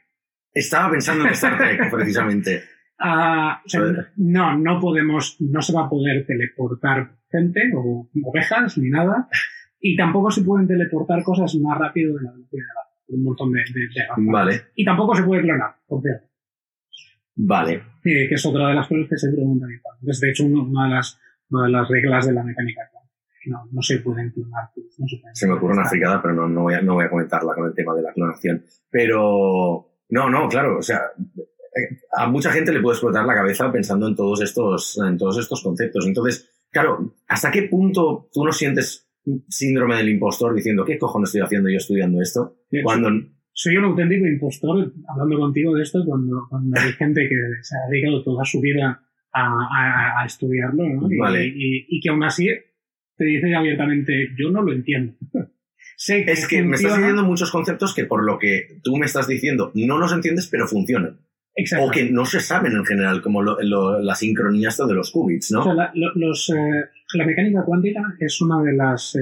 estaba 0.53 0.91
pensando 0.91 1.25
en 1.25 1.31
Star 1.31 1.57
Trek, 1.57 1.89
precisamente. 1.91 2.63
Ah, 2.97 3.61
o 3.63 3.69
sea, 3.69 3.81
Joder. 3.81 4.07
no, 4.15 4.57
no 4.57 4.79
podemos, 4.79 5.37
no 5.39 5.61
se 5.61 5.73
va 5.73 5.85
a 5.85 5.89
poder 5.89 6.25
teleportar 6.25 7.11
gente 7.29 7.61
o 7.75 8.09
ovejas 8.23 8.77
ni 8.79 8.89
nada. 8.89 9.27
Y 9.79 9.95
tampoco 9.95 10.31
se 10.31 10.41
pueden 10.43 10.67
teleportar 10.67 11.21
cosas 11.23 11.53
más 11.55 11.77
rápido 11.77 12.15
de 12.15 12.23
la 12.23 12.31
velocidad 12.31 12.63
de 12.63 12.73
la. 12.73 12.84
Un 13.07 13.23
montón 13.23 13.51
de, 13.51 13.59
de-. 13.59 13.89
Vale, 14.17 14.61
Y 14.75 14.83
tampoco 14.83 15.15
se 15.15 15.23
puede 15.23 15.41
clonar, 15.41 15.75
por 15.87 16.01
cierto. 16.01 16.27
Vale. 17.37 17.83
que 18.01 18.33
es 18.33 18.45
otra 18.45 18.69
de 18.69 18.75
las 18.75 18.87
cosas 18.87 19.07
que 19.09 19.17
se 19.17 19.31
preguntan. 19.31 19.69
Es 20.07 20.19
de 20.19 20.29
hecho 20.29 20.45
una 20.45 20.87
de 20.87 20.95
las, 20.95 21.19
una 21.49 21.65
de 21.65 21.71
las 21.71 21.89
reglas 21.89 22.25
de 22.25 22.33
la 22.33 22.43
mecánica 22.43 22.81
no, 23.47 23.67
no 23.71 23.81
se 23.81 23.99
pueden 23.99 24.31
clonar. 24.31 24.69
No 24.75 25.07
se, 25.07 25.21
se, 25.33 25.47
me 25.47 25.53
ocurre 25.53 25.73
una 25.73 25.85
fricada, 25.85 26.21
pero 26.21 26.33
no, 26.33 26.47
no, 26.47 26.63
voy 26.63 26.73
a, 26.73 26.81
no 26.81 26.95
voy 26.95 27.05
a 27.05 27.09
comentarla 27.09 27.53
con 27.53 27.67
el 27.67 27.73
tema 27.73 27.93
de 27.95 28.01
la 28.01 28.13
clonación. 28.13 28.63
Pero, 28.89 29.87
no, 30.09 30.29
no, 30.29 30.47
claro, 30.47 30.79
o 30.79 30.81
sea, 30.81 31.01
a 32.17 32.27
mucha 32.27 32.51
gente 32.51 32.71
le 32.71 32.81
puede 32.81 32.95
explotar 32.95 33.25
la 33.25 33.35
cabeza 33.35 33.71
pensando 33.71 34.07
en 34.07 34.15
todos 34.15 34.41
estos, 34.41 34.99
en 35.05 35.17
todos 35.17 35.37
estos 35.37 35.61
conceptos. 35.61 36.05
Entonces, 36.07 36.65
claro, 36.71 37.13
¿hasta 37.27 37.51
qué 37.51 37.63
punto 37.63 38.29
tú 38.31 38.45
no 38.45 38.51
sientes 38.51 39.09
síndrome 39.49 39.97
del 39.97 40.09
impostor 40.09 40.53
diciendo, 40.53 40.85
¿qué 40.85 40.99
cojones 40.99 41.29
estoy 41.29 41.41
haciendo 41.41 41.69
yo 41.69 41.77
estudiando 41.77 42.21
esto? 42.21 42.57
Cuando... 42.83 43.09
Soy 43.57 43.77
un 43.77 43.85
auténtico 43.85 44.25
impostor 44.25 44.91
hablando 45.07 45.39
contigo 45.39 45.73
de 45.75 45.83
esto 45.83 46.03
cuando, 46.05 46.45
cuando 46.49 46.77
hay 46.77 46.91
gente 46.91 47.21
que 47.29 47.35
se 47.61 47.75
ha 47.77 47.89
dedicado 47.89 48.21
toda 48.21 48.43
su 48.43 48.59
vida 48.59 49.01
a, 49.31 50.21
a, 50.21 50.25
estudiarlo 50.25 50.83
¿no? 50.83 51.07
y, 51.09 51.85
y, 51.87 51.99
que 52.01 52.09
aún 52.09 52.23
así 52.23 52.49
te 53.17 53.25
dice 53.25 53.55
abiertamente, 53.55 54.29
yo 54.37 54.51
no 54.51 54.61
lo 54.61 54.73
entiendo. 54.73 55.13
sé 55.97 56.25
que 56.25 56.31
es 56.31 56.47
que 56.47 56.63
me 56.63 56.75
estás 56.75 56.97
diciendo 56.97 57.23
muchos 57.23 57.51
conceptos 57.51 57.93
que 57.93 58.05
por 58.05 58.25
lo 58.25 58.37
que 58.37 58.79
tú 58.83 58.97
me 58.97 59.05
estás 59.05 59.27
diciendo 59.27 59.71
no 59.73 59.97
los 59.97 60.11
entiendes, 60.11 60.47
pero 60.47 60.67
funcionan. 60.67 61.19
O 61.79 61.89
que 61.89 62.11
no 62.11 62.25
se 62.25 62.41
saben 62.41 62.73
en 62.73 62.85
general, 62.85 63.21
como 63.21 63.41
la 63.41 64.15
sincronía 64.15 64.67
hasta 64.67 64.85
de 64.85 64.93
los 64.93 65.11
qubits, 65.11 65.51
¿no? 65.51 65.73
la, 65.73 65.89
los, 65.93 66.49
eh, 66.49 66.89
la 67.13 67.25
mecánica 67.25 67.63
cuántica 67.63 68.01
es 68.19 68.41
una 68.41 68.61
de 68.63 68.73
las. 68.73 69.15
Eh, 69.15 69.19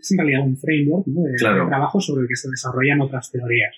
es 0.00 0.10
en 0.12 0.18
realidad 0.18 0.46
un 0.46 0.56
framework 0.56 1.06
de, 1.06 1.36
trabajo 1.38 2.00
sobre 2.00 2.22
el 2.22 2.28
que 2.28 2.36
se 2.36 2.50
desarrollan 2.50 3.00
otras 3.00 3.30
teorías. 3.30 3.74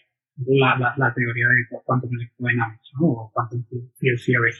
La, 0.47 0.95
la, 0.97 1.13
teoría 1.13 1.49
de 1.49 1.83
quantum 1.85 2.11
electrodynamics 2.15 2.93
¿no? 2.99 3.09
o 3.09 3.33
quantum 3.33 3.63
field 3.99 4.21
theory. 4.25 4.53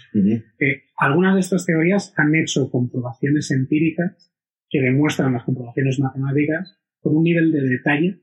Eh, 0.59 0.83
algunas 0.99 1.35
de 1.35 1.41
estas 1.41 1.65
teorías 1.65 2.13
han 2.19 2.35
hecho 2.35 2.71
comprobaciones 2.71 3.51
empíricas 3.51 4.31
que 4.69 4.81
demuestran 4.81 5.33
las 5.33 5.45
comprobaciones 5.45 5.99
matemáticas 5.99 6.79
con 7.01 7.17
un 7.17 7.23
nivel 7.23 7.51
de 7.51 7.63
detalle 7.63 8.21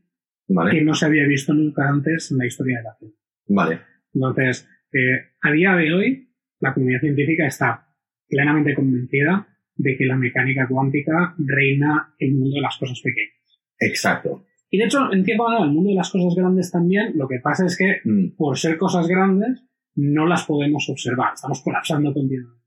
que 0.71 0.81
no 0.81 0.93
se 0.93 1.05
había 1.05 1.25
visto 1.25 1.53
nunca 1.53 1.89
antes 1.89 2.31
en 2.31 2.37
la 2.37 2.45
historia 2.45 2.77
de 2.77 2.83
la 2.83 2.95
ciencia. 2.95 3.19
Vale. 3.47 3.79
Entonces, 4.13 4.69
eh, 4.93 5.31
a 5.41 5.51
día 5.51 5.75
de 5.75 5.93
hoy, 5.93 6.29
la 6.59 6.73
comunidad 6.73 7.01
científica 7.01 7.47
está 7.47 7.87
plenamente 8.27 8.75
convencida 8.75 9.47
de 9.77 9.95
que 9.95 10.05
la 10.05 10.15
mecánica 10.15 10.67
cuántica 10.67 11.35
reina 11.37 12.13
el 12.19 12.35
mundo 12.35 12.55
de 12.55 12.61
las 12.61 12.77
cosas 12.77 12.99
pequeñas. 13.01 13.61
Exacto. 13.79 14.45
Y 14.69 14.77
de 14.77 14.85
hecho, 14.85 15.11
en 15.13 15.23
cierto 15.23 15.43
modo, 15.43 15.63
el 15.63 15.71
mundo 15.71 15.89
de 15.89 15.95
las 15.95 16.11
cosas 16.11 16.35
grandes 16.35 16.71
también, 16.71 17.13
lo 17.15 17.27
que 17.27 17.39
pasa 17.41 17.65
es 17.65 17.77
que, 17.77 18.01
mm. 18.03 18.35
por 18.35 18.57
ser 18.57 18.77
cosas 18.77 19.07
grandes, 19.07 19.63
no 19.95 20.25
las 20.25 20.45
podemos 20.45 20.87
observar. 20.89 21.33
Estamos 21.33 21.61
colapsando 21.61 22.13
continuamente. 22.13 22.57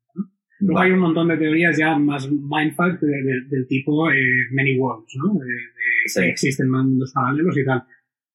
Luego 0.61 0.81
hay 0.81 0.91
un 0.91 0.99
montón 0.99 1.29
de 1.29 1.39
teorías 1.39 1.77
ya 1.79 1.99
más 1.99 2.31
mindfuck 2.31 3.01
del 3.01 3.67
tipo 3.67 4.11
eh, 4.11 4.47
many 4.51 4.79
worlds, 4.79 5.17
¿no? 5.17 5.35
De, 5.35 6.23
que 6.23 6.29
existen 6.29 6.71
mundos 6.71 7.13
paralelos 7.15 7.57
y 7.57 7.65
tal. 7.65 7.83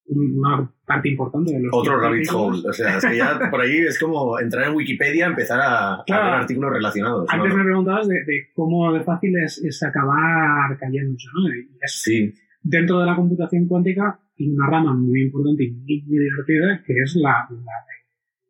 Una 0.08 0.72
parte 0.86 1.10
importante 1.10 1.54
de 1.54 1.62
los. 1.62 1.72
Otro 1.74 2.00
rabbit 2.00 2.28
hole. 2.32 2.62
O 2.68 2.74
sea, 2.74 2.98
es 2.98 3.06
que 3.06 3.18
ya 3.18 3.39
por 3.52 3.62
ahí 3.62 3.78
es 3.78 4.00
como 4.00 4.39
entrar 4.39 4.70
en 4.70 4.76
Wikipedia, 4.76 5.26
empezar 5.26 5.60
a, 5.62 6.04
ver 6.08 6.18
artículos 6.18 6.74
relacionados. 6.74 7.26
Antes 7.30 7.54
me 7.56 7.63
preguntabas 7.63 8.08
de, 8.08 8.50
cómo 8.54 8.94
de 8.94 9.04
fácil 9.04 9.34
es, 9.44 9.58
es 9.63 9.82
acabar 9.84 10.78
cayéndose, 10.78 11.28
¿no? 11.34 11.50
sí. 11.88 12.34
Dentro 12.62 13.00
de 13.00 13.06
la 13.06 13.15
computación 13.15 13.68
cuántica 13.68 14.20
hay 14.39 14.50
una 14.50 14.68
rama 14.68 14.94
muy 14.94 15.24
importante 15.24 15.63
y 15.63 15.72
muy, 15.72 16.04
divertida 16.08 16.84
que 16.86 16.94
es 16.94 17.15
la, 17.15 17.48
la 17.50 17.72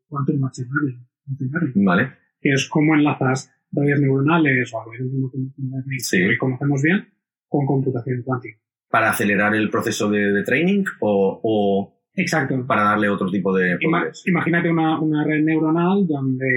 quantum 0.08 0.40
machine 0.40 0.68
learning. 0.68 1.86
Vale. 1.86 2.12
Que 2.40 2.52
es 2.52 2.68
cómo 2.70 2.96
enlazas 2.96 3.52
redes 3.72 4.00
neuronales 4.00 4.74
o 4.74 4.82
algoritmos 4.82 5.32
que 5.32 6.38
conocemos 6.38 6.82
bien 6.82 7.08
con 7.48 7.66
computación 7.66 8.22
cuántica. 8.24 8.58
¿Para 8.90 9.10
acelerar 9.10 9.56
el 9.56 9.70
proceso 9.70 10.10
de, 10.10 10.44
training 10.44 10.84
o, 11.02 11.94
Exacto. 12.16 12.66
para 12.66 12.84
darle 12.84 13.10
otro 13.10 13.30
tipo 13.30 13.54
de 13.54 13.78
imagínate 14.26 14.70
una, 14.70 15.00
una, 15.02 15.26
red 15.26 15.44
neuronal 15.44 16.08
donde 16.08 16.48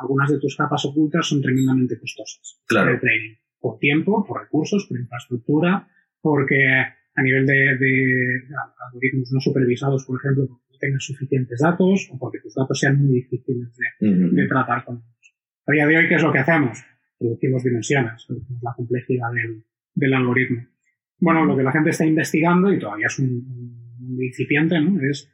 algunas 0.00 0.30
de 0.30 0.38
tus 0.38 0.56
capas 0.56 0.84
ocultas 0.84 1.26
son 1.26 1.40
tremendamente 1.40 1.98
costosas. 1.98 2.60
Claro. 2.66 2.92
De 2.92 2.98
training. 2.98 3.34
Por 3.58 3.78
tiempo, 3.78 4.24
por 4.26 4.42
recursos, 4.42 4.86
por 4.86 4.98
infraestructura, 4.98 5.88
porque 6.20 6.56
a 7.16 7.22
nivel 7.22 7.46
de, 7.46 8.42
algoritmos 8.86 9.32
no 9.32 9.40
supervisados, 9.40 10.04
por 10.04 10.20
ejemplo, 10.20 10.46
porque 10.46 10.64
no 10.70 10.78
tengas 10.78 11.04
suficientes 11.04 11.60
datos 11.60 12.08
o 12.12 12.18
porque 12.18 12.40
tus 12.40 12.54
datos 12.54 12.78
sean 12.78 13.02
muy 13.02 13.14
difíciles 13.14 13.74
de, 14.00 14.08
de 14.08 14.46
tratar 14.46 14.84
con 14.84 14.96
ellos. 14.96 15.34
A 15.66 15.72
día 15.72 15.86
de 15.86 15.96
hoy, 15.96 16.08
¿qué 16.08 16.14
es 16.16 16.22
lo 16.22 16.32
que 16.32 16.38
hacemos? 16.38 16.84
Reducimos 17.18 17.64
dimensiones, 17.64 18.26
reducimos 18.28 18.62
la 18.62 18.74
complejidad 18.74 19.32
del, 19.32 19.64
del, 19.94 20.14
algoritmo. 20.14 20.66
Bueno, 21.18 21.44
lo 21.44 21.56
que 21.56 21.62
la 21.62 21.72
gente 21.72 21.90
está 21.90 22.04
investigando, 22.04 22.72
y 22.72 22.78
todavía 22.78 23.06
es 23.06 23.18
un, 23.18 23.26
un 24.00 24.22
incipiente, 24.22 24.80
¿no? 24.80 25.00
es 25.00 25.32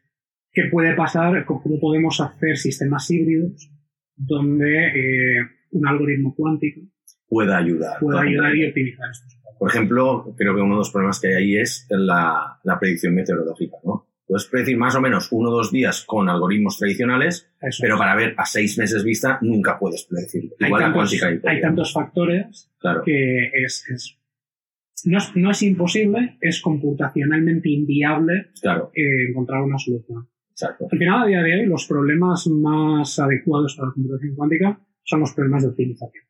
qué 0.52 0.64
puede 0.70 0.94
pasar, 0.94 1.44
cómo 1.44 1.80
podemos 1.80 2.20
hacer 2.20 2.56
sistemas 2.56 3.10
híbridos 3.10 3.70
donde 4.14 4.88
eh, 4.88 5.36
un 5.72 5.86
algoritmo 5.86 6.34
cuántico 6.34 6.82
pueda 7.26 7.58
ayudar. 7.58 7.98
Pueda 7.98 8.20
ayudar 8.20 8.54
y 8.54 8.68
optimizar 8.68 9.10
estos. 9.10 9.38
Por 9.58 9.70
ejemplo, 9.70 10.34
creo 10.36 10.54
que 10.54 10.60
uno 10.60 10.74
de 10.74 10.78
los 10.78 10.90
problemas 10.90 11.20
que 11.20 11.28
hay 11.28 11.34
ahí 11.34 11.56
es 11.56 11.86
la, 11.88 12.58
la 12.64 12.78
predicción 12.78 13.14
meteorológica, 13.14 13.76
¿no? 13.84 14.08
Puedes 14.26 14.46
predecir 14.46 14.76
más 14.76 14.94
o 14.94 15.00
menos 15.00 15.28
uno 15.30 15.50
o 15.50 15.52
dos 15.52 15.70
días 15.70 16.04
con 16.06 16.28
algoritmos 16.28 16.78
tradicionales, 16.78 17.50
pero 17.80 17.98
para 17.98 18.16
ver 18.16 18.34
a 18.38 18.44
seis 18.46 18.78
meses 18.78 19.04
vista 19.04 19.38
nunca 19.42 19.78
puedes 19.78 20.04
predecir. 20.04 20.50
Igual 20.58 20.82
hay, 20.84 20.92
tantos, 20.92 21.22
hay 21.44 21.60
tantos 21.60 21.92
factores 21.92 22.70
que 23.04 23.50
es, 23.52 23.88
es 23.90 24.18
no, 25.04 25.18
es, 25.18 25.36
no, 25.36 25.50
es, 25.50 25.62
imposible, 25.62 26.38
es 26.40 26.60
computacionalmente 26.60 27.68
inviable 27.68 28.50
eh, 28.94 29.28
encontrar 29.28 29.62
una 29.62 29.78
solución. 29.78 30.28
Exacto. 30.50 30.86
Al 30.90 30.98
final, 30.98 31.22
a 31.22 31.26
día 31.26 31.42
de 31.42 31.54
hoy, 31.54 31.66
los 31.66 31.86
problemas 31.86 32.46
más 32.48 33.18
adecuados 33.18 33.74
para 33.76 33.88
la 33.88 33.94
computación 33.94 34.34
cuántica 34.34 34.80
son 35.02 35.20
los 35.20 35.32
problemas 35.32 35.62
de 35.62 35.68
optimización. 35.70 36.24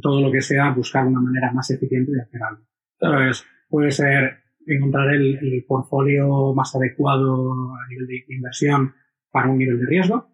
Todo 0.00 0.20
lo 0.20 0.32
que 0.32 0.40
sea 0.40 0.72
buscar 0.72 1.06
una 1.06 1.20
manera 1.20 1.52
más 1.52 1.70
eficiente 1.70 2.12
de 2.12 2.22
hacer 2.22 2.40
algo. 2.42 2.64
Entonces, 3.00 3.44
puede 3.68 3.90
ser 3.90 4.38
encontrar 4.66 5.14
el, 5.14 5.36
el 5.36 5.64
portfolio 5.66 6.54
más 6.54 6.74
adecuado 6.74 7.52
a 7.74 7.88
nivel 7.88 8.06
de 8.06 8.34
inversión 8.34 8.94
para 9.30 9.50
un 9.50 9.58
nivel 9.58 9.78
de 9.80 9.86
riesgo. 9.86 10.28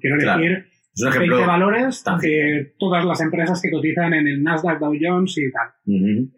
quiero 0.00 0.16
elegir 0.16 0.66
20 0.94 1.46
valores 1.46 2.04
de 2.20 2.74
todas 2.78 3.04
las 3.04 3.20
empresas 3.20 3.60
que 3.62 3.70
cotizan 3.70 4.12
en 4.14 4.26
el 4.26 4.42
Nasdaq, 4.42 4.78
Dow 4.78 4.94
Jones 5.00 5.38
y 5.38 5.50
tal. 5.50 5.68
eh, 5.86 6.34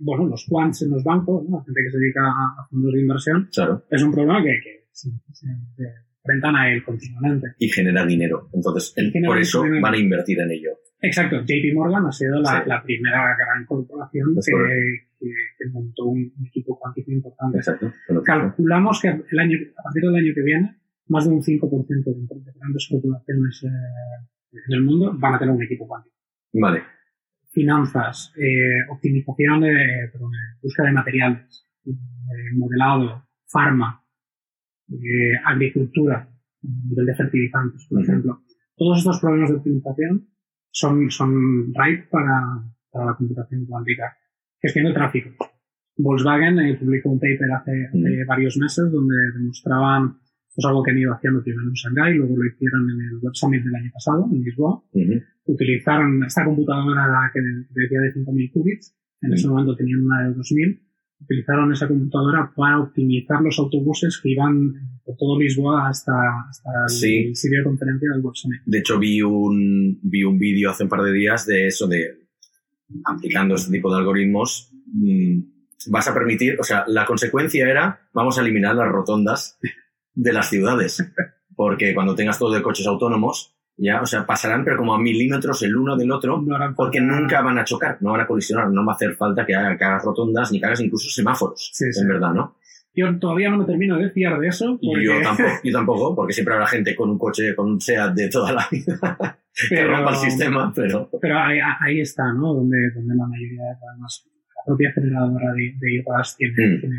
bueno, 0.00 0.26
los 0.26 0.46
quants 0.48 0.82
en 0.82 0.90
los 0.90 1.02
bancos, 1.02 1.44
la 1.50 1.62
gente 1.64 1.80
que 1.84 1.90
se 1.90 1.98
dedica 1.98 2.26
a, 2.26 2.66
fondos 2.70 2.92
de 2.92 3.00
inversión, 3.00 3.48
claro. 3.52 3.84
es 3.90 4.02
un 4.02 4.12
problema 4.12 4.42
que, 4.42 4.60
que 4.62 4.86
se, 4.92 5.10
se, 5.32 5.46
enfrentan 6.22 6.56
a 6.56 6.72
él 6.72 6.84
continuamente. 6.84 7.48
Y 7.58 7.68
genera 7.68 8.06
dinero. 8.06 8.48
Entonces, 8.52 8.94
por 9.26 9.38
eso 9.38 9.64
van 9.80 9.94
a 9.94 9.98
invertir 9.98 10.38
en 10.40 10.50
ello. 10.50 10.70
Exacto. 11.00 11.40
JP 11.42 11.74
Morgan 11.74 12.06
ha 12.06 12.12
sido 12.12 12.40
la, 12.40 12.64
la 12.66 12.82
primera 12.82 13.36
gran 13.36 13.64
corporación 13.66 14.34
que, 14.34 15.06
que, 15.18 15.70
montó 15.72 16.06
un, 16.06 16.32
equipo 16.46 16.78
cuántico 16.78 17.12
importante. 17.12 17.58
Exacto. 17.58 17.92
Calculamos 18.24 19.00
que 19.00 19.08
el 19.08 19.38
año, 19.38 19.58
a 19.76 19.82
partir 19.82 20.02
del 20.02 20.16
año 20.16 20.32
que 20.34 20.42
viene, 20.42 20.76
más 21.08 21.28
de 21.28 21.34
un 21.34 21.42
5% 21.42 22.04
de 22.04 22.52
grandes 22.52 22.88
corporaciones 22.90 23.62
eh, 23.64 23.68
en 24.52 24.74
el 24.74 24.82
mundo 24.82 25.14
van 25.18 25.34
a 25.34 25.38
tener 25.38 25.54
un 25.54 25.62
equipo 25.62 25.86
cuántico. 25.86 26.14
Vale. 26.54 26.82
Finanzas, 27.50 28.32
eh, 28.36 28.90
optimización 28.90 29.60
de, 29.60 30.08
perdón, 30.12 30.32
búsqueda 30.62 30.86
de 30.86 30.92
materiales, 30.92 31.66
eh, 31.86 31.92
modelado, 32.56 33.24
farma, 33.46 34.04
eh, 34.90 35.36
agricultura, 35.44 36.28
nivel 36.62 37.06
de 37.06 37.14
fertilizantes, 37.14 37.86
por 37.88 38.02
ejemplo. 38.02 38.42
Todos 38.76 38.98
estos 38.98 39.20
problemas 39.20 39.50
de 39.50 39.56
optimización 39.56 40.28
son, 40.70 41.10
son 41.10 41.72
right 41.74 42.08
para, 42.10 42.62
para 42.90 43.06
la 43.06 43.14
computación 43.16 43.66
cuántica 43.66 44.16
gestión 44.60 44.86
de 44.86 44.92
tráfico. 44.92 45.30
Volkswagen 45.96 46.58
eh, 46.60 46.76
publicó 46.78 47.10
un 47.10 47.18
paper 47.18 47.52
hace, 47.52 47.88
mm. 47.92 48.26
varios 48.26 48.56
meses 48.56 48.90
donde 48.90 49.16
demostraban 49.34 50.18
pues, 50.58 50.66
algo 50.66 50.82
que 50.82 50.90
han 50.90 50.98
ido 50.98 51.14
haciendo 51.14 51.40
primero 51.40 51.68
en 51.68 51.72
Shanghai, 51.72 52.14
luego 52.14 52.36
lo 52.36 52.44
hicieron 52.44 52.82
en 52.90 53.00
el 53.06 53.18
Web 53.22 53.32
Summit 53.32 53.62
del 53.62 53.76
año 53.76 53.90
pasado, 53.94 54.28
en 54.32 54.42
Lisboa. 54.42 54.82
Utilizaron 55.44 56.24
esta 56.24 56.44
computadora 56.44 57.30
que 57.32 57.40
decía 57.40 58.00
de 58.00 58.12
5.000 58.12 58.50
qubits, 58.52 58.92
en 59.22 59.32
ese 59.34 59.46
momento 59.46 59.76
tenían 59.76 60.02
una 60.02 60.26
de 60.26 60.34
2.000, 60.34 60.80
utilizaron 61.20 61.72
esa 61.72 61.86
computadora 61.86 62.52
para 62.56 62.80
optimizar 62.80 63.40
los 63.40 63.56
autobuses 63.60 64.18
que 64.20 64.30
iban 64.30 64.98
por 65.04 65.16
todo 65.16 65.38
Lisboa 65.38 65.88
hasta, 65.88 66.12
hasta 66.50 66.70
el 67.06 67.36
sitio 67.36 67.58
de 67.58 67.64
conferencia 67.64 68.08
del 68.12 68.20
Web 68.20 68.34
Summit. 68.34 68.60
De 68.66 68.78
hecho, 68.80 68.98
vi 68.98 69.22
un, 69.22 70.00
vi 70.02 70.24
un 70.24 70.40
vídeo 70.40 70.70
hace 70.70 70.82
un 70.82 70.88
par 70.88 71.02
de 71.02 71.12
días 71.12 71.46
de 71.46 71.68
eso, 71.68 71.86
de 71.86 72.18
aplicando 73.04 73.54
este 73.54 73.70
tipo 73.70 73.92
de 73.92 73.98
algoritmos, 74.00 74.72
mm, 74.86 75.38
vas 75.92 76.08
a 76.08 76.14
permitir, 76.14 76.56
o 76.58 76.64
sea, 76.64 76.82
la 76.88 77.06
consecuencia 77.06 77.68
era, 77.68 78.08
vamos 78.12 78.36
a 78.38 78.42
eliminar 78.42 78.74
las 78.74 78.88
rotondas 78.88 79.60
de 80.14 80.32
las 80.32 80.48
ciudades. 80.48 81.04
porque 81.58 81.92
cuando 81.92 82.14
tengas 82.14 82.38
todo 82.38 82.54
de 82.54 82.62
coches 82.62 82.86
autónomos, 82.86 83.52
ya, 83.76 84.00
o 84.00 84.06
sea, 84.06 84.24
pasarán 84.24 84.64
pero 84.64 84.76
como 84.76 84.94
a 84.94 85.00
milímetros 85.00 85.60
el 85.64 85.76
uno 85.76 85.96
del 85.96 86.12
otro, 86.12 86.40
porque 86.76 87.00
nunca 87.00 87.42
van 87.42 87.58
a 87.58 87.64
chocar, 87.64 87.98
no 88.00 88.12
van 88.12 88.20
a 88.20 88.26
colisionar, 88.28 88.70
no 88.70 88.86
va 88.86 88.92
a 88.92 88.94
hacer 88.94 89.14
falta 89.16 89.44
que, 89.44 89.56
hagas 89.56 90.04
rotondas 90.04 90.52
ni 90.52 90.60
que 90.60 90.66
hagas 90.66 90.80
incluso 90.80 91.10
semáforos, 91.10 91.72
en 92.00 92.08
verdad, 92.08 92.32
¿no? 92.32 92.56
Yo 92.94 93.16
todavía 93.18 93.50
no 93.50 93.58
me 93.58 93.64
termino 93.64 93.96
de 93.96 94.10
fiar 94.10 94.38
de 94.38 94.48
eso. 94.48 94.78
Yo, 94.80 95.20
tampoco, 95.22 95.50
yo 95.64 95.72
tampoco, 95.72 96.16
porque 96.16 96.32
siempre 96.32 96.54
habrá 96.54 96.66
gente 96.68 96.94
con 96.94 97.10
un 97.10 97.18
coche, 97.18 97.54
con 97.56 97.72
un 97.72 97.80
SEAT 97.80 98.14
de 98.14 98.28
toda 98.28 98.52
la 98.52 98.68
vida 98.70 99.38
que 99.68 99.84
rompa 99.84 100.10
el 100.10 100.16
sistema, 100.16 100.72
pero... 100.74 101.10
Pero 101.20 101.38
ahí, 101.38 102.00
está, 102.00 102.32
¿no? 102.32 102.54
Donde, 102.54 102.90
donde 102.94 103.14
la 103.16 103.26
mayoría, 103.26 103.62
además, 103.92 104.24
la 104.56 104.62
propia 104.64 104.92
generadora 104.92 105.52
de, 105.54 105.74
de 105.78 106.04
tiene, 106.36 106.76
mm. 106.76 106.80
tiene 106.80 106.98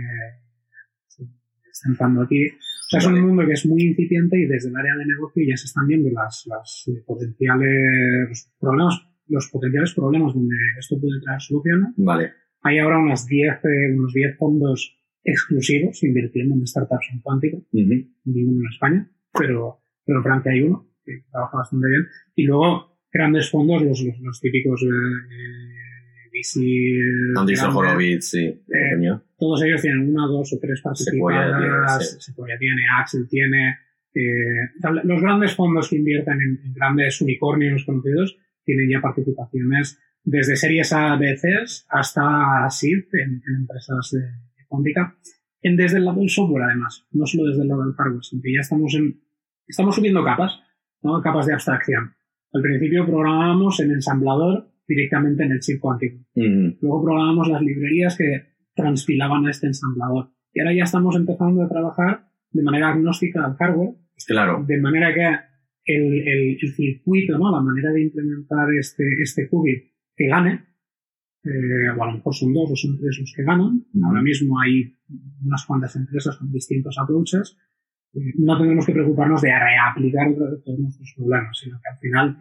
está 1.71 1.89
entrando 1.89 2.23
aquí. 2.23 2.45
Es 2.91 3.05
un 3.05 3.21
mundo 3.21 3.45
que 3.45 3.53
es 3.53 3.65
muy 3.65 3.83
incipiente 3.83 4.39
y 4.39 4.45
desde 4.45 4.69
el 4.69 4.75
área 4.75 4.95
de 4.95 5.05
negocio 5.05 5.43
ya 5.47 5.55
se 5.55 5.65
están 5.65 5.87
viendo 5.87 6.09
las, 6.09 6.45
las 6.47 6.85
eh, 6.87 7.03
potenciales 7.05 8.51
problemas, 8.59 9.01
los 9.27 9.47
potenciales 9.49 9.93
problemas 9.93 10.33
donde 10.33 10.55
esto 10.79 10.99
puede 10.99 11.21
traer 11.21 11.39
soluciones. 11.39 11.93
Vale. 11.97 12.33
Hay 12.61 12.79
ahora 12.79 12.97
unas 12.97 13.27
10, 13.27 13.53
eh, 13.63 13.93
unos 13.95 14.13
10 14.13 14.37
fondos 14.37 14.97
exclusivos 15.23 16.03
invirtiendo 16.03 16.55
en 16.55 16.65
startups 16.65 17.09
en 17.13 17.21
cuántica, 17.21 17.57
ninguno 17.71 18.61
en 18.61 18.73
España, 18.73 19.11
pero, 19.37 19.81
pero 20.05 20.19
en 20.19 20.23
Francia 20.23 20.51
hay 20.51 20.61
uno 20.61 20.87
que 21.05 21.23
trabaja 21.31 21.57
bastante 21.57 21.87
bien. 21.87 22.07
Y 22.35 22.43
luego 22.43 22.97
grandes 23.11 23.49
fondos, 23.49 23.81
los, 23.81 24.03
los, 24.21 24.39
típicos 24.39 24.81
eh, 24.83 25.78
Eh, 26.39 27.39
Andreessen 27.39 27.71
Horowitz, 27.71 28.29
sí. 28.31 28.45
Eh, 28.45 29.19
todos 29.37 29.63
ellos 29.63 29.81
tienen 29.81 30.09
una, 30.09 30.27
dos 30.27 30.53
o 30.53 30.59
tres 30.59 30.81
participadas. 30.81 32.17
Sequoia 32.19 32.57
tiene, 32.57 32.81
Axel 32.99 33.27
tiene. 33.29 33.77
Eh, 34.13 35.03
los 35.03 35.21
grandes 35.21 35.55
fondos 35.55 35.89
que 35.89 35.97
invierten 35.97 36.41
en, 36.41 36.73
grandes 36.73 37.21
unicornios 37.21 37.85
conocidos 37.85 38.37
tienen 38.65 38.89
ya 38.89 39.01
participaciones 39.01 39.99
desde 40.23 40.55
series 40.55 40.91
A, 40.93 41.15
B, 41.15 41.37
C 41.37 41.47
hasta 41.89 42.69
SID 42.69 43.05
en, 43.13 43.41
en 43.47 43.55
empresas 43.61 44.09
de, 44.11 44.65
cuántica, 44.67 45.15
en, 45.61 45.75
desde 45.75 45.97
el 45.97 46.05
lado 46.05 46.19
del 46.19 46.29
software 46.29 46.63
además, 46.63 47.05
no 47.11 47.25
solo 47.25 47.49
desde 47.49 47.63
el 47.63 47.67
lado 47.67 47.85
del 47.85 47.93
hardware, 47.93 48.23
sino 48.23 48.41
que 48.41 48.53
ya 48.53 48.61
estamos 48.61 48.93
en, 48.95 49.21
estamos 49.67 49.95
subiendo 49.95 50.23
capas, 50.23 50.59
¿no? 51.01 51.21
capas 51.21 51.45
de 51.45 51.53
abstracción. 51.53 52.13
Al 52.51 52.61
principio 52.61 53.05
programábamos 53.05 53.79
en 53.79 53.91
ensamblador 53.91 54.68
directamente 54.89 55.43
en 55.43 55.51
el 55.51 55.59
chip 55.59 55.79
cuántico. 55.79 56.25
Luego 56.33 57.03
programábamos 57.03 57.47
las 57.47 57.61
librerías 57.61 58.17
que 58.17 58.49
transpilaban 58.75 59.45
a 59.45 59.51
este 59.51 59.67
ensamblador. 59.67 60.31
Y 60.51 60.59
ahora 60.59 60.73
ya 60.73 60.83
estamos 60.83 61.15
empezando 61.15 61.63
a 61.63 61.69
trabajar 61.69 62.25
de 62.51 62.63
manera 62.63 62.89
agnóstica 62.89 63.45
al 63.45 63.55
hardware. 63.55 63.93
Claro. 64.25 64.65
De 64.67 64.81
manera 64.81 65.13
que 65.13 65.93
el, 65.93 66.27
el, 66.27 66.73
circuito, 66.73 67.37
¿no? 67.37 67.51
la 67.51 67.61
manera 67.61 67.91
de 67.91 68.01
implementar 68.01 68.67
este, 68.73 69.03
este 69.21 69.47
qubit 69.47 69.91
que 70.15 70.27
gane, 70.27 70.65
eh, 71.43 71.89
o 71.95 72.03
a 72.03 72.07
lo 72.07 72.13
mejor 72.13 72.33
son 72.33 72.51
dos 72.51 72.71
o 72.71 72.75
son 72.75 72.97
tres 72.97 73.17
los 73.19 73.31
que 73.35 73.43
ganan. 73.43 73.85
Ahora 74.03 74.21
mismo 74.21 74.59
hay 74.59 74.97
unas 75.45 75.65
cuantas 75.65 75.95
empresas 75.95 76.35
con 76.35 76.51
distintos 76.51 76.97
approaches. 76.97 77.57
Eh, 78.13 78.33
no 78.39 78.57
tenemos 78.57 78.87
que 78.87 78.93
preocuparnos 78.93 79.41
de 79.41 79.49
reaplicar 79.49 80.33
todos 80.65 80.79
nuestros 80.79 81.13
problemas, 81.15 81.57
sino 81.57 81.79
que 81.79 81.89
al 81.89 81.99
final, 81.99 82.37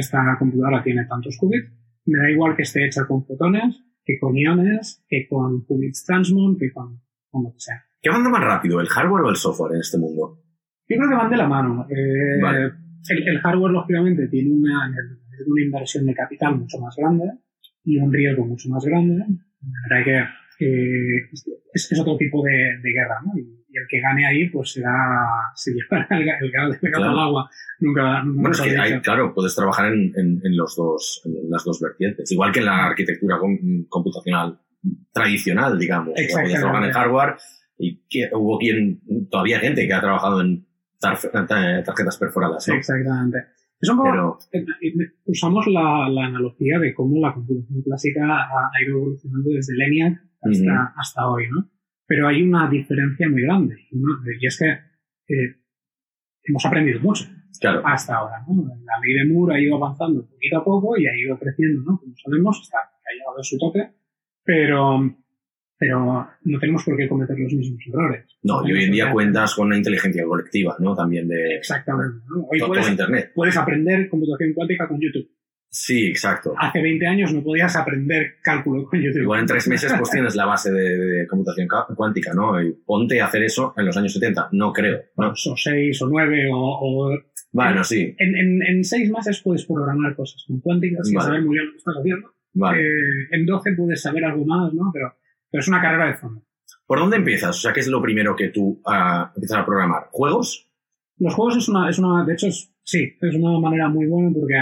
esta 0.00 0.36
computadora 0.38 0.82
tiene 0.82 1.06
tantos 1.06 1.36
qubits, 1.38 1.72
me 2.06 2.18
da 2.18 2.30
igual 2.30 2.56
que 2.56 2.62
esté 2.62 2.84
hecha 2.84 3.06
con 3.06 3.24
fotones, 3.24 3.82
que 4.04 4.18
con 4.18 4.36
iones, 4.36 5.04
que 5.08 5.26
con 5.28 5.64
qubits 5.64 6.04
transmon, 6.04 6.58
que 6.58 6.72
con, 6.72 7.00
con, 7.30 7.44
lo 7.44 7.52
que 7.52 7.60
sea. 7.60 7.82
¿Qué 8.02 8.10
manda 8.10 8.28
más 8.28 8.44
rápido, 8.44 8.80
el 8.80 8.88
hardware 8.88 9.24
o 9.24 9.30
el 9.30 9.36
software 9.36 9.74
en 9.74 9.80
este 9.80 9.98
mundo? 9.98 10.38
Yo 10.88 10.96
creo 10.98 11.08
que 11.08 11.16
van 11.16 11.30
de 11.30 11.36
la 11.36 11.48
mano. 11.48 11.86
Eh, 11.88 12.70
el, 13.08 13.38
hardware, 13.40 13.72
lógicamente, 13.72 14.28
tiene 14.28 14.50
una, 14.50 14.92
una 15.46 15.62
inversión 15.62 16.04
de 16.04 16.14
capital 16.14 16.58
mucho 16.58 16.78
más 16.78 16.94
grande 16.96 17.24
y 17.84 17.96
un 17.96 18.12
riesgo 18.12 18.44
mucho 18.44 18.68
más 18.68 18.84
grande. 18.84 19.14
De 19.14 19.70
manera 19.88 20.04
que 20.04 21.28
es, 21.72 22.00
otro 22.00 22.16
tipo 22.16 22.42
de, 22.42 22.80
guerra, 22.82 23.20
¿no? 23.24 23.32
Y, 23.38 23.63
el 23.74 23.86
que 23.88 24.00
gane 24.00 24.26
ahí, 24.26 24.48
pues 24.48 24.72
será, 24.72 24.92
se 25.54 25.72
llevará 25.72 26.06
el, 26.10 26.28
el, 26.28 26.50
gato 26.50 27.04
al 27.04 27.18
agua. 27.18 27.50
Nunca, 27.80 28.22
bueno, 28.24 28.50
es 28.50 28.60
que 28.60 28.78
hay, 28.78 29.00
claro, 29.00 29.34
puedes 29.34 29.54
trabajar 29.54 29.92
en, 29.92 30.12
en, 30.16 30.56
los 30.56 30.76
dos, 30.76 31.22
en 31.24 31.50
las 31.50 31.64
dos 31.64 31.80
vertientes. 31.80 32.30
Igual 32.32 32.52
que 32.52 32.60
en 32.60 32.66
la 32.66 32.86
arquitectura 32.86 33.38
computacional 33.88 34.58
tradicional, 35.12 35.78
digamos. 35.78 36.14
Puedes 36.14 36.60
trabajar 36.60 36.84
en 36.84 36.92
hardware 36.92 37.36
y 37.78 38.02
que, 38.08 38.30
hubo 38.32 38.58
quien, 38.58 39.00
todavía 39.30 39.58
gente 39.58 39.86
que 39.86 39.92
ha 39.92 40.00
trabajado 40.00 40.40
en 40.40 40.66
tarjetas 40.98 42.18
perforadas. 42.18 42.68
Exactamente. 42.68 43.38
Pero... 43.80 44.38
Eh, 44.52 44.64
usamos 45.26 45.66
la, 45.66 46.08
la, 46.08 46.26
analogía 46.26 46.78
de 46.78 46.94
cómo 46.94 47.20
la 47.20 47.34
computación 47.34 47.82
clásica 47.82 48.22
ha, 48.24 48.82
ido 48.82 48.96
evolucionando 48.96 49.50
desde 49.50 49.74
ENIAC 49.74 50.22
hasta, 50.40 50.94
hasta 50.96 51.28
hoy, 51.28 51.44
¿no? 51.50 51.68
Pero 52.06 52.28
hay 52.28 52.42
una 52.42 52.68
diferencia 52.68 53.28
muy 53.28 53.42
grande, 53.42 53.76
y 53.90 54.46
es 54.46 54.58
que 54.58 55.34
eh, 55.34 55.56
hemos 56.42 56.66
aprendido 56.66 57.00
mucho 57.00 57.24
hasta 57.84 58.16
ahora, 58.16 58.44
¿no? 58.46 58.64
La 58.84 59.00
ley 59.02 59.14
de 59.14 59.32
Moore 59.32 59.54
ha 59.54 59.60
ido 59.60 59.76
avanzando 59.76 60.26
poquito 60.26 60.58
a 60.58 60.64
poco 60.64 60.96
y 60.98 61.06
ha 61.06 61.16
ido 61.16 61.38
creciendo, 61.38 61.82
¿no? 61.82 61.98
Como 61.98 62.14
sabemos, 62.16 62.60
hasta 62.60 62.78
que 63.02 63.10
ha 63.10 63.18
llegado 63.18 63.38
a 63.38 63.42
su 63.42 63.58
tope, 63.58 63.90
pero 64.44 65.16
pero 65.76 66.26
no 66.44 66.58
tenemos 66.58 66.84
por 66.84 66.96
qué 66.96 67.08
cometer 67.08 67.38
los 67.38 67.52
mismos 67.52 67.80
errores. 67.86 68.24
No, 68.42 68.66
y 68.66 68.72
hoy 68.72 68.84
en 68.84 68.92
día 68.92 69.12
cuentas 69.12 69.54
con 69.54 69.66
una 69.66 69.76
inteligencia 69.76 70.24
colectiva, 70.24 70.76
¿no? 70.78 70.94
También 70.94 71.28
de... 71.28 71.56
Exactamente. 71.56 72.24
Hoy 72.48 72.60
puedes, 72.60 72.88
Internet. 72.88 73.32
puedes 73.34 73.56
aprender 73.56 74.08
computación 74.08 74.54
cuántica 74.54 74.88
con 74.88 75.00
YouTube. 75.00 75.28
Sí, 75.76 76.06
exacto. 76.06 76.54
Hace 76.56 76.80
20 76.80 77.04
años 77.04 77.32
no 77.32 77.42
podías 77.42 77.74
aprender 77.74 78.36
cálculo 78.42 78.84
con 78.88 79.00
YouTube. 79.00 79.22
Igual 79.22 79.40
en 79.40 79.46
tres 79.46 79.66
meses 79.66 79.92
pues 79.98 80.10
tienes 80.10 80.36
la 80.36 80.46
base 80.46 80.70
de, 80.72 81.26
computación 81.28 81.66
cuántica, 81.96 82.32
¿no? 82.32 82.62
Y 82.62 82.72
ponte 82.86 83.20
a 83.20 83.26
hacer 83.26 83.42
eso 83.42 83.74
en 83.76 83.86
los 83.86 83.96
años 83.96 84.12
70. 84.12 84.50
No 84.52 84.72
creo. 84.72 85.00
¿no? 85.16 85.30
O 85.30 85.56
seis 85.56 86.00
o 86.00 86.08
nueve 86.08 86.48
o... 86.52 87.10
bueno, 87.52 87.82
sí. 87.82 88.14
En, 88.18 88.62
en, 88.62 88.84
seis 88.84 89.10
meses 89.10 89.40
puedes 89.42 89.66
programar 89.66 90.14
cosas 90.14 90.44
con 90.46 90.60
cuántica 90.60 91.02
sin 91.02 91.20
saber 91.20 91.42
muy 91.42 91.54
bien 91.54 91.66
lo 91.66 91.72
que 91.72 91.78
estás 91.78 91.94
haciendo. 91.98 92.30
Vale. 92.52 92.82
Eh, 92.82 93.28
en 93.32 93.46
12 93.46 93.72
puedes 93.72 94.00
saber 94.00 94.24
algo 94.24 94.44
más, 94.44 94.72
¿no? 94.72 94.90
Pero 94.92 95.12
pero 95.54 95.62
es 95.62 95.68
una 95.68 95.80
carrera 95.80 96.06
de 96.06 96.14
fondo. 96.14 96.42
¿Por 96.84 96.98
dónde 96.98 97.16
empiezas? 97.16 97.56
O 97.56 97.60
sea, 97.60 97.72
¿qué 97.72 97.78
es 97.78 97.86
lo 97.86 98.02
primero 98.02 98.34
que 98.34 98.48
tú 98.48 98.82
uh, 98.84 99.26
empiezas 99.36 99.58
a 99.58 99.64
programar? 99.64 100.08
¿Juegos? 100.10 100.68
Los 101.16 101.32
juegos 101.32 101.58
es 101.58 101.68
una, 101.68 101.88
es 101.88 102.00
una, 102.00 102.24
de 102.24 102.32
hecho, 102.32 102.48
sí, 102.82 103.16
es 103.20 103.36
una 103.36 103.60
manera 103.60 103.88
muy 103.88 104.04
buena 104.06 104.32
porque 104.34 104.54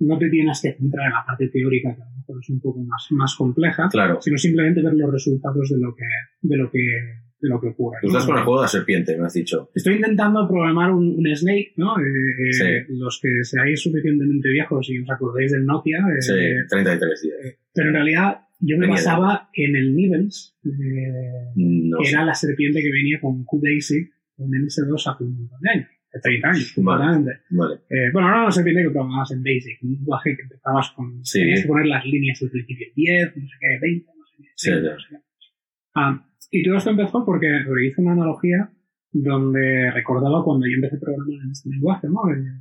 no 0.00 0.18
te 0.18 0.28
tienes 0.28 0.60
que 0.60 0.72
centrar 0.72 1.06
en 1.06 1.12
la 1.12 1.24
parte 1.26 1.48
teórica, 1.48 1.94
que 1.94 2.02
a 2.02 2.06
lo 2.06 2.16
mejor 2.16 2.38
es 2.40 2.50
un 2.50 2.60
poco 2.60 2.80
más, 2.80 3.06
más 3.10 3.34
compleja, 3.36 3.88
claro. 3.90 4.20
sino 4.20 4.36
simplemente 4.36 4.82
ver 4.82 4.94
los 4.94 5.12
resultados 5.12 5.68
de 5.70 5.78
lo 5.78 5.94
que, 5.94 6.04
de 6.42 6.56
lo 6.56 6.70
que, 6.70 6.78
de 6.78 7.48
lo 7.48 7.60
que 7.60 7.68
ocurre. 7.68 7.98
Tú 8.02 8.08
estás 8.08 8.26
con 8.26 8.36
el 8.36 8.44
juego 8.44 8.60
de 8.60 8.64
la 8.64 8.68
serpiente, 8.68 9.16
me 9.16 9.26
has 9.26 9.34
dicho. 9.34 9.70
Estoy 9.74 9.94
intentando 9.94 10.46
programar 10.48 10.92
un, 10.92 11.24
Snake, 11.34 11.72
¿no? 11.76 11.98
Eh, 11.98 12.52
sí. 12.52 12.64
Los 12.88 13.20
que 13.22 13.42
seáis 13.42 13.80
suficientemente 13.82 14.50
viejos 14.50 14.88
y 14.90 14.98
os 14.98 15.10
acordéis 15.10 15.52
del 15.52 15.64
Nokia. 15.64 15.98
Eh, 15.98 16.22
sí, 16.22 16.32
33 16.68 17.22
días. 17.22 17.36
Eh, 17.44 17.58
pero 17.72 17.88
en 17.88 17.94
realidad 17.94 18.40
yo 18.60 18.78
me 18.78 18.86
basaba 18.86 19.50
en 19.52 19.76
el 19.76 19.94
Nibbles, 19.94 20.56
eh, 20.64 21.52
que 21.54 22.08
era 22.08 22.24
la 22.24 22.34
serpiente 22.34 22.80
que 22.80 22.90
venía 22.90 23.20
con 23.20 23.44
QBasic 23.44 24.10
en 24.38 24.50
MS2 24.50 25.12
hace 25.12 25.24
un 25.24 25.36
montón 25.36 25.60
de 25.60 25.70
años, 25.70 25.88
30 26.20 26.48
años, 26.48 26.74
vale, 26.76 27.40
vale. 27.50 27.74
Eh, 27.90 28.10
bueno, 28.12 28.28
ahora 28.28 28.44
la 28.44 28.50
serpiente 28.50 28.82
que 28.82 28.90
programabas 28.90 29.32
en 29.32 29.42
Basic, 29.42 29.82
un 29.82 29.92
lenguaje 29.92 30.36
que 30.36 30.42
empezabas 30.42 30.90
con. 30.92 31.24
Sí. 31.24 31.40
Tenías 31.40 31.62
que 31.62 31.68
poner 31.68 31.86
las 31.86 32.04
líneas 32.04 32.42
al 32.42 32.50
principio 32.50 32.86
10, 32.94 33.36
no 33.36 33.48
sé 33.48 33.54
qué, 33.60 33.78
20, 33.80 34.06
no 34.06 34.26
sé 34.26 34.34
qué. 34.38 34.48
Sí, 34.54 34.70
no 34.70 34.98
sé 34.98 35.06
qué. 35.10 35.16
Ah, 35.94 36.26
y 36.50 36.62
todo 36.62 36.76
esto 36.76 36.90
empezó 36.90 37.24
porque, 37.24 37.48
hice 37.86 38.00
una 38.00 38.12
analogía 38.12 38.70
donde 39.12 39.90
recordaba 39.92 40.44
cuando 40.44 40.66
yo 40.66 40.74
empecé 40.74 40.96
a 40.96 41.00
programar 41.00 41.44
en 41.44 41.50
este 41.50 41.70
lenguaje, 41.70 42.08
¿no? 42.08 42.30
Eh, 42.30 42.60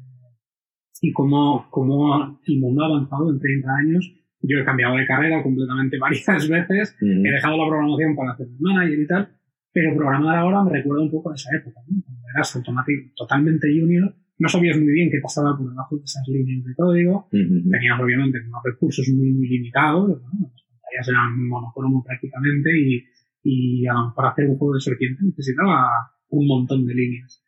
y 1.01 1.11
cómo, 1.11 1.67
cómo 1.69 2.39
el 2.47 2.59
mundo 2.59 2.83
ha 2.83 2.87
avanzado 2.87 3.29
en 3.29 3.39
30 3.39 3.69
años 3.75 4.11
yo 4.47 4.59
he 4.59 4.65
cambiado 4.65 4.95
de 4.95 5.05
carrera 5.05 5.41
completamente 5.43 5.97
varias 5.99 6.47
veces, 6.47 6.95
he 7.01 7.31
dejado 7.31 7.57
la 7.57 7.67
programación 7.67 8.15
para 8.15 8.31
hacer 8.31 8.47
manager 8.59 8.99
y 8.99 9.07
tal, 9.07 9.29
pero 9.75 9.93
programar 9.93 10.37
ahora 10.37 10.63
me 10.63 10.71
recuerda 10.71 11.03
un 11.03 11.11
poco 11.11 11.31
a 11.31 11.35
esa 11.35 11.49
época, 11.53 11.81
¿no? 11.89 12.01
Cuando 12.05 12.23
eras 12.33 12.55
automático, 12.55 13.11
totalmente 13.13 13.67
junior, 13.67 14.15
no 14.39 14.47
sabías 14.47 14.77
muy 14.77 14.93
bien 14.93 15.09
qué 15.11 15.19
pasaba 15.21 15.57
por 15.57 15.69
debajo 15.69 15.97
de 15.97 16.03
esas 16.05 16.25
líneas 16.29 16.63
de 16.63 16.73
código, 16.75 17.27
tenías 17.29 17.99
obviamente 17.99 18.39
unos 18.47 18.63
recursos 18.63 19.05
muy, 19.09 19.33
muy 19.33 19.49
limitados, 19.49 20.07
¿no? 20.07 20.15
las 20.15 20.63
pantallas 20.63 21.09
eran 21.09 21.45
monocromo 21.49 22.01
prácticamente 22.05 22.69
y, 22.79 23.03
y 23.43 23.85
a 23.85 23.93
lo 23.95 24.05
mejor 24.07 24.27
hacer 24.27 24.47
un 24.47 24.57
juego 24.57 24.75
de 24.75 24.79
serpiente 24.79 25.25
necesitaba 25.25 25.91
un 26.29 26.47
montón 26.47 26.85
de 26.85 26.95
líneas. 26.95 27.43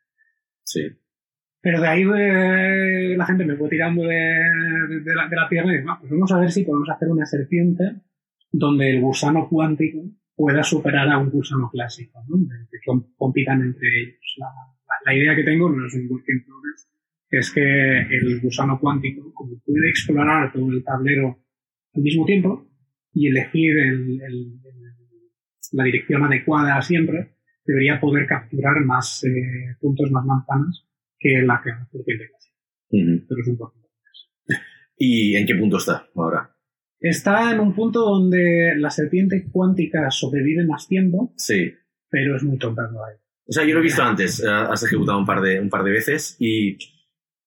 Sí. 0.63 0.81
Pero 1.61 1.79
de 1.79 1.87
ahí 1.87 2.03
la 3.15 3.25
gente 3.25 3.45
me 3.45 3.55
fue 3.55 3.69
tirando 3.69 4.03
de, 4.03 4.07
de, 4.09 5.15
la, 5.15 5.29
de 5.29 5.35
la 5.37 5.47
pierna 5.47 5.73
y 5.73 5.77
digo, 5.77 5.95
pues 5.97 6.11
vamos 6.11 6.31
a 6.33 6.39
ver 6.41 6.51
si 6.51 6.65
podemos 6.65 6.89
hacer 6.89 7.07
una 7.07 7.25
serpiente 7.25 8.01
donde 8.51 8.89
el 8.89 9.01
gusano 9.01 9.47
cuántico 9.47 9.99
pueda 10.37 10.63
superar 10.63 11.09
a 11.09 11.17
un 11.17 11.31
gusano 11.31 11.69
clásico, 11.71 12.23
¿no? 12.29 12.37
que 12.71 12.77
compitan 13.17 13.61
entre 13.63 13.87
ellos. 14.01 14.35
La, 14.37 14.47
la 15.03 15.15
idea 15.15 15.35
que 15.35 15.43
tengo, 15.43 15.67
no 15.67 15.85
es 15.87 15.93
un 15.95 16.07
work 16.09 16.23
in 16.29 16.45
progress, 16.45 16.87
es 17.29 17.51
que 17.51 18.01
el 18.15 18.39
gusano 18.39 18.79
cuántico, 18.79 19.33
como 19.33 19.59
puede 19.65 19.89
explorar 19.89 20.53
todo 20.53 20.71
el 20.71 20.83
tablero 20.83 21.39
al 21.95 22.01
mismo 22.03 22.23
tiempo 22.25 22.69
y 23.13 23.27
elegir 23.27 23.77
el, 23.79 24.21
el, 24.21 24.61
la 25.71 25.83
dirección 25.83 26.23
adecuada 26.23 26.79
siempre, 26.83 27.31
debería 27.65 27.99
poder 27.99 28.27
capturar 28.27 28.79
más 28.85 29.23
eh, 29.23 29.75
puntos, 29.81 30.11
más 30.11 30.23
manzanas 30.23 30.85
que 31.19 31.41
la 31.41 31.59
que 31.63 31.71
serpiente 31.91 32.29
clásica. 32.29 32.55
Pero 33.27 33.41
es 33.41 33.47
un 33.47 33.57
poco 33.57 33.73
¿Y 34.99 35.35
en 35.35 35.45
qué 35.45 35.55
punto 35.55 35.77
está 35.77 36.07
ahora? 36.15 36.56
Está 36.99 37.51
en 37.53 37.59
un 37.59 37.73
punto 37.75 38.01
donde 38.01 38.73
la 38.77 38.89
serpiente 38.89 39.47
cuántica 39.51 40.09
sobrevive 40.09 40.65
más 40.65 40.87
tiempo, 40.87 41.33
Sí. 41.37 41.71
pero 42.09 42.35
es 42.35 42.43
muy 42.43 42.57
tonta 42.57 42.89
todavía. 42.89 43.19
O 43.47 43.51
sea, 43.53 43.63
yo 43.65 43.73
lo 43.75 43.79
he 43.79 43.83
visto 43.83 44.01
antes, 44.03 44.41
eh, 44.43 44.47
has 44.49 44.83
ejecutado 44.83 45.17
un 45.19 45.25
par, 45.25 45.41
de, 45.41 45.59
un 45.59 45.69
par 45.69 45.83
de 45.83 45.91
veces 45.91 46.35
y 46.39 46.77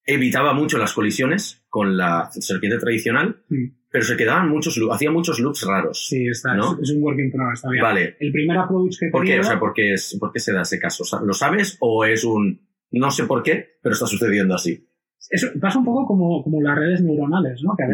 evitaba 0.07 0.55
mucho 0.55 0.79
las 0.79 0.93
colisiones 0.93 1.65
con 1.69 1.97
la 1.97 2.31
serpiente 2.33 2.79
tradicional, 2.79 3.43
pero 3.91 4.05
se 4.05 4.17
quedaban 4.17 4.49
muchos 4.49 4.77
loops, 4.79 4.95
hacía 4.95 5.11
muchos 5.11 5.41
loops 5.41 5.67
raros. 5.67 6.07
Sí, 6.09 6.27
está, 6.29 6.55
¿No? 6.55 6.75
es, 6.75 6.89
es 6.89 6.97
un 6.97 7.03
work 7.03 7.19
in 7.19 7.31
progress 7.31 7.61
todavía. 7.61 7.83
Vale. 7.83 8.17
El 8.19 8.33
primer 8.33 8.57
approach 8.57 8.97
que 8.99 9.09
¿Por 9.11 9.25
qué? 9.25 9.41
O 9.41 9.43
sea, 9.43 9.59
¿por 9.59 9.73
qué, 9.75 9.93
es, 9.93 10.17
¿por 10.19 10.33
qué 10.33 10.39
se 10.41 10.53
da 10.53 10.63
ese 10.63 10.79
caso? 10.79 11.05
¿Lo 11.25 11.33
sabes 11.35 11.77
o 11.81 12.05
es 12.05 12.25
un 12.25 12.61
no 12.93 13.11
sé 13.11 13.25
por 13.25 13.43
qué, 13.43 13.79
pero 13.83 13.93
está 13.93 14.07
sucediendo 14.07 14.55
así? 14.55 14.87
Eso 15.29 15.49
pasa 15.61 15.79
un 15.79 15.85
poco 15.85 16.07
como, 16.07 16.43
como 16.43 16.61
las 16.63 16.77
redes 16.77 17.03
neuronales, 17.03 17.63
¿no? 17.63 17.75
Que 17.77 17.85
a 17.85 17.89
Mm. 17.89 17.91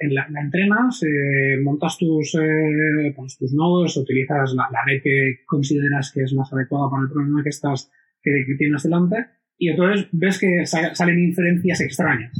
En 0.00 0.14
la, 0.14 0.28
la 0.30 0.40
entrenas, 0.42 1.02
eh, 1.02 1.58
montas 1.62 1.98
tus, 1.98 2.34
eh, 2.36 3.12
pones 3.16 3.36
tus 3.38 3.52
nodos, 3.54 3.96
utilizas 3.96 4.54
la, 4.54 4.68
la 4.70 4.78
red 4.86 5.02
que 5.02 5.38
consideras 5.46 6.12
que 6.12 6.22
es 6.22 6.32
más 6.34 6.52
adecuada 6.52 6.88
para 6.90 7.02
el 7.04 7.10
problema 7.10 7.42
que 7.42 7.48
estás 7.50 7.90
que, 8.22 8.44
que 8.46 8.54
tienes 8.56 8.82
delante, 8.82 9.26
y 9.56 9.68
entonces 9.70 10.08
ves 10.12 10.38
que 10.38 10.64
sa- 10.66 10.94
salen 10.94 11.18
inferencias 11.18 11.80
extrañas, 11.80 12.32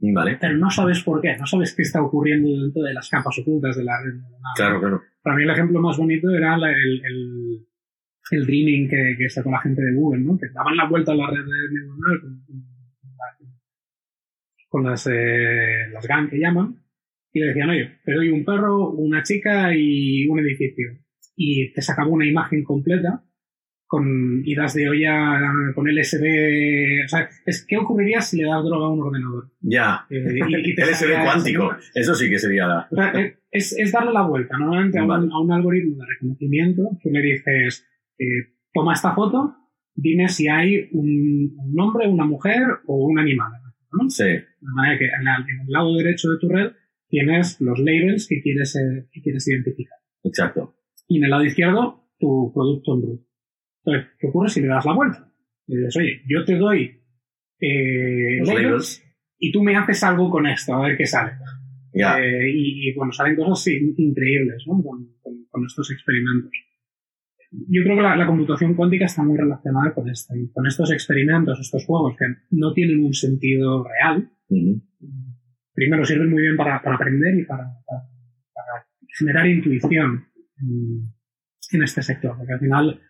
Vale, 0.00 0.36
pero 0.38 0.56
no 0.58 0.70
sabes 0.70 1.02
por 1.02 1.20
qué, 1.22 1.34
no 1.38 1.46
sabes 1.46 1.74
qué 1.74 1.80
está 1.82 2.02
ocurriendo 2.02 2.48
dentro 2.62 2.82
de 2.82 2.92
las 2.92 3.08
capas 3.08 3.38
ocultas 3.38 3.74
de 3.76 3.84
la 3.84 3.92
red 4.02 4.12
neuronal. 4.14 4.52
claro, 4.56 4.80
claro. 4.80 5.02
Para 5.22 5.36
mí 5.36 5.44
el 5.44 5.50
ejemplo 5.50 5.80
más 5.80 5.96
bonito 5.96 6.28
era 6.30 6.56
la- 6.58 6.70
el, 6.70 7.02
el, 7.04 7.66
el 8.32 8.46
dreaming 8.46 8.88
que, 8.88 9.14
que 9.18 9.28
sacó 9.30 9.50
la 9.50 9.60
gente 9.60 9.80
de 9.82 9.94
Google, 9.94 10.20
¿no? 10.22 10.36
Que 10.38 10.48
daban 10.54 10.76
la 10.76 10.86
vuelta 10.88 11.12
a 11.12 11.16
la 11.16 11.30
red 11.30 11.44
neuronal 11.70 12.20
con, 12.20 12.44
con- 12.46 12.64
con 14.68 14.84
las, 14.84 15.06
eh, 15.10 15.88
las 15.92 16.06
GAN 16.06 16.28
que 16.28 16.38
llaman 16.38 16.76
y 17.34 17.40
le 17.40 17.48
decían, 17.48 17.68
oye, 17.68 17.98
te 18.04 18.12
doy 18.14 18.28
un 18.30 18.44
perro, 18.44 18.90
una 18.92 19.22
chica 19.22 19.74
y 19.76 20.26
un 20.28 20.38
edificio. 20.38 20.86
Y 21.36 21.72
te 21.72 21.82
sacaba 21.82 22.08
una 22.08 22.26
imagen 22.26 22.62
completa 22.64 23.24
con 23.86 24.42
idas 24.44 24.74
de 24.74 24.88
olla, 24.88 25.40
con 25.74 25.86
LSD. 25.88 27.04
O 27.04 27.08
sea, 27.08 27.28
es, 27.44 27.66
¿qué 27.68 27.76
ocurriría 27.76 28.20
si 28.20 28.38
le 28.38 28.44
das 28.48 28.64
droga 28.64 28.86
a 28.86 28.90
un 28.90 29.00
ordenador? 29.02 29.50
Ya. 29.60 30.06
Eh, 30.10 30.38
y- 30.48 30.70
y 30.70 30.74
te 30.74 30.82
LSD 30.90 31.22
cuántico. 31.24 31.76
Eso 31.94 32.14
sí 32.14 32.30
que 32.30 32.38
sería 32.38 32.66
la... 32.66 32.88
o 32.90 32.94
sea, 32.96 33.12
eh, 33.20 33.36
es, 33.50 33.76
es 33.78 33.92
darle 33.92 34.12
la 34.12 34.22
vuelta. 34.26 34.56
Normalmente 34.58 34.98
a 34.98 35.02
un, 35.02 35.08
Vale. 35.08 35.28
a 35.32 35.38
un 35.40 35.52
algoritmo 35.52 35.96
de 35.98 36.06
reconocimiento, 36.06 36.82
tú 37.02 37.10
le 37.10 37.20
dices, 37.20 37.86
eh, 38.18 38.24
toma 38.72 38.94
esta 38.94 39.12
foto, 39.14 39.54
dime 39.94 40.28
si 40.28 40.48
hay 40.48 40.88
un, 40.92 41.54
un 41.56 41.80
hombre, 41.80 42.08
una 42.08 42.24
mujer 42.26 42.62
o 42.86 43.06
un 43.06 43.18
animal. 43.18 43.50
¿no? 43.92 44.08
Sí, 44.08 44.24
De 44.24 44.44
manera 44.60 44.98
que 44.98 45.04
en 45.06 45.60
el 45.66 45.66
lado 45.68 45.94
derecho 45.96 46.30
de 46.30 46.38
tu 46.40 46.48
red 46.48 46.72
tienes 47.14 47.60
los 47.60 47.78
labels 47.78 48.26
que 48.28 48.40
quieres, 48.42 48.74
eh, 48.76 49.06
que 49.12 49.20
quieres 49.22 49.46
identificar. 49.48 49.98
exacto. 50.24 50.74
Y 51.06 51.18
en 51.18 51.24
el 51.24 51.30
lado 51.30 51.44
izquierdo, 51.44 52.08
tu 52.18 52.50
producto 52.54 52.94
en 52.94 53.00
bruto. 53.02 53.26
Entonces, 53.84 54.10
¿qué 54.18 54.26
ocurre 54.28 54.48
si 54.48 54.60
le 54.62 54.68
das 54.68 54.84
la 54.86 54.94
vuelta? 54.94 55.32
Le 55.66 55.76
dices, 55.76 55.96
oye, 55.96 56.22
yo 56.26 56.44
te 56.44 56.56
doy 56.56 56.80
eh, 57.60 58.38
Los 58.40 58.48
labels, 58.48 58.64
labels. 58.64 59.02
y 59.38 59.52
tú 59.52 59.62
me 59.62 59.76
haces 59.76 60.02
algo 60.02 60.30
con 60.30 60.46
esto, 60.46 60.74
a 60.74 60.82
ver 60.88 60.96
qué 60.96 61.06
sale. 61.06 61.32
Ya. 61.92 62.18
Eh, 62.20 62.50
y, 62.50 62.88
y, 62.88 62.94
bueno, 62.94 63.12
salen 63.12 63.36
cosas 63.36 63.66
increíbles 63.96 64.64
¿no? 64.66 64.82
con, 64.82 65.14
con- 65.22 65.44
con 65.50 65.64
estos 65.66 65.90
experimentos. 65.92 66.50
Yo 67.68 67.82
creo 67.84 67.94
que 67.96 68.02
la, 68.02 68.16
la 68.16 68.26
computación 68.26 68.74
cuántica 68.74 69.04
está 69.04 69.22
muy 69.22 69.36
relacionada 69.38 69.94
con 69.94 70.08
esto, 70.10 70.34
y 70.34 70.50
con 70.50 70.66
estos 70.66 70.90
experimentos, 70.90 71.60
estos 71.60 71.84
juegos 71.86 72.16
que 72.18 72.24
no 72.50 72.72
tienen 72.72 73.04
un 73.04 73.14
sentido 73.14 73.84
real. 73.84 74.28
Primero 75.74 76.04
sirven 76.04 76.30
muy 76.30 76.42
bien 76.42 76.56
para, 76.56 76.80
para 76.82 76.96
aprender 76.96 77.34
y 77.38 77.44
para, 77.44 77.64
para- 77.86 78.08
para 78.54 78.86
generar 79.18 79.46
intuición 79.46 80.24
en, 81.72 81.82
este 81.82 82.02
sector, 82.02 82.36
porque 82.36 82.52
al 82.52 82.60
final 82.60 83.00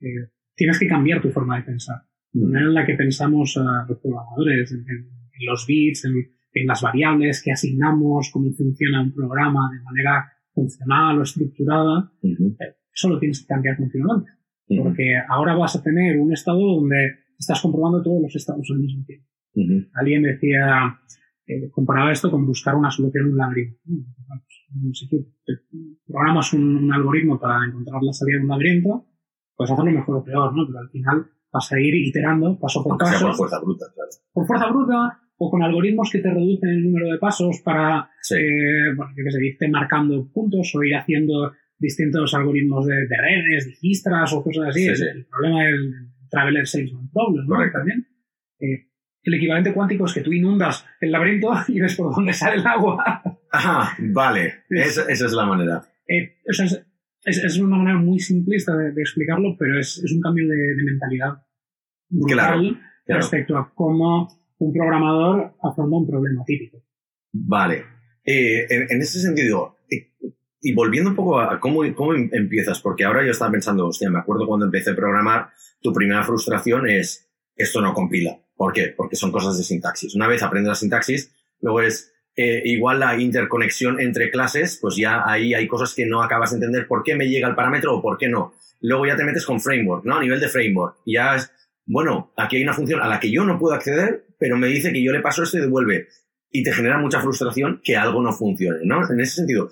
eh, 0.00 0.30
tienes 0.54 0.78
que 0.78 0.88
cambiar 0.88 1.20
tu 1.22 1.30
forma 1.30 1.56
de 1.58 1.62
pensar. 1.64 2.02
La 2.32 2.46
manera 2.46 2.66
en 2.68 2.74
la 2.74 2.86
que 2.86 2.94
pensamos 2.94 3.56
a 3.56 3.86
los 3.88 3.98
programadores, 4.00 4.72
en, 4.72 4.80
en- 4.80 5.08
en 5.38 5.46
los 5.46 5.66
bits, 5.66 6.04
en, 6.06 6.14
en 6.52 6.66
las 6.66 6.82
variables 6.82 7.42
que 7.42 7.52
asignamos, 7.52 8.30
cómo 8.32 8.50
funciona 8.52 9.02
un 9.02 9.14
programa 9.14 9.70
de 9.72 9.80
manera 9.82 10.32
funcional 10.52 11.18
o 11.18 11.22
estructurada, 11.22 12.10
Ujú. 12.22 12.56
eso 12.92 13.08
lo 13.08 13.18
tienes 13.20 13.40
que 13.42 13.46
cambiar 13.46 13.76
continuamente. 13.76 14.30
Porque 14.82 15.14
ahora 15.28 15.54
vas 15.54 15.76
a 15.76 15.82
tener 15.82 16.18
un 16.18 16.32
estado 16.32 16.58
donde 16.60 17.20
estás 17.38 17.60
comprobando 17.62 18.02
todos 18.02 18.20
los 18.20 18.34
estados 18.36 18.68
al 18.72 18.80
mismo 18.80 19.04
tiempo. 19.06 19.26
Alguien 19.94 20.22
decía, 20.24 20.98
eh, 21.48 21.70
comparaba 21.70 22.12
esto 22.12 22.30
con 22.30 22.46
buscar 22.46 22.74
una 22.76 22.90
solución 22.90 23.24
en 23.26 23.32
un 23.32 23.38
laberinto. 23.38 23.80
Pues, 23.84 24.98
Si 24.98 25.08
tú 25.08 25.26
programas 26.06 26.52
un, 26.52 26.76
un 26.76 26.92
algoritmo 26.92 27.40
para 27.40 27.64
encontrar 27.66 28.02
la 28.02 28.12
salida 28.12 28.36
de 28.38 28.42
un 28.44 28.48
laberinto, 28.48 29.06
puedes 29.56 29.72
hacerlo 29.72 29.90
mejor 29.90 30.16
o 30.18 30.24
peor, 30.24 30.54
¿no? 30.54 30.66
Pero 30.66 30.78
al 30.80 30.90
final 30.90 31.26
vas 31.52 31.72
a 31.72 31.80
ir 31.80 31.94
iterando 31.94 32.58
paso 32.58 32.84
por 32.84 32.98
paso, 32.98 33.26
por 33.26 33.34
fuerza 33.36 33.60
bruta, 33.60 33.86
claro. 33.94 34.10
por 34.32 34.46
fuerza 34.46 34.70
bruta 34.70 35.20
o 35.38 35.50
con 35.50 35.62
algoritmos 35.62 36.10
que 36.12 36.18
te 36.18 36.30
reducen 36.34 36.68
el 36.70 36.84
número 36.84 37.10
de 37.12 37.18
pasos 37.18 37.60
para, 37.64 38.10
Sí. 38.22 38.34
eh, 38.36 38.94
bueno, 38.96 39.12
yo 39.16 39.24
qué 39.24 39.30
sé, 39.30 39.46
irte 39.46 39.68
marcando 39.68 40.28
puntos 40.32 40.70
o 40.74 40.82
ir 40.82 40.94
haciendo 40.96 41.52
distintos 41.78 42.34
algoritmos 42.34 42.86
de, 42.86 42.94
de 43.06 43.16
redes, 43.16 43.66
de 43.66 43.72
gistras 43.72 44.32
o 44.32 44.42
cosas 44.42 44.68
así. 44.68 44.80
Sí, 44.82 44.88
el, 44.88 44.96
sí. 44.96 45.04
el 45.14 45.26
problema 45.26 45.62
del 45.64 46.10
Traveler 46.28 46.66
Salesman 46.66 47.08
Problem, 47.10 47.46
¿no? 47.46 47.54
Correcto. 47.56 47.78
También. 47.78 48.06
Eh, 48.60 48.87
el 49.28 49.34
equivalente 49.34 49.72
cuántico 49.72 50.06
es 50.06 50.14
que 50.14 50.20
tú 50.22 50.32
inundas 50.32 50.84
el 51.00 51.12
laberinto 51.12 51.52
y 51.68 51.80
ves 51.80 51.94
por 51.96 52.14
dónde 52.14 52.32
sale 52.32 52.56
el 52.56 52.66
agua. 52.66 53.22
Ajá, 53.50 53.96
vale. 54.00 54.64
Esa, 54.70 55.02
esa 55.08 55.26
es 55.26 55.32
la 55.32 55.46
manera. 55.46 55.82
Eh, 56.06 56.36
o 56.48 56.52
sea, 56.52 56.66
es, 56.66 56.84
es- 57.24 57.44
es 57.44 57.58
una 57.58 57.76
manera 57.76 57.98
muy 57.98 58.18
simplista 58.18 58.76
de, 58.76 58.92
de 58.92 59.00
explicarlo, 59.02 59.54
pero 59.58 59.78
es, 59.78 59.98
es 59.98 60.12
un 60.12 60.20
cambio 60.20 60.48
de, 60.48 60.56
de 60.56 60.82
mentalidad 60.84 61.42
brutal 62.08 62.36
Claro, 62.36 62.62
claro. 63.04 63.20
respecto 63.20 63.56
a 63.58 63.72
cómo 63.74 64.28
un 64.58 64.72
programador 64.72 65.54
afronta 65.62 65.96
un 65.96 66.08
problema 66.08 66.42
típico. 66.46 66.82
Vale. 67.32 67.84
Eh, 68.24 68.66
en, 68.70 68.86
en 68.90 69.00
ese 69.02 69.20
sentido, 69.20 69.76
eh, 69.90 70.12
y 70.60 70.72
volviendo 70.74 71.10
un 71.10 71.16
poco 71.16 71.38
a 71.38 71.60
cómo, 71.60 71.82
cómo 71.94 72.14
em- 72.14 72.30
empiezas, 72.32 72.80
porque 72.80 73.04
ahora 73.04 73.24
yo 73.24 73.30
estaba 73.30 73.50
pensando, 73.52 73.86
hostia, 73.86 74.10
me 74.10 74.18
acuerdo 74.18 74.46
cuando 74.46 74.66
empecé 74.66 74.90
a 74.92 74.96
programar, 74.96 75.50
tu 75.80 75.92
primera 75.92 76.22
frustración 76.22 76.88
es, 76.88 77.27
esto 77.58 77.80
no 77.80 77.92
compila. 77.92 78.38
¿Por 78.56 78.72
qué? 78.72 78.94
Porque 78.96 79.16
son 79.16 79.30
cosas 79.30 79.58
de 79.58 79.64
sintaxis. 79.64 80.14
Una 80.14 80.26
vez 80.26 80.42
aprendes 80.42 80.68
la 80.68 80.74
sintaxis, 80.74 81.32
luego 81.60 81.82
es 81.82 82.12
eh, 82.36 82.62
igual 82.64 83.00
la 83.00 83.20
interconexión 83.20 84.00
entre 84.00 84.30
clases, 84.30 84.78
pues 84.80 84.96
ya 84.96 85.28
ahí 85.28 85.54
hay 85.54 85.66
cosas 85.66 85.92
que 85.92 86.06
no 86.06 86.22
acabas 86.22 86.50
de 86.50 86.58
entender 86.58 86.86
por 86.86 87.02
qué 87.02 87.16
me 87.16 87.28
llega 87.28 87.48
el 87.48 87.56
parámetro 87.56 87.96
o 87.96 88.00
por 88.00 88.16
qué 88.16 88.28
no. 88.28 88.54
Luego 88.80 89.06
ya 89.06 89.16
te 89.16 89.24
metes 89.24 89.44
con 89.44 89.60
framework, 89.60 90.04
¿no? 90.04 90.16
A 90.16 90.20
nivel 90.20 90.38
de 90.38 90.48
framework. 90.48 90.98
Y 91.04 91.14
ya 91.14 91.34
es, 91.34 91.50
bueno, 91.84 92.32
aquí 92.36 92.56
hay 92.56 92.62
una 92.62 92.74
función 92.74 93.00
a 93.00 93.08
la 93.08 93.18
que 93.18 93.32
yo 93.32 93.44
no 93.44 93.58
puedo 93.58 93.74
acceder, 93.74 94.24
pero 94.38 94.56
me 94.56 94.68
dice 94.68 94.92
que 94.92 95.02
yo 95.02 95.10
le 95.10 95.20
paso 95.20 95.42
esto 95.42 95.58
y 95.58 95.62
devuelve. 95.62 96.06
Y 96.50 96.62
te 96.62 96.72
genera 96.72 96.98
mucha 96.98 97.20
frustración 97.20 97.80
que 97.82 97.96
algo 97.96 98.22
no 98.22 98.32
funcione, 98.32 98.78
¿no? 98.84 99.00
En 99.10 99.20
ese 99.20 99.34
sentido, 99.34 99.68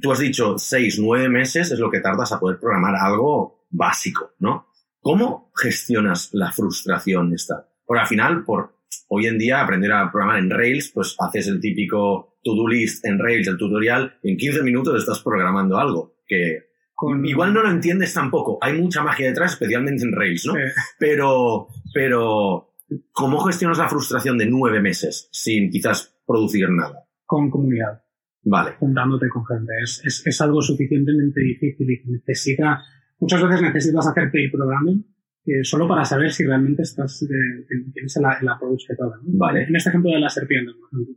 tú 0.00 0.12
has 0.12 0.20
dicho 0.20 0.56
seis, 0.56 1.00
nueve 1.00 1.28
meses 1.28 1.72
es 1.72 1.80
lo 1.80 1.90
que 1.90 1.98
tardas 1.98 2.30
a 2.30 2.38
poder 2.38 2.60
programar 2.60 2.94
algo 2.94 3.66
básico, 3.70 4.34
¿no? 4.38 4.67
¿Cómo 5.08 5.50
gestionas 5.56 6.28
la 6.32 6.52
frustración 6.52 7.32
esta? 7.32 7.66
Porque 7.86 8.00
al 8.02 8.06
final, 8.08 8.44
por 8.44 8.74
hoy 9.08 9.26
en 9.26 9.38
día 9.38 9.62
aprender 9.62 9.90
a 9.92 10.10
programar 10.12 10.38
en 10.38 10.50
Rails, 10.50 10.90
pues 10.92 11.16
haces 11.18 11.48
el 11.48 11.60
típico 11.60 12.38
to-do 12.44 12.68
list 12.68 13.06
en 13.06 13.18
Rails, 13.18 13.48
el 13.48 13.56
tutorial, 13.56 14.18
y 14.22 14.32
en 14.32 14.36
15 14.36 14.62
minutos 14.62 15.00
estás 15.00 15.20
programando 15.22 15.78
algo 15.78 16.16
que 16.26 16.64
Con- 16.94 17.24
igual 17.24 17.54
no 17.54 17.62
lo 17.62 17.70
entiendes 17.70 18.12
tampoco. 18.12 18.58
Hay 18.60 18.74
mucha 18.78 19.02
magia 19.02 19.28
detrás, 19.28 19.52
especialmente 19.52 20.04
en 20.04 20.12
Rails, 20.12 20.44
¿no? 20.44 20.52
Sí. 20.52 20.60
Pero, 20.98 21.68
pero, 21.94 22.74
¿cómo 23.12 23.40
gestionas 23.40 23.78
la 23.78 23.88
frustración 23.88 24.36
de 24.36 24.44
nueve 24.46 24.80
meses 24.82 25.30
sin 25.32 25.70
quizás 25.70 26.14
producir 26.26 26.68
nada? 26.70 27.04
con 27.24 27.48
comunidad, 27.50 28.02
Vale. 28.42 28.72
juntándote 28.78 29.28
con 29.30 29.44
gente. 29.46 29.72
Es, 29.82 30.02
es, 30.04 30.26
es 30.26 30.40
algo 30.42 30.60
suficientemente 30.60 31.40
difícil 31.40 31.90
y 31.90 32.02
que 32.02 32.10
necesita, 32.10 32.82
muchas 33.20 33.42
veces 33.42 33.62
necesitas 33.62 34.06
hacer 34.06 34.30
pair 34.30 34.50
programming 34.50 35.04
eh, 35.46 35.64
solo 35.64 35.88
para 35.88 36.04
saber 36.04 36.30
si 36.30 36.44
realmente 36.44 36.82
estás, 36.82 37.22
eh, 37.22 37.66
tienes 37.92 38.16
el, 38.16 38.24
el 38.42 38.48
approach 38.48 38.86
que 38.86 38.94
toca. 38.94 39.16
¿no? 39.22 39.38
Vale. 39.38 39.64
En 39.64 39.76
este 39.76 39.88
ejemplo 39.88 40.10
de 40.10 40.20
la 40.20 40.28
serpiente, 40.28 40.72
por 40.72 40.88
ejemplo. 40.88 41.14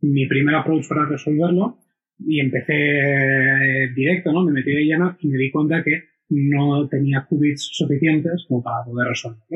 Mi 0.00 0.26
primer 0.26 0.54
approach 0.54 0.88
para 0.88 1.06
resolverlo 1.06 1.78
y 2.18 2.40
empecé 2.40 2.72
eh, 2.74 3.92
directo, 3.94 4.32
¿no? 4.32 4.44
Me 4.44 4.52
metí 4.52 4.70
de 4.70 4.84
lleno 4.84 5.16
y 5.20 5.28
me 5.28 5.38
di 5.38 5.50
cuenta 5.50 5.82
que 5.82 6.04
no 6.30 6.88
tenía 6.88 7.26
qubits 7.28 7.70
suficientes 7.72 8.46
como 8.48 8.62
para 8.62 8.84
poder 8.84 9.08
resolverlo. 9.08 9.46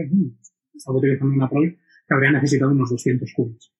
estaba 0.74 0.98
utilizando 0.98 1.34
una 1.34 1.48
Pro, 1.48 1.62
que 1.62 2.14
habría 2.14 2.32
necesitado 2.32 2.72
unos 2.72 2.90
200 2.90 3.32
qubits 3.34 3.72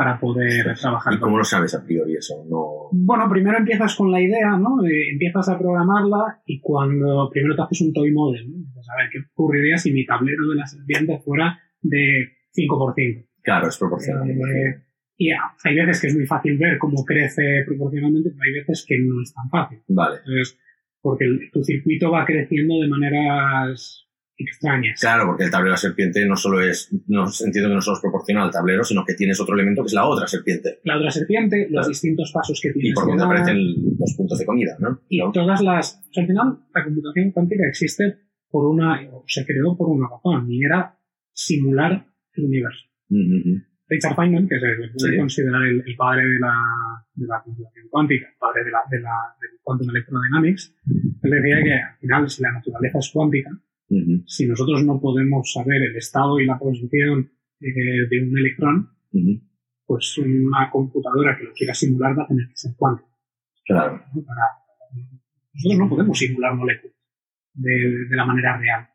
para 0.00 0.18
poder 0.18 0.74
trabajar. 0.80 1.12
¿Y 1.12 1.18
cómo 1.18 1.36
lo 1.36 1.44
sabes 1.44 1.74
a 1.74 1.84
priori 1.84 2.16
eso? 2.16 2.42
No... 2.48 2.88
Bueno, 2.90 3.28
primero 3.28 3.58
empiezas 3.58 3.94
con 3.94 4.10
la 4.10 4.18
idea, 4.18 4.56
¿no? 4.56 4.78
empiezas 4.82 5.50
a 5.50 5.58
programarla 5.58 6.40
y 6.46 6.58
cuando 6.58 7.28
primero 7.30 7.54
te 7.54 7.60
haces 7.60 7.82
un 7.82 7.92
toy 7.92 8.10
model, 8.10 8.50
¿no? 8.50 8.56
a 8.56 8.96
ver 8.96 9.10
qué 9.12 9.18
ocurriría 9.30 9.76
si 9.76 9.92
mi 9.92 10.06
tablero 10.06 10.48
de 10.48 10.56
la 10.56 10.66
serpiente 10.66 11.18
fuera 11.18 11.60
de 11.82 12.30
5x5. 12.56 13.26
Claro, 13.42 13.68
es 13.68 13.76
proporcional. 13.76 14.30
Eh, 14.30 14.82
y 15.18 15.32
hay 15.32 15.76
veces 15.76 16.00
que 16.00 16.06
es 16.06 16.16
muy 16.16 16.24
fácil 16.24 16.56
ver 16.56 16.78
cómo 16.78 17.04
crece 17.04 17.62
proporcionalmente, 17.66 18.30
pero 18.30 18.42
hay 18.42 18.52
veces 18.54 18.86
que 18.88 18.96
no 19.00 19.20
es 19.20 19.34
tan 19.34 19.50
fácil. 19.50 19.82
Vale. 19.88 20.16
Entonces, 20.24 20.58
porque 21.02 21.26
tu 21.52 21.62
circuito 21.62 22.10
va 22.10 22.24
creciendo 22.24 22.80
de 22.80 22.88
maneras 22.88 24.08
extrañas. 24.44 25.00
Claro, 25.00 25.26
porque 25.26 25.44
el 25.44 25.50
tablero 25.50 25.70
de 25.70 25.74
la 25.74 25.76
serpiente 25.76 26.26
no 26.26 26.36
solo 26.36 26.60
es, 26.60 26.88
no 27.08 27.24
entiendo 27.44 27.68
que 27.68 27.74
no 27.74 27.80
solo 27.80 27.96
es 27.96 28.00
proporcional 28.00 28.44
al 28.44 28.50
tablero, 28.50 28.84
sino 28.84 29.04
que 29.04 29.14
tienes 29.14 29.40
otro 29.40 29.54
elemento 29.54 29.82
que 29.82 29.88
es 29.88 29.94
la 29.94 30.06
otra 30.06 30.26
serpiente. 30.26 30.80
La 30.84 30.96
otra 30.96 31.10
serpiente, 31.10 31.68
los 31.70 31.88
distintos 31.88 32.30
pasos 32.32 32.60
que 32.62 32.72
tienes. 32.72 32.92
Y 32.92 32.94
por 32.94 33.06
donde 33.06 33.24
aparecen 33.24 33.58
los 33.98 34.14
puntos 34.16 34.38
de 34.38 34.46
comida, 34.46 34.76
¿no? 34.78 35.00
Y 35.08 35.20
todas 35.32 35.60
las. 35.62 36.02
al 36.16 36.26
final, 36.26 36.58
la 36.74 36.84
computación 36.84 37.32
cuántica 37.32 37.66
existe 37.66 38.16
por 38.50 38.66
una. 38.66 39.00
se 39.26 39.44
creó 39.44 39.76
por 39.76 39.88
una 39.88 40.08
razón, 40.08 40.50
y 40.50 40.64
era 40.64 40.98
simular 41.32 42.06
el 42.34 42.44
universo. 42.44 42.86
Richard 43.90 44.14
Feynman, 44.14 44.46
que 44.46 44.54
se 44.54 44.92
puede 44.94 45.18
considerar 45.18 45.62
el, 45.64 45.82
padre 45.96 46.22
de 46.22 46.38
la, 46.38 46.54
de 47.12 47.26
la 47.26 47.42
computación 47.42 47.88
cuántica, 47.90 48.28
el 48.28 48.38
padre 48.38 48.64
de 48.64 48.70
la, 48.70 48.78
de 48.88 49.00
la, 49.00 49.16
del 49.40 49.50
quantum 49.62 49.90
electrodynamics, 49.90 50.76
él 51.22 51.30
decía 51.30 51.62
que 51.64 51.74
al 51.74 51.98
final, 51.98 52.30
si 52.30 52.42
la 52.42 52.52
naturaleza 52.52 52.98
es 52.98 53.10
cuántica, 53.12 53.50
si 54.26 54.46
nosotros 54.46 54.84
no 54.84 55.00
podemos 55.00 55.52
saber 55.52 55.82
el 55.82 55.96
estado 55.96 56.38
y 56.38 56.46
la 56.46 56.58
posición 56.58 57.30
eh, 57.60 58.08
de 58.08 58.22
un 58.22 58.38
electrón, 58.38 58.90
pues 59.84 60.16
una 60.18 60.70
computadora 60.70 61.36
que 61.36 61.44
lo 61.44 61.52
quiera 61.52 61.74
simular 61.74 62.18
va 62.18 62.24
a 62.24 62.28
tener 62.28 62.46
que 62.48 62.56
ser 62.56 62.72
cuántica. 62.76 63.08
Claro. 63.64 64.02
nosotros 64.14 65.78
no 65.78 65.88
podemos 65.88 66.18
simular 66.18 66.54
moléculas 66.54 66.96
de, 67.54 68.06
de 68.08 68.16
la 68.16 68.24
manera 68.24 68.58
real. 68.58 68.86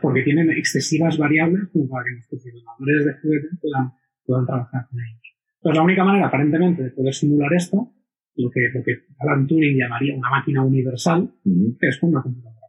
Porque 0.00 0.22
tienen 0.22 0.50
excesivas 0.50 1.18
variables 1.18 1.68
para 1.90 2.04
que 2.04 2.12
nuestros 2.12 2.46
ordenadores 2.46 3.04
de 3.04 3.12
juguete 3.20 3.48
puedan 3.60 3.92
puedan 4.24 4.46
trabajar 4.46 4.86
con 4.88 5.00
ellos. 5.00 5.20
Entonces, 5.56 5.76
la 5.76 5.82
única 5.82 6.04
manera, 6.04 6.26
aparentemente, 6.26 6.82
de 6.82 6.90
poder 6.90 7.14
simular 7.14 7.52
esto, 7.54 7.92
lo 8.36 8.50
que, 8.50 8.60
lo 8.74 8.82
que 8.82 9.04
Alan 9.18 9.46
Turing 9.46 9.78
llamaría 9.78 10.16
una 10.16 10.30
máquina 10.30 10.62
universal, 10.62 11.30
es 11.80 11.98
con 11.98 12.10
una 12.10 12.22
computadora. 12.22 12.61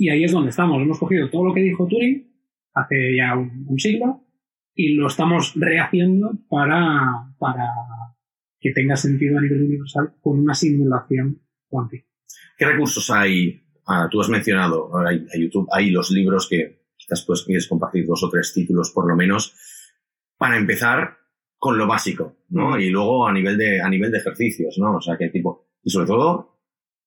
Y 0.00 0.08
ahí 0.08 0.24
es 0.24 0.32
donde 0.32 0.48
estamos. 0.48 0.80
Hemos 0.80 0.98
cogido 0.98 1.28
todo 1.28 1.44
lo 1.44 1.52
que 1.52 1.60
dijo 1.60 1.86
Turing 1.86 2.26
hace 2.72 3.14
ya 3.14 3.36
un, 3.36 3.78
siglo 3.78 4.24
y 4.74 4.94
lo 4.94 5.08
estamos 5.08 5.52
rehaciendo 5.56 6.32
para, 6.48 7.34
para 7.38 7.66
que 8.58 8.72
tenga 8.72 8.96
sentido 8.96 9.36
a 9.36 9.42
nivel 9.42 9.64
universal 9.64 10.14
con 10.22 10.38
una 10.38 10.54
simulación 10.54 11.42
cuántica. 11.68 12.06
¿Qué 12.56 12.64
recursos 12.64 13.10
hay? 13.10 13.60
Ah, 13.86 14.08
tú 14.10 14.22
has 14.22 14.30
mencionado, 14.30 14.90
hay, 15.06 15.26
YouTube, 15.38 15.68
hay 15.70 15.90
los 15.90 16.10
libros 16.12 16.48
que 16.48 16.86
quizás 16.96 17.22
pues 17.26 17.42
quieres 17.42 17.68
compartir 17.68 18.06
dos 18.06 18.24
o 18.24 18.30
tres 18.30 18.54
títulos 18.54 18.92
por 18.94 19.06
lo 19.06 19.14
menos 19.14 19.54
para 20.38 20.56
empezar 20.56 21.18
con 21.58 21.76
lo 21.76 21.86
básico, 21.86 22.38
¿no? 22.48 22.80
Y 22.80 22.88
luego 22.88 23.26
a 23.26 23.34
nivel 23.34 23.58
de, 23.58 23.82
a 23.82 23.88
nivel 23.90 24.10
de 24.10 24.16
ejercicios, 24.16 24.78
¿no? 24.78 24.96
O 24.96 25.00
sea, 25.02 25.18
qué 25.18 25.28
tipo, 25.28 25.68
y 25.82 25.90
sobre 25.90 26.06
todo, 26.06 26.49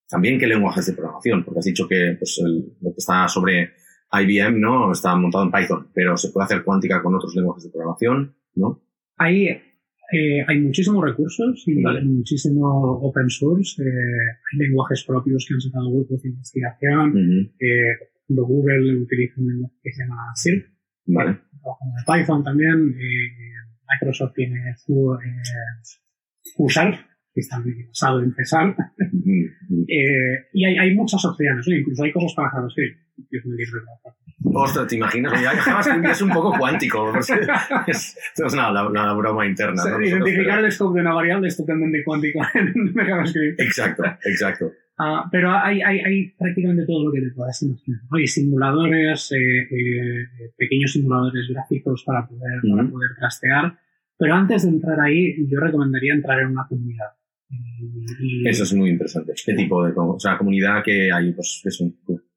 también 0.09 0.39
qué 0.39 0.47
lenguajes 0.47 0.85
de 0.85 0.93
programación, 0.93 1.43
porque 1.43 1.59
has 1.59 1.65
dicho 1.65 1.87
que 1.87 2.15
pues, 2.17 2.39
lo 2.81 2.91
que 2.91 2.97
está 2.97 3.27
sobre 3.27 3.71
IBM, 4.11 4.59
¿no? 4.59 4.91
Está 4.91 5.15
montado 5.15 5.43
en 5.43 5.51
Python, 5.51 5.89
pero 5.93 6.17
se 6.17 6.29
puede 6.29 6.45
hacer 6.45 6.63
cuántica 6.63 7.01
con 7.01 7.15
otros 7.15 7.35
lenguajes 7.35 7.63
de 7.63 7.71
programación, 7.71 8.35
¿no? 8.55 8.83
Hay, 9.17 9.47
eh, 9.47 10.45
hay 10.47 10.59
muchísimos 10.59 11.03
recursos 11.03 11.63
y 11.65 11.75
muchísimo 11.75 12.99
open 13.01 13.29
source. 13.29 13.81
Eh, 13.81 13.85
hay 13.85 14.59
lenguajes 14.67 15.03
propios 15.05 15.45
que 15.47 15.55
han 15.55 15.61
sacado 15.61 15.91
grupos 15.91 16.21
de 16.21 16.29
investigación. 16.29 17.17
eh, 17.59 18.09
Google 18.27 18.97
utiliza 18.97 19.41
un 19.41 19.47
lenguaje 19.47 19.75
que 19.83 19.91
se 19.91 20.03
llama 20.03 20.31
Silk, 20.35 20.65
Vale. 21.05 21.39
Trabajamos 21.61 21.95
en 21.97 22.21
Python 22.21 22.43
también. 22.43 22.95
Microsoft 23.93 24.33
tiene 24.35 24.75
su 24.77 25.13
eh, 25.13 26.63
que 27.33 27.41
está 27.41 27.61
basado 27.87 28.21
en 28.21 28.33
Cesar. 28.33 28.75
eh, 29.87 30.47
y 30.53 30.65
hay, 30.65 30.77
hay, 30.77 30.95
muchas 30.95 31.23
opciones, 31.25 31.67
¿eh? 31.67 31.79
incluso 31.79 32.03
hay 32.03 32.11
cosas 32.11 32.33
para 32.35 32.49
JavaScript. 32.49 32.99
Ostras, 34.45 34.87
¿te 34.87 34.95
imaginas? 34.97 35.41
Ya 35.41 35.51
JavaScript 35.51 36.05
es 36.05 36.21
un 36.21 36.29
poco 36.29 36.53
cuántico. 36.57 37.13
Es, 37.87 38.17
es 38.35 38.55
nada, 38.55 38.71
la, 38.71 38.89
la, 38.89 39.13
broma 39.13 39.45
interna. 39.45 39.83
¿no? 39.83 40.01
Identificar 40.01 40.63
el 40.63 40.71
scope 40.71 40.99
de 40.99 41.01
una 41.01 41.13
variable 41.13 41.47
es 41.47 41.57
totalmente 41.57 42.03
cuántico 42.03 42.39
en 42.53 42.93
JavaScript. 42.93 43.59
Exacto, 43.59 44.03
exacto. 44.25 44.71
Uh, 44.99 45.27
pero 45.31 45.51
hay, 45.51 45.81
hay, 45.81 45.99
hay, 46.01 46.29
prácticamente 46.37 46.85
todo 46.85 47.05
lo 47.05 47.11
que 47.11 47.21
te 47.21 47.31
puedas 47.31 47.59
imaginar. 47.63 48.01
Hay 48.11 48.27
simuladores, 48.27 49.31
eh, 49.31 49.61
eh, 49.63 50.51
pequeños 50.55 50.91
simuladores 50.91 51.49
gráficos 51.49 52.03
para 52.05 52.27
poder, 52.27 52.59
uh 52.61 52.67
-huh. 52.67 52.77
para 52.77 52.89
poder 52.89 53.09
trastear. 53.17 53.79
Pero 54.17 54.35
antes 54.35 54.63
de 54.63 54.69
entrar 54.69 54.99
ahí, 54.99 55.35
yo 55.49 55.59
recomendaría 55.59 56.13
entrar 56.13 56.39
en 56.41 56.49
una 56.49 56.67
comunidad. 56.67 57.09
Y, 58.19 58.47
Eso 58.47 58.63
es 58.63 58.73
muy 58.73 58.89
interesante. 58.89 59.33
¿Qué 59.45 59.53
tipo 59.53 59.85
de 59.85 59.93
o 59.95 60.19
sea, 60.19 60.37
comunidad 60.37 60.83
que 60.83 61.11
hay? 61.11 61.33
Pues, 61.33 61.61
es 61.65 61.81
un, 61.81 61.95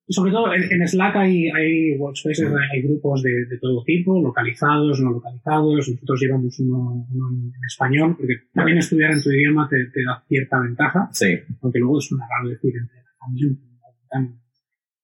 sobre 0.08 0.30
todo 0.30 0.54
en, 0.54 0.62
en, 0.70 0.86
Slack 0.86 1.16
hay, 1.16 1.48
hay 1.50 1.96
workspaces, 1.98 2.46
hay 2.72 2.82
grupos 2.82 3.22
de, 3.22 3.46
de, 3.46 3.58
todo 3.58 3.82
tipo, 3.84 4.22
localizados, 4.22 5.00
no 5.00 5.10
localizados. 5.10 5.88
Nosotros 5.88 6.20
llevamos 6.20 6.60
uno, 6.60 7.06
uno 7.12 7.28
en, 7.30 7.52
español, 7.66 8.14
porque 8.16 8.34
también 8.54 8.78
estudiar 8.78 9.12
en 9.12 9.22
tu 9.22 9.30
idioma 9.32 9.68
te, 9.68 9.76
te, 9.86 10.04
da 10.04 10.22
cierta 10.28 10.60
ventaja. 10.60 11.08
Sí. 11.12 11.36
Aunque 11.60 11.80
luego 11.80 11.98
es 11.98 12.12
una 12.12 12.24
raro 12.28 12.50
decir 12.50 12.72
entre 12.76 12.96
también. 13.18 13.58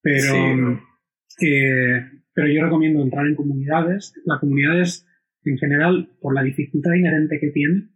Pero, 0.00 0.80
sí. 1.26 1.46
eh, 1.46 2.00
pero 2.32 2.48
yo 2.48 2.62
recomiendo 2.62 3.02
entrar 3.02 3.26
en 3.26 3.34
comunidades. 3.34 4.14
La 4.24 4.38
comunidad 4.38 4.80
es, 4.80 5.04
en 5.44 5.58
general, 5.58 6.10
por 6.20 6.32
la 6.32 6.44
dificultad 6.44 6.92
inherente 6.92 7.38
que 7.40 7.50
tiene, 7.50 7.88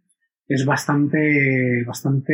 es 0.47 0.65
bastante, 0.65 1.83
bastante, 1.85 2.33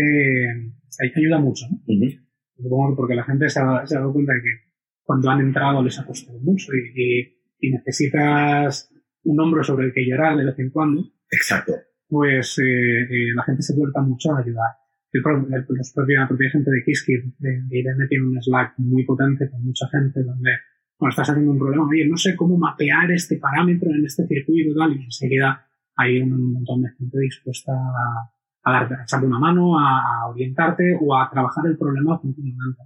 ayuda 1.16 1.40
mucho. 1.40 1.66
¿no? 1.70 1.78
Uh-huh. 1.88 2.10
Supongo 2.56 2.96
porque 2.96 3.16
la 3.16 3.24
gente 3.24 3.50
se 3.50 3.60
ha, 3.60 3.86
se 3.86 3.96
ha, 3.96 4.00
dado 4.00 4.14
cuenta 4.14 4.34
de 4.34 4.42
que 4.42 4.74
cuando 5.04 5.30
han 5.30 5.42
entrado 5.42 5.84
les 5.84 6.00
ha 6.00 6.06
costado 6.06 6.40
mucho 6.40 6.72
y, 6.74 7.02
y, 7.02 7.38
y, 7.60 7.72
necesitas 7.72 8.92
un 9.24 9.40
hombro 9.40 9.64
sobre 9.64 9.88
el 9.88 9.94
que 9.94 10.06
llorar 10.06 10.38
de 10.38 10.46
vez 10.46 10.60
en 10.60 10.70
cuando. 10.70 11.04
Exacto. 11.32 11.74
Pues 12.08 12.60
eh, 12.60 13.02
eh, 13.02 13.34
la 13.36 13.44
gente 13.44 13.64
se 13.64 13.76
vuelta 13.76 14.02
mucho 14.02 14.34
a 14.34 14.40
ayudar. 14.40 14.72
El, 15.12 15.22
el, 15.54 15.66
los 15.68 15.94
la 15.96 16.28
propia 16.28 16.50
gente 16.52 16.72
de 16.72 16.84
Qiskit, 16.84 17.24
de, 17.40 17.62
de 17.68 17.80
IBM, 17.80 18.08
tiene 18.08 18.26
un 18.26 18.42
Slack 18.42 18.74
muy 18.78 19.04
potente 19.04 19.50
con 19.50 19.64
mucha 19.64 19.88
gente 19.90 20.24
donde 20.24 20.52
cuando 20.98 21.10
estás 21.10 21.30
haciendo 21.32 21.52
un 21.52 21.60
problema, 21.60 21.88
oye, 21.88 22.08
no 22.08 22.18
sé 22.18 22.36
cómo 22.36 22.58
mapear 22.58 23.12
este 23.12 23.38
parámetro 23.38 23.90
en 23.92 24.06
este 24.06 24.26
circuito 24.26 24.74
tal, 24.78 24.94
y 24.96 25.04
enseguida 25.04 25.68
hay 25.96 26.22
un 26.22 26.54
montón 26.54 26.82
de 26.82 26.90
gente 26.98 27.20
dispuesta 27.20 27.72
a, 27.74 28.32
a, 28.64 28.72
darte, 28.72 28.96
a 28.96 29.04
echarle 29.04 29.28
una 29.28 29.40
mano, 29.40 29.78
a, 29.78 30.00
a, 30.00 30.30
orientarte 30.30 30.98
o 31.02 31.16
a 31.16 31.30
trabajar 31.30 31.66
el 31.68 31.78
problema 31.78 32.20
continuamente. 32.20 32.84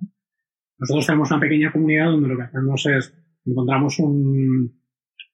Nosotros 0.80 1.05
tenemos 1.05 1.32
una 1.32 1.39
pequeña 1.39 1.72
comunidad 1.72 2.12
donde 2.12 2.30
lo 2.30 2.38
que 2.38 2.43
hacemos 2.43 2.86
es 2.86 3.14
encontramos 3.45 3.99
un, 3.99 4.72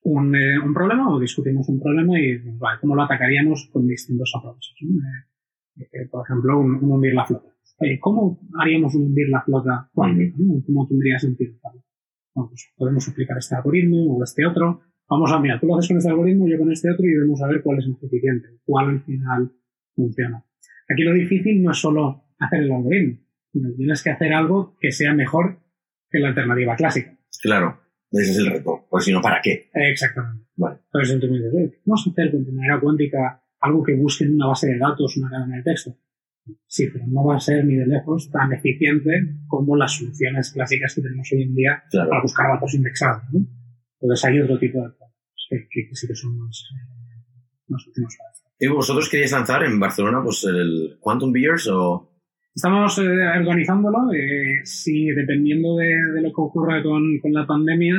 un, 0.04 0.36
eh, 0.36 0.58
un 0.58 0.72
problema 0.72 1.14
o 1.14 1.18
discutimos 1.18 1.68
un 1.68 1.80
problema 1.80 2.18
y 2.18 2.38
vale, 2.58 2.78
cómo 2.80 2.94
lo 2.94 3.02
atacaríamos 3.02 3.68
con 3.72 3.86
distintos 3.86 4.32
approaches. 4.36 4.74
¿no? 4.80 5.02
Eh, 5.76 5.88
eh, 5.92 6.08
por 6.10 6.24
ejemplo, 6.24 6.58
un, 6.58 6.76
un, 6.76 6.92
hundir 6.92 7.14
la 7.14 7.26
flota. 7.26 7.48
Oye, 7.78 7.98
¿cómo 8.00 8.38
haríamos 8.58 8.94
un 8.94 9.06
hundir 9.06 9.28
la 9.28 9.42
flota 9.42 9.90
cuántica? 9.92 10.36
¿no? 10.38 10.62
¿Cómo 10.64 10.86
tendría 10.86 11.18
sentido? 11.18 11.54
Bueno, 12.34 12.48
pues 12.48 12.72
podemos 12.76 13.08
aplicar 13.08 13.38
este 13.38 13.56
algoritmo 13.56 14.16
o 14.16 14.22
este 14.22 14.46
otro. 14.46 14.82
Vamos 15.08 15.30
a 15.32 15.38
mirar, 15.38 15.60
tú 15.60 15.66
lo 15.66 15.76
haces 15.76 15.88
con 15.88 15.98
este 15.98 16.10
algoritmo, 16.10 16.48
yo 16.48 16.58
con 16.58 16.72
este 16.72 16.90
otro 16.90 17.04
y 17.04 17.16
vamos 17.18 17.42
a 17.42 17.48
ver 17.48 17.62
cuál 17.62 17.78
es 17.78 17.88
más 17.88 18.02
eficiente, 18.02 18.48
cuál 18.64 18.88
al 18.88 19.02
final 19.02 19.52
funciona. 19.94 20.44
Aquí 20.88 21.02
lo 21.02 21.12
difícil 21.12 21.62
no 21.62 21.72
es 21.72 21.78
solo 21.78 22.24
hacer 22.38 22.62
el 22.62 22.72
algoritmo, 22.72 23.18
sino 23.52 23.74
tienes 23.74 24.02
que 24.02 24.10
hacer 24.10 24.32
algo 24.32 24.76
que 24.80 24.90
sea 24.90 25.12
mejor 25.12 25.60
que 26.10 26.18
la 26.20 26.28
alternativa 26.28 26.74
clásica. 26.76 27.16
Claro, 27.42 27.80
ese 28.10 28.30
es 28.30 28.38
el 28.38 28.50
reto, 28.50 28.86
pues 28.88 29.04
si 29.04 29.12
no, 29.12 29.20
¿para 29.20 29.40
qué? 29.42 29.68
Exactamente. 29.74 30.46
Vale. 30.56 30.78
Entonces, 30.86 31.14
entonces 31.14 31.80
vamos 31.84 32.06
a 32.06 32.10
hacer 32.10 32.30
con 32.30 32.56
manera 32.56 32.80
cuántica 32.80 33.42
algo 33.60 33.82
que 33.82 33.94
busque 33.94 34.24
en 34.24 34.34
una 34.34 34.46
base 34.46 34.68
de 34.68 34.78
datos, 34.78 35.16
una 35.16 35.30
cadena 35.30 35.56
de 35.56 35.62
texto. 35.62 35.96
Sí, 36.66 36.88
pero 36.92 37.06
no 37.06 37.24
va 37.24 37.36
a 37.36 37.40
ser 37.40 37.64
ni 37.64 37.74
de 37.74 37.86
lejos 37.86 38.30
tan 38.30 38.52
eficiente 38.52 39.10
como 39.46 39.76
las 39.76 39.92
soluciones 39.92 40.52
clásicas 40.52 40.94
que 40.94 41.02
tenemos 41.02 41.28
hoy 41.32 41.42
en 41.42 41.54
día 41.54 41.82
claro. 41.90 42.10
para 42.10 42.22
buscar 42.22 42.46
datos 42.52 42.74
indexados. 42.74 43.22
¿no? 43.32 43.46
Entonces 44.04 44.24
hay 44.26 44.38
otro 44.38 44.58
tipo 44.58 44.82
de 44.82 44.92
cosas 44.92 45.14
que, 45.48 45.56
que, 45.70 45.88
que 45.88 45.94
sí 45.94 46.06
que 46.06 46.14
son 46.14 46.36
más, 46.38 46.62
eh, 46.74 47.24
más 47.68 47.86
últimos. 47.86 48.14
¿Y 48.60 48.68
vosotros 48.68 49.08
queréis 49.08 49.32
lanzar 49.32 49.64
en 49.64 49.80
Barcelona 49.80 50.20
pues 50.22 50.44
el 50.44 50.98
Quantum 51.00 51.32
Beers 51.32 51.68
o...? 51.68 52.10
Estamos 52.54 52.98
eh, 52.98 53.02
organizándolo. 53.02 54.12
Eh, 54.12 54.60
sí, 54.64 55.06
dependiendo 55.06 55.76
de, 55.76 55.88
de, 56.14 56.20
lo 56.20 56.28
que 56.28 56.40
ocurra 56.40 56.82
con, 56.82 57.18
con 57.18 57.32
la 57.32 57.46
pandemia, 57.46 57.94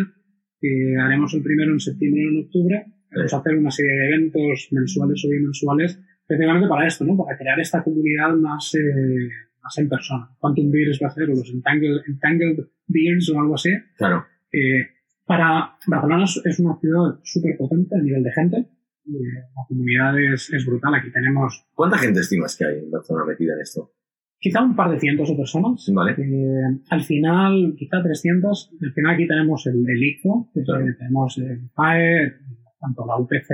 que 0.62 0.96
haremos 1.02 1.34
el 1.34 1.42
primero 1.42 1.74
en 1.74 1.80
septiembre 1.80 2.22
y 2.22 2.28
en 2.28 2.46
octubre. 2.46 2.86
Vamos 3.16 3.34
a 3.34 3.38
hacer 3.38 3.56
una 3.56 3.72
serie 3.72 3.92
de 3.92 4.08
eventos 4.10 4.68
mensuales 4.72 5.26
o 5.26 5.30
bimensuales, 5.30 6.00
especialmente 6.22 6.68
para 6.68 6.86
esto, 6.86 7.04
¿no? 7.04 7.18
Para 7.18 7.36
crear 7.36 7.60
esta 7.60 7.84
comunidad 7.84 8.36
más, 8.36 8.76
eh, 8.76 9.30
más 9.64 9.78
en 9.80 9.90
persona. 9.90 10.30
Quantum 10.40 10.70
Beers 10.72 11.00
va 11.02 11.08
a 11.08 11.12
ser, 11.12 11.32
o 11.32 11.36
los 11.36 11.50
Entangled, 11.50 12.02
Entangled 12.08 12.60
Beers 12.86 13.32
o 13.32 13.40
algo 13.40 13.56
así. 13.56 13.72
Claro. 13.98 14.24
Eh, 14.52 14.95
para 15.26 15.78
Barcelona 15.88 16.26
es 16.26 16.60
una 16.60 16.78
ciudad 16.80 17.20
súper 17.24 17.58
potente 17.58 17.96
a 17.96 18.02
nivel 18.02 18.24
de 18.24 18.32
gente. 18.32 18.58
Eh, 18.58 19.34
la 19.56 19.64
comunidad 19.68 20.20
es, 20.20 20.52
es, 20.54 20.66
brutal. 20.66 20.96
Aquí 20.96 21.12
tenemos. 21.12 21.66
¿Cuánta 21.74 21.98
gente 21.98 22.20
estimas 22.20 22.56
que 22.58 22.66
hay 22.66 22.80
en 22.80 22.92
Barcelona 22.92 23.26
metida 23.26 23.54
en 23.54 23.62
esto? 23.62 23.92
Quizá 24.40 24.62
un 24.62 24.76
par 24.76 24.92
de 24.92 25.00
cientos 25.00 25.30
de 25.30 25.36
personas. 25.36 25.92
Vale. 25.94 26.12
Eh, 26.18 26.82
al 26.90 27.02
final, 27.02 27.76
quizá 27.78 28.02
300. 28.02 28.72
Al 28.82 28.94
final 28.94 29.14
aquí 29.14 29.28
tenemos 29.28 29.66
el, 29.68 29.84
el 29.88 30.04
ICO, 30.04 30.50
que 30.54 30.64
claro. 30.64 30.86
tenemos 30.98 31.38
el 31.38 31.70
PAE, 31.74 32.34
tanto 32.80 33.06
la 33.06 33.18
UPC 33.18 33.50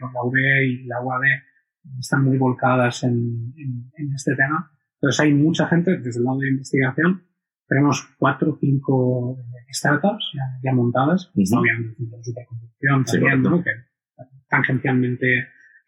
como 0.00 0.12
la 0.12 0.22
UB 0.24 0.36
y 0.66 0.84
la 0.84 1.02
UAD 1.02 1.22
están 1.98 2.24
muy 2.24 2.36
volcadas 2.36 3.04
en, 3.04 3.54
en, 3.56 3.90
en 3.96 4.12
este 4.14 4.34
tema. 4.34 4.70
Entonces 4.94 5.20
hay 5.20 5.32
mucha 5.32 5.66
gente 5.66 5.98
desde 5.98 6.20
el 6.20 6.24
lado 6.24 6.38
de 6.38 6.50
investigación 6.50 7.22
tenemos 7.70 8.02
cuatro 8.18 8.50
o 8.50 8.58
cinco 8.60 9.38
startups 9.72 10.24
ya, 10.34 10.70
ya 10.70 10.72
montadas, 10.74 11.30
uh 11.34 11.40
-huh. 11.40 11.58
obviamente 11.60 12.02
de 12.02 12.24
superconducción 12.24 13.06
Sí, 13.06 13.18
también. 13.20 13.42
¿no? 13.42 13.62
que 13.62 13.70
tangencialmente 14.48 15.26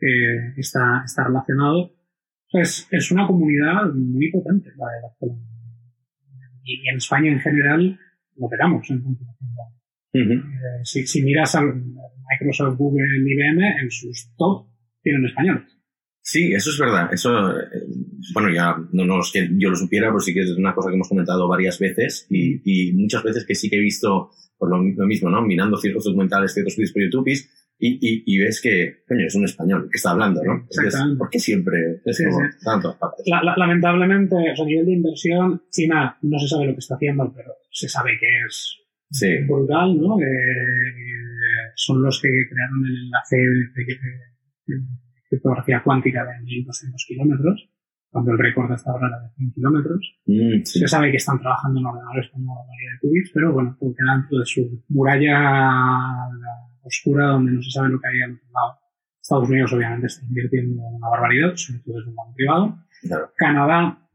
eh, 0.01 0.55
está, 0.57 1.03
está 1.05 1.25
relacionado. 1.25 1.93
Pues 2.51 2.87
es 2.91 3.11
una 3.11 3.27
comunidad 3.27 3.93
muy 3.95 4.31
potente 4.31 4.71
la 4.77 4.87
de 4.93 5.03
Barcelona. 5.03 5.41
Y, 6.65 6.85
y 6.85 6.89
en 6.89 6.97
España 6.97 7.33
en 7.33 7.41
general 7.41 7.99
lo 8.37 8.49
veramos 8.49 8.89
en 8.91 9.03
computación. 9.03 9.49
Uh 10.15 10.19
-huh. 10.19 10.41
Eh, 10.41 10.85
si, 10.85 11.07
si 11.07 11.23
miras 11.23 11.55
a 11.55 11.63
Microsoft, 11.63 12.77
Google, 12.77 13.05
IBM, 13.19 13.81
en 13.83 13.91
sus 13.91 14.35
top 14.37 14.69
tienen 15.03 15.25
españoles. 15.25 15.79
Sí, 16.21 16.53
eso 16.53 16.71
es 16.71 16.79
verdad. 16.79 17.13
Eso, 17.13 17.31
eh, 17.59 17.65
bueno, 18.35 18.51
ya 18.53 18.77
no, 18.93 19.05
no 19.05 19.21
es 19.21 19.31
que 19.33 19.49
yo 19.57 19.71
lo 19.71 19.77
supiera, 19.77 20.09
pero 20.09 20.21
sí 20.21 20.33
que 20.35 20.41
es 20.41 20.51
una 20.57 20.75
cosa 20.75 20.89
que 20.91 20.95
hemos 20.97 21.09
comentado 21.09 21.49
varias 21.49 21.79
veces 21.79 22.27
y, 22.31 22.61
y 22.65 22.93
muchas 22.95 23.23
veces 23.23 23.45
que 23.47 23.55
sí 23.55 23.69
que 23.71 23.77
he 23.77 23.81
visto 23.81 24.31
por 24.59 24.71
lo, 24.71 24.83
lo 24.83 25.07
mismo, 25.07 25.29
¿no? 25.31 25.43
Mirando 25.43 25.77
ciertos 25.77 26.05
documentales, 26.05 26.53
ciertos 26.55 26.77
vídeos 26.77 26.93
por 26.93 27.03
YouTube 27.03 27.29
y, 27.79 27.99
y, 28.01 28.23
y, 28.27 28.39
ves 28.39 28.61
que, 28.63 29.03
coño, 29.09 29.27
es 29.27 29.35
un 29.35 29.45
español 29.45 29.89
que 29.91 29.97
está 29.97 30.13
hablando, 30.13 30.41
¿no? 30.45 30.67
Es, 30.71 30.95
¿Por 31.19 31.29
qué 31.31 31.41
siempre 31.41 31.75
es 32.05 32.17
Sí, 32.17 32.25
como 32.25 32.39
sí. 32.49 32.59
tanto? 32.65 32.97
partes? 32.99 33.25
La- 33.27 33.43
la- 33.43 33.57
lamentablemente, 33.57 34.37
o 34.37 34.55
sea, 34.55 34.65
a 34.65 34.69
nivel 34.69 34.87
de 34.87 34.93
inversión, 34.93 35.63
China 35.71 36.17
no 36.23 36.39
se 36.39 36.47
sabe 36.47 36.67
lo 36.67 36.73
que 36.75 36.79
está 36.79 36.95
haciendo, 36.95 37.33
pero 37.35 37.51
se 37.73 37.89
sabe 37.89 38.13
que 38.21 38.27
es 38.47 38.77
Sí, 39.11 39.27
brutal, 39.49 39.99
¿no? 40.01 40.17
Eh, 40.21 40.25
eh, 40.25 41.73
son 41.75 42.03
los 42.03 42.21
que 42.23 42.29
crearon 42.29 42.87
el 42.87 43.05
enlace 43.05 43.37
de, 43.37 43.85
de- 43.85 44.77
de 44.79 44.85
criptografía 45.29 45.83
cuántica 45.83 46.25
de 46.25 46.41
1200 46.45 47.05
kilómetros, 47.09 47.69
cuando 48.13 48.33
el 48.33 48.39
récord 48.39 48.71
hasta 48.71 48.91
ahora 48.91 49.09
era 49.09 49.21
de 49.23 49.35
100 49.37 49.53
kilómetros. 49.53 50.15
Mm, 50.27 50.63
sí. 50.65 50.81
Se 50.81 50.87
sabe 50.87 51.11
que 51.11 51.17
están 51.17 51.41
trabajando 51.41 51.81
en 51.81 51.87
ordenadores 51.87 52.29
con 52.31 52.43
una 52.43 52.53
barbaridad 52.53 52.93
de 52.93 53.09
qubits, 53.09 53.31
pero 53.33 53.53
bueno, 53.55 53.77
todo 53.81 53.95
queda 53.95 54.17
dentro 54.17 54.39
de 54.39 54.45
su 54.45 54.85
muralla 54.89 56.29
oscura 56.83 57.27
donde 57.29 57.53
no 57.53 57.63
se 57.63 57.71
sabe 57.71 57.89
lo 57.89 57.99
que 57.99 58.09
hay 58.09 58.21
al 58.21 58.33
otro 58.33 58.49
lado. 58.53 58.79
Estados 59.19 59.49
Unidos 59.49 59.73
obviamente 59.73 60.07
está 60.09 60.27
invirtiendo 60.27 60.83
una 60.83 61.09
barbaridad, 61.09 61.57
sobre 61.57 61.81
todo 61.81 61.97
desde 61.97 62.11
el 62.11 62.17
lado 62.17 62.35
privado. 62.35 62.79
Claro. 63.01 63.33
Canadá 63.35 64.09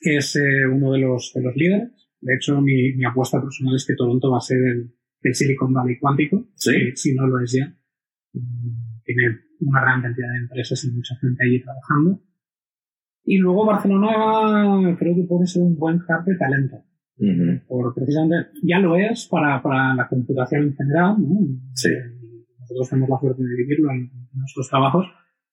es 0.00 0.36
eh, 0.36 0.66
uno 0.66 0.92
de 0.92 0.98
los, 0.98 1.32
de 1.32 1.42
los 1.42 1.54
líderes. 1.54 2.10
De 2.20 2.34
hecho, 2.34 2.60
mi, 2.60 2.92
mi 2.94 3.04
apuesta 3.04 3.40
personal 3.40 3.76
es 3.76 3.86
que 3.86 3.94
Toronto 3.94 4.32
va 4.32 4.38
a 4.38 4.40
ser 4.40 4.58
el, 4.58 4.90
el 5.22 5.34
Silicon 5.34 5.72
Valley 5.72 5.98
cuántico. 6.00 6.48
Sí. 6.56 6.72
Si, 6.96 7.10
si 7.10 7.14
no 7.14 7.28
lo 7.28 7.38
es 7.38 7.52
ya. 7.52 7.66
Mm, 8.32 9.02
Tiene 9.04 9.38
una 9.60 9.80
gran 9.80 10.02
cantidad 10.02 10.28
de 10.32 10.38
empresas 10.38 10.82
y 10.84 10.90
mucha 10.90 11.14
gente 11.20 11.44
allí 11.44 11.62
trabajando. 11.62 12.20
Y 13.24 13.38
luego 13.38 13.64
Barcelona 13.64 14.96
creo 14.98 15.14
que 15.14 15.24
puede 15.24 15.46
ser 15.46 15.62
un 15.62 15.76
buen 15.76 15.96
hub 15.96 16.24
de 16.26 16.36
talento. 16.36 16.76
Ujú. 17.16 17.60
Por, 17.68 17.94
precisamente, 17.94 18.50
ya 18.62 18.78
lo 18.80 18.96
es 18.96 19.26
para, 19.30 19.62
para 19.62 19.94
la 19.94 20.08
computación 20.08 20.64
en 20.64 20.76
general. 20.76 21.16
¿no? 21.18 21.40
Sí. 21.72 21.88
Nosotros 22.60 22.90
tenemos 22.90 23.10
la 23.10 23.18
suerte 23.20 23.42
de 23.42 23.56
vivirlo 23.56 23.90
en, 23.92 24.10
nuestros 24.34 24.68
trabajos, 24.68 25.06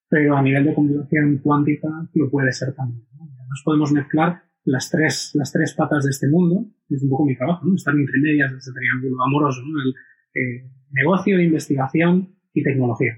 pero 0.09 0.35
a 0.35 0.41
nivel 0.41 0.65
de 0.65 0.73
computación 0.73 1.37
cuántica 1.37 1.87
lo 2.15 2.31
puede 2.31 2.51
ser 2.51 2.73
también. 2.73 3.05
¿no? 3.13 3.25
Además 3.25 3.61
podemos 3.63 3.91
mezclar 3.91 4.41
las 4.63 4.89
tres, 4.89 5.31
las 5.35 5.51
tres 5.51 5.75
patas 5.75 6.03
de 6.03 6.09
este 6.09 6.27
mundo, 6.27 6.65
que 6.87 6.95
es 6.95 7.03
un 7.03 7.09
poco 7.09 7.25
mi 7.25 7.35
trabajo, 7.35 7.65
¿no? 7.65 7.75
estar 7.75 7.93
entre 7.93 8.19
medias 8.19 8.51
de 8.51 8.57
ese 8.57 8.71
triángulo 8.71 9.23
amoroso, 9.23 9.61
¿no? 9.61 9.81
el 9.83 9.93
eh, 10.33 10.71
negocio, 10.91 11.39
investigación 11.39 12.35
y 12.53 12.63
tecnología. 12.63 13.13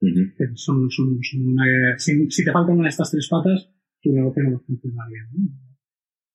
Ujú. 0.00 0.32
Que 0.38 0.44
Son, 0.54 0.88
son, 0.90 1.18
son, 1.20 1.56
eh, 1.66 1.94
si, 1.98 2.30
si 2.30 2.44
te 2.44 2.52
faltan 2.52 2.76
una 2.76 2.84
de 2.84 2.90
estas 2.90 3.10
tres 3.10 3.28
patas, 3.28 3.68
tu 4.02 4.12
negocio 4.12 4.42
no 4.44 4.50
va 4.52 4.56
a 4.56 4.66
funcionar 4.66 5.08
bien. 5.08 5.26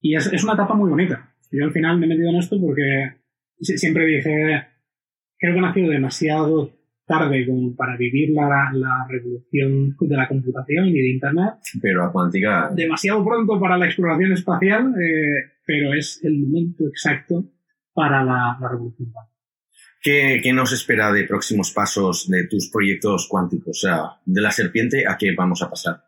Y 0.01 0.15
es, 0.15 0.31
es 0.31 0.43
una 0.43 0.53
etapa 0.53 0.73
muy 0.75 0.89
bonita. 0.89 1.33
Yo 1.51 1.65
al 1.65 1.71
final 1.71 1.97
me 1.97 2.05
he 2.05 2.09
metido 2.09 2.29
en 2.29 2.35
esto 2.37 2.59
porque 2.59 3.13
si- 3.59 3.77
siempre 3.77 4.05
dije, 4.05 4.63
creo 5.37 5.53
que 5.53 5.59
he 5.59 5.61
nacido 5.61 5.89
demasiado 5.89 6.71
tarde 7.07 7.45
como 7.45 7.75
para 7.75 7.95
vivir 7.97 8.31
la, 8.31 8.71
la 8.73 9.05
revolución 9.07 9.95
de 9.99 10.17
la 10.17 10.27
computación 10.27 10.87
y 10.87 10.93
de 10.93 11.09
Internet, 11.11 11.53
Pero 11.81 12.03
a 12.03 12.11
cuántica, 12.11 12.71
demasiado 12.75 13.23
pronto 13.23 13.59
para 13.59 13.77
la 13.77 13.85
exploración 13.85 14.31
espacial, 14.33 14.93
eh, 14.99 15.51
pero 15.65 15.93
es 15.93 16.19
el 16.23 16.39
momento 16.39 16.87
exacto 16.87 17.45
para 17.93 18.23
la, 18.23 18.57
la 18.59 18.69
revolución. 18.69 19.11
¿qué, 20.01 20.39
¿qué 20.43 20.51
nos 20.53 20.71
espera 20.73 21.11
de 21.13 21.23
próximos 21.25 21.71
pasos 21.71 22.27
de 22.29 22.47
tus 22.47 22.69
proyectos 22.71 23.27
cuánticos? 23.29 23.83
O 23.83 23.87
sea, 23.87 24.01
de 24.25 24.41
la 24.41 24.51
serpiente 24.51 25.03
a 25.07 25.15
qué 25.17 25.33
vamos 25.35 25.61
a 25.61 25.69
pasar. 25.69 26.03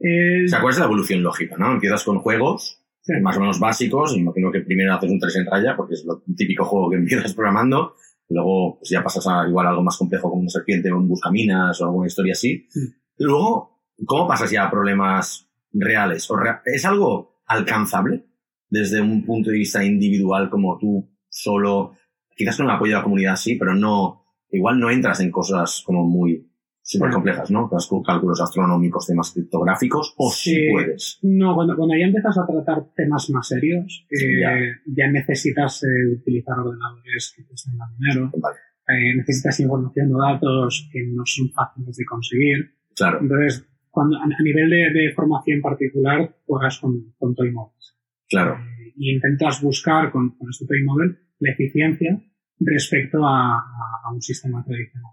Eh, 0.00 0.48
sea, 0.48 0.60
¿cuál 0.60 0.72
es 0.72 0.78
la 0.78 0.86
evolución 0.86 1.22
lógica, 1.22 1.56
no? 1.58 1.72
Empiezas 1.72 2.04
con 2.04 2.18
juegos 2.20 2.82
sí. 3.02 3.12
más 3.22 3.36
o 3.36 3.40
menos 3.40 3.60
básicos, 3.60 4.16
imagino 4.16 4.50
que 4.50 4.60
primero 4.60 4.94
haces 4.94 5.10
un 5.10 5.20
3 5.20 5.36
en 5.36 5.46
raya, 5.46 5.76
porque 5.76 5.94
es 5.94 6.04
lo 6.04 6.22
típico 6.36 6.64
juego 6.64 6.90
que 6.90 6.96
empiezas 6.98 7.34
programando, 7.34 7.94
luego 8.28 8.78
pues, 8.78 8.90
ya 8.90 9.02
pasas 9.02 9.26
a 9.26 9.46
igual 9.46 9.66
algo 9.66 9.82
más 9.82 9.96
complejo 9.96 10.30
como 10.30 10.42
una 10.42 10.50
serpiente 10.50 10.90
o 10.90 10.96
un 10.96 11.08
buscaminas 11.08 11.80
o 11.80 11.84
alguna 11.84 12.06
historia 12.06 12.32
así. 12.32 12.66
Sí. 12.70 12.80
Y 13.18 13.24
luego, 13.24 13.82
¿cómo 14.06 14.26
pasas 14.26 14.50
ya 14.50 14.64
a 14.64 14.70
problemas 14.70 15.46
reales? 15.72 16.30
¿O 16.30 16.36
¿Es 16.64 16.84
algo 16.86 17.42
alcanzable 17.46 18.24
desde 18.70 19.00
un 19.00 19.24
punto 19.24 19.50
de 19.50 19.58
vista 19.58 19.84
individual 19.84 20.48
como 20.48 20.78
tú 20.78 21.10
solo, 21.28 21.96
quizás 22.34 22.56
con 22.56 22.66
el 22.66 22.72
apoyo 22.72 22.92
de 22.92 22.98
la 22.98 23.02
comunidad 23.02 23.36
sí, 23.36 23.56
pero 23.56 23.74
no, 23.74 24.24
igual 24.50 24.78
no 24.78 24.90
entras 24.90 25.20
en 25.20 25.30
cosas 25.30 25.82
como 25.84 26.06
muy 26.06 26.49
súper 26.82 27.10
complejas, 27.10 27.50
¿no? 27.50 27.70
Cálculos 28.04 28.40
astronómicos, 28.40 29.06
temas 29.06 29.32
criptográficos, 29.32 30.14
o 30.18 30.30
sí, 30.30 30.54
Sí. 30.54 30.68
puedes. 30.72 31.18
No, 31.22 31.54
cuando, 31.54 31.76
cuando 31.76 31.94
ya 31.96 32.06
empiezas 32.06 32.36
a 32.38 32.46
tratar 32.46 32.84
temas 32.96 33.28
más 33.30 33.46
serios, 33.48 34.06
eh, 34.10 34.40
Ya. 34.40 34.50
ya. 34.86 35.10
necesitas 35.10 35.82
eh, 35.84 36.12
utilizar 36.18 36.58
ordenadores 36.58 37.32
que 37.36 37.44
cuestan 37.46 37.76
más 37.76 37.90
dinero, 37.96 38.32
Vale, 38.36 38.56
eh, 38.88 39.14
necesitas 39.16 39.60
información 39.60 40.14
o 40.14 40.18
datos 40.20 40.88
que 40.92 41.06
no 41.06 41.22
son 41.24 41.50
fáciles 41.52 41.96
de 41.96 42.04
conseguir. 42.04 42.74
claro. 42.96 43.18
Entonces, 43.20 43.66
cuando, 43.90 44.16
a, 44.18 44.24
a 44.24 44.42
nivel 44.42 44.70
de, 44.70 44.76
de 44.92 45.12
formación 45.14 45.60
particular, 45.60 46.36
juegas 46.46 46.78
con, 46.80 47.12
con 47.18 47.34
toy 47.34 47.50
models. 47.52 47.96
Claro. 48.28 48.54
Eh, 48.54 48.92
y 48.96 49.14
intentas 49.14 49.60
buscar 49.62 50.10
con, 50.12 50.36
con 50.36 50.48
este 50.50 50.66
toy 50.66 50.82
model 50.84 51.18
la 51.40 51.52
eficiencia 51.52 52.20
respecto 52.60 53.26
a, 53.26 53.56
a- 53.58 54.00
a 54.04 54.12
un 54.12 54.20
sistema 54.20 54.62
tradicional. 54.64 55.12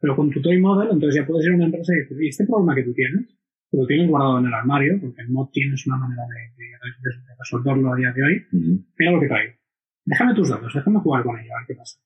Pero 0.00 0.14
con 0.16 0.30
tu 0.30 0.40
toy 0.42 0.58
model, 0.60 0.88
entonces 0.92 1.20
ya 1.20 1.26
puedes 1.26 1.46
ir 1.46 1.52
a 1.52 1.56
una 1.56 1.64
empresa 1.66 1.92
y 1.94 2.00
decir, 2.00 2.16
"Oye, 2.18 2.28
este 2.28 2.46
problema 2.46 2.74
que 2.74 2.82
tú 2.84 2.92
tienes, 2.92 3.26
lo 3.72 3.86
tienes 3.86 4.08
guardado 4.08 4.38
en 4.38 4.46
el 4.46 4.54
armario, 4.54 4.98
porque 5.00 5.22
no 5.28 5.48
tienes 5.52 5.86
una 5.86 5.96
manera 5.96 6.22
de, 6.22 6.62
de- 6.62 6.70
de- 6.70 7.26
de 7.26 7.34
resolverlo 7.38 7.92
a 7.92 7.96
día 7.96 8.12
de 8.12 8.22
hoy, 8.22 8.46
mira 8.98 9.12
lo 9.12 9.20
que 9.20 9.28
traigo. 9.28 9.54
Déjame 10.04 10.34
tus 10.34 10.48
datos, 10.50 10.72
déjame 10.74 11.00
jugar 11.00 11.24
con 11.24 11.38
ello, 11.38 11.50
a 11.54 11.60
ver 11.60 11.66
qué 11.66 11.74
pasa. 11.74 11.98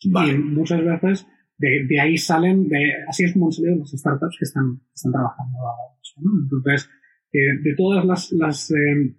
Y 0.00 0.10
Vale. 0.12 0.38
muchas 0.38 0.84
veces 0.84 1.26
de, 1.58 1.86
de 1.88 2.00
ahí 2.00 2.16
salen, 2.16 2.68
de, 2.68 2.92
así 3.08 3.24
es 3.24 3.32
como 3.32 3.46
han 3.46 3.52
salido 3.52 3.76
las 3.76 3.90
startups 3.90 4.36
que 4.38 4.44
están, 4.44 4.80
trabajando 5.12 5.58
ahora. 5.58 5.94
¿no? 6.22 6.30
Entonces, 6.42 6.88
eh, 7.32 7.58
de 7.62 7.74
todas 7.74 8.04
las, 8.04 8.30
las 8.32 8.70
eh, 8.70 9.16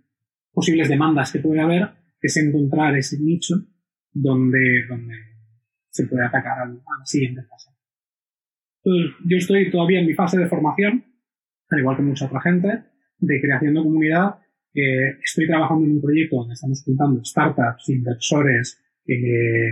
posibles 0.53 0.88
demandas 0.89 1.32
que 1.34 1.39
puede 1.39 1.60
haber, 1.60 1.89
es 2.22 2.38
encontrar 2.38 2.95
ese 2.95 3.20
nicho 3.20 3.56
donde, 4.14 4.86
donde 4.88 5.14
se 5.89 6.08
puede 6.08 6.26
atacar 6.26 6.60
al- 6.60 6.78
a 6.78 6.99
la 6.99 7.06
siguiente 7.06 7.41
fase. 7.43 7.72
Entonces, 8.86 9.16
yo 9.26 9.38
estoy 9.38 9.72
todavía 9.72 10.00
en 10.00 10.06
mi 10.06 10.14
fase 10.14 10.38
de 10.38 10.48
formación, 10.48 11.04
al 11.72 11.80
igual 11.80 11.98
que 11.98 12.04
mucha 12.04 12.28
otra 12.28 12.40
gente, 12.42 12.68
de 13.18 13.42
creación 13.42 13.74
de 13.74 13.82
comunidad. 13.82 14.36
Eh, 14.76 15.18
estoy 15.24 15.48
trabajando 15.48 15.86
en 15.86 15.94
un 15.94 16.02
proyecto 16.02 16.36
donde 16.38 16.54
estamos 16.54 16.84
juntando 16.86 17.24
startups, 17.24 17.90
inversores, 17.90 18.80
eh, 19.08 19.72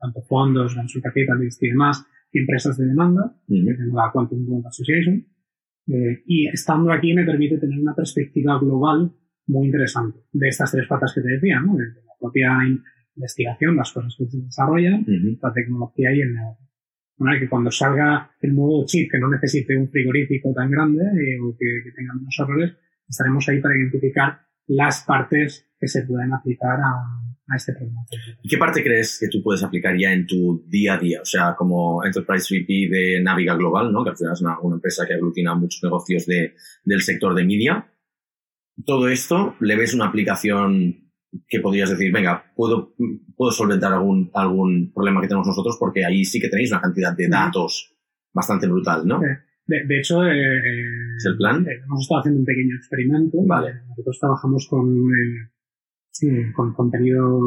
tanto 0.00 0.22
fondos, 0.22 0.74
venture 0.74 1.02
capitalists 1.02 1.62
y 1.62 1.68
demás, 1.68 2.06
y 2.32 2.38
empresas 2.38 2.78
de 2.78 2.86
demanda, 2.86 3.36
que 3.46 3.74
tengo 3.74 3.96
la 3.96 4.10
Quantum 4.10 4.48
World 4.48 4.66
Association. 4.66 5.26
Eh, 5.88 6.22
y 6.26 6.46
estando 6.48 6.90
aquí 6.92 7.12
me 7.12 7.24
permite 7.26 7.58
tener 7.58 7.78
una 7.78 7.94
perspectiva 7.94 8.58
global 8.58 9.12
muy 9.48 9.66
interesante 9.66 10.20
de 10.32 10.48
estas 10.48 10.70
tres 10.70 10.86
patas 10.86 11.12
que 11.14 11.20
te 11.20 11.28
decía, 11.28 11.60
¿no? 11.60 11.74
de, 11.76 11.84
de 11.86 12.00
la 12.06 12.12
propia 12.18 12.50
in- 12.66 12.80
investigación, 13.16 13.76
las 13.76 13.92
cosas 13.92 14.14
que 14.16 14.24
se 14.26 14.38
desarrollan, 14.40 15.04
la 15.42 15.52
tecnología 15.52 16.14
y 16.14 16.20
el 16.20 16.32
negocio. 16.34 16.66
Una 17.22 17.38
que 17.38 17.48
cuando 17.48 17.70
salga 17.70 18.34
el 18.40 18.52
nuevo 18.52 18.84
chip 18.84 19.08
que 19.10 19.18
no 19.20 19.30
necesite 19.30 19.76
un 19.76 19.88
frigorífico 19.88 20.52
tan 20.52 20.68
grande 20.68 21.04
eh, 21.04 21.38
o 21.40 21.56
que, 21.56 21.92
tenga 21.94 22.14
menos 22.14 22.36
errores, 22.36 22.72
estaremos 23.08 23.48
ahí 23.48 23.60
para 23.60 23.76
identificar 23.76 24.40
las 24.66 25.04
partes 25.04 25.70
que 25.78 25.86
se 25.86 26.02
pueden 26.02 26.32
aplicar 26.32 26.78
a, 26.80 27.54
este 27.54 27.74
problema. 27.74 28.00
¿Y 28.42 28.48
qué 28.48 28.56
parte 28.56 28.82
crees 28.82 29.18
que 29.20 29.28
tú 29.28 29.42
puedes 29.42 29.62
aplicar 29.62 29.94
ya 29.98 30.10
en 30.10 30.26
tu 30.26 30.64
día 30.66 30.94
a 30.94 30.98
día? 30.98 31.20
O 31.20 31.24
sea, 31.24 31.54
como 31.54 32.02
Enterprise 32.02 32.46
VP 32.50 32.88
de 32.90 33.20
Naviga 33.22 33.54
Global, 33.56 33.92
¿no? 33.92 34.02
que 34.02 34.10
al 34.10 34.16
final 34.16 34.32
es 34.32 34.40
una, 34.40 34.56
empresa 34.72 35.06
que 35.06 35.14
aglutina 35.14 35.54
muchos 35.54 35.82
negocios 35.82 36.24
de, 36.24 36.54
del 36.84 37.02
sector 37.02 37.34
de 37.34 37.44
media. 37.44 37.92
Todo 38.86 39.08
esto, 39.08 39.54
¿le 39.60 39.76
ves 39.76 39.92
una 39.92 40.06
aplicación 40.06 41.11
que 41.48 41.60
podrías 41.60 41.90
decir, 41.90 42.12
venga, 42.12 42.44
puedo, 42.54 42.94
puedo 43.36 43.50
solventar 43.50 43.92
algún, 43.92 44.30
algún 44.34 44.92
problema 44.92 45.20
que 45.20 45.28
tenemos 45.28 45.46
nosotros 45.46 45.76
porque 45.78 46.04
ahí 46.04 46.24
sí 46.24 46.40
que 46.40 46.48
tenéis 46.48 46.70
una 46.72 46.80
cantidad 46.80 47.16
de 47.16 47.28
datos 47.28 47.94
bastante 48.32 48.66
brutal, 48.66 49.06
¿no? 49.06 49.20
De, 49.66 49.98
hecho, 49.98 50.22
eh, 50.24 50.58
¿es 51.16 51.24
el 51.26 51.36
plan? 51.36 51.66
Eh, 51.66 51.80
hemos 51.84 52.02
estado 52.02 52.20
haciendo 52.20 52.40
un 52.40 52.44
pequeño 52.44 52.76
experimento. 52.76 53.38
Vale. 53.46 53.74
Nosotros 53.88 54.18
trabajamos 54.20 54.66
con, 54.68 55.10
eh, 55.10 56.52
con 56.54 56.74
contenido 56.74 57.40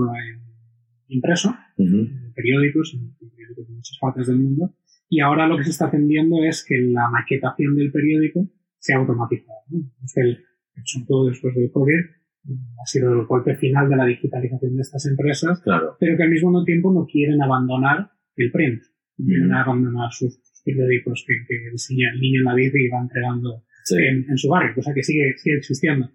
impreso, 1.08 1.56
periódicos, 1.76 2.98
periódicos 3.20 3.68
de 3.68 3.74
muchas 3.74 3.98
partes 4.02 4.28
del 4.28 4.40
mundo, 4.40 4.74
y 5.08 5.20
ahora 5.20 5.48
lo 5.48 5.58
que 5.58 5.66
se 5.66 5.70
está 5.72 5.86
haciendo 5.86 6.44
es 6.44 6.66
que 6.68 6.78
la 6.80 7.10
maquetación 7.10 7.76
del 7.76 7.92
periódico 7.92 8.50
sea 8.80 8.98
automatizada. 8.98 9.60
¿no? 9.70 9.80
Es 10.04 10.18
el, 10.18 10.44
sobre 10.84 11.06
todo 11.06 11.28
después 11.28 11.54
del 11.56 11.72
COVID, 11.72 12.00
ha 12.48 12.86
sido 12.86 13.12
el 13.14 13.26
golpe 13.26 13.56
final 13.56 13.90
de 13.90 13.96
la 13.96 14.06
digitalización 14.06 14.76
de 14.76 14.82
estas 14.82 15.06
empresas, 15.06 15.62
claro. 15.62 15.98
pero 16.00 16.16
que 16.16 16.24
al 16.24 16.30
mismo 16.30 16.64
tiempo 16.64 16.94
no 16.94 17.06
quieren 17.06 17.42
abandonar 17.42 18.12
el 18.36 18.52
print, 18.52 18.84
no 19.18 19.26
quieren 19.26 19.54
abandonar 19.54 20.12
sus 20.12 20.40
periódicos 20.64 21.26
que, 21.28 21.34
que 21.48 21.72
diseña 21.72 22.12
el 22.14 22.20
niño 22.20 22.42
en 22.42 22.46
la 22.46 22.56
vida 22.56 22.74
y 22.76 22.90
va 22.90 23.02
entregando 23.02 23.64
en, 23.98 24.38
su 24.38 24.50
barrio, 24.50 24.74
cosa 24.76 24.94
que 24.94 25.04
sigue, 25.04 25.34
sigue 25.38 25.58
existiendo. 25.58 26.06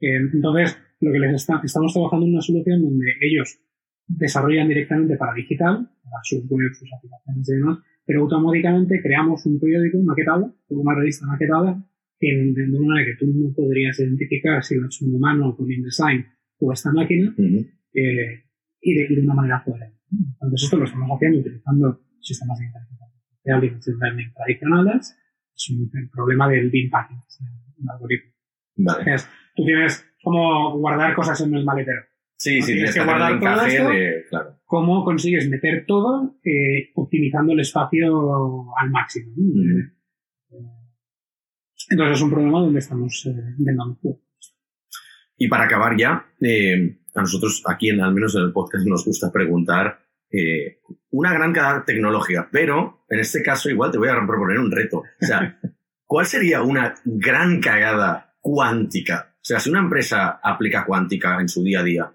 Eh, 0.00 0.16
entonces, 0.32 0.78
lo 1.00 1.12
que 1.12 1.18
les 1.18 1.34
está, 1.34 1.60
estamos 1.64 1.92
trabajando 1.92 2.26
en 2.26 2.32
una 2.32 2.42
solución 2.42 2.82
donde 2.82 3.06
ellos 3.20 3.58
desarrollan 4.06 4.68
directamente 4.68 5.16
para 5.16 5.34
digital, 5.34 5.88
para 6.02 6.20
sus 6.22 6.48
web, 6.48 6.72
sus 6.72 6.88
aplicaciones 6.92 7.48
y 7.48 7.54
demás, 7.54 7.78
pero 8.04 8.22
automáticamente 8.22 9.00
creamos 9.02 9.44
un 9.46 9.60
periódico 9.60 9.98
maquetado, 10.02 10.54
una 10.68 10.94
revista 10.94 11.26
maquetada, 11.26 11.84
en, 12.20 12.54
de 12.54 12.78
una 12.78 12.88
manera 12.88 13.06
que 13.06 13.24
tú 13.24 13.32
no 13.34 13.52
podrías 13.54 13.98
identificar 13.98 14.62
si 14.62 14.76
lo 14.76 14.88
es 14.88 15.00
un 15.02 15.14
humano 15.14 15.56
con 15.56 15.70
InDesign 15.70 16.26
o 16.58 16.72
esta 16.72 16.92
máquina, 16.92 17.34
eh, 17.94 18.44
y, 18.80 18.94
de, 18.94 19.20
una 19.22 19.34
manera 19.34 19.62
coherente. 19.64 19.98
Entonces, 20.10 20.64
esto 20.64 20.76
lo 20.76 20.84
estamos 20.84 21.08
haciendo 21.16 21.38
utilizando 21.40 22.00
sistemas 22.20 22.58
de 22.58 22.66
inteligencia 22.66 23.06
artificial 23.06 23.64
y 23.64 23.70
machine 23.70 23.96
learning 24.00 24.32
tradicionales. 24.34 25.16
Es 25.54 25.70
un, 25.70 26.10
problema 26.10 26.48
del 26.48 26.70
bin 26.70 26.90
packing, 26.90 27.18
un 27.78 27.90
algoritmo. 27.90 28.32
Vale. 28.76 29.16
tú 29.56 29.64
tienes 29.64 30.06
como 30.22 30.78
guardar 30.78 31.14
cosas 31.14 31.40
en 31.40 31.54
el 31.54 31.64
maletero. 31.64 32.02
Sí, 32.36 32.62
sí, 32.62 32.72
tienes 32.72 32.94
que 32.94 33.04
guardar 33.04 33.38
todo 33.38 33.66
esto. 33.66 33.90
De, 33.90 34.24
claro. 34.28 34.56
¿Cómo 34.64 35.04
consigues 35.04 35.48
meter 35.48 35.84
todo 35.86 36.38
eh, 36.44 36.90
optimizando 36.94 37.52
el 37.52 37.60
espacio 37.60 38.74
al 38.78 38.90
máximo? 38.90 39.32
Entonces 41.90 42.18
es 42.18 42.22
un 42.22 42.30
problema 42.30 42.60
donde 42.60 42.78
estamos 42.78 43.26
eh, 43.26 43.54
Y 45.36 45.48
para 45.48 45.64
acabar 45.64 45.96
ya, 45.96 46.24
eh, 46.40 46.98
a 47.14 47.20
nosotros 47.20 47.62
aquí, 47.66 47.90
en, 47.90 48.00
al 48.00 48.14
menos 48.14 48.36
en 48.36 48.42
el 48.42 48.52
podcast, 48.52 48.86
nos 48.86 49.04
gusta 49.04 49.32
preguntar 49.32 50.00
eh, 50.30 50.80
una 51.10 51.34
gran 51.34 51.52
cagada 51.52 51.84
tecnológica, 51.84 52.48
pero 52.52 53.04
en 53.08 53.18
este 53.18 53.42
caso 53.42 53.68
igual 53.68 53.90
te 53.90 53.98
voy 53.98 54.08
a 54.08 54.24
proponer 54.24 54.58
un 54.58 54.70
reto. 54.70 54.98
O 54.98 55.26
sea, 55.26 55.58
¿cuál 56.06 56.26
sería 56.26 56.62
una 56.62 56.94
gran 57.04 57.60
cagada 57.60 58.36
cuántica? 58.40 59.34
O 59.34 59.44
sea, 59.44 59.58
si 59.58 59.68
una 59.70 59.80
empresa 59.80 60.38
aplica 60.42 60.84
cuántica 60.84 61.40
en 61.40 61.48
su 61.48 61.64
día 61.64 61.80
a 61.80 61.84
día, 61.84 62.12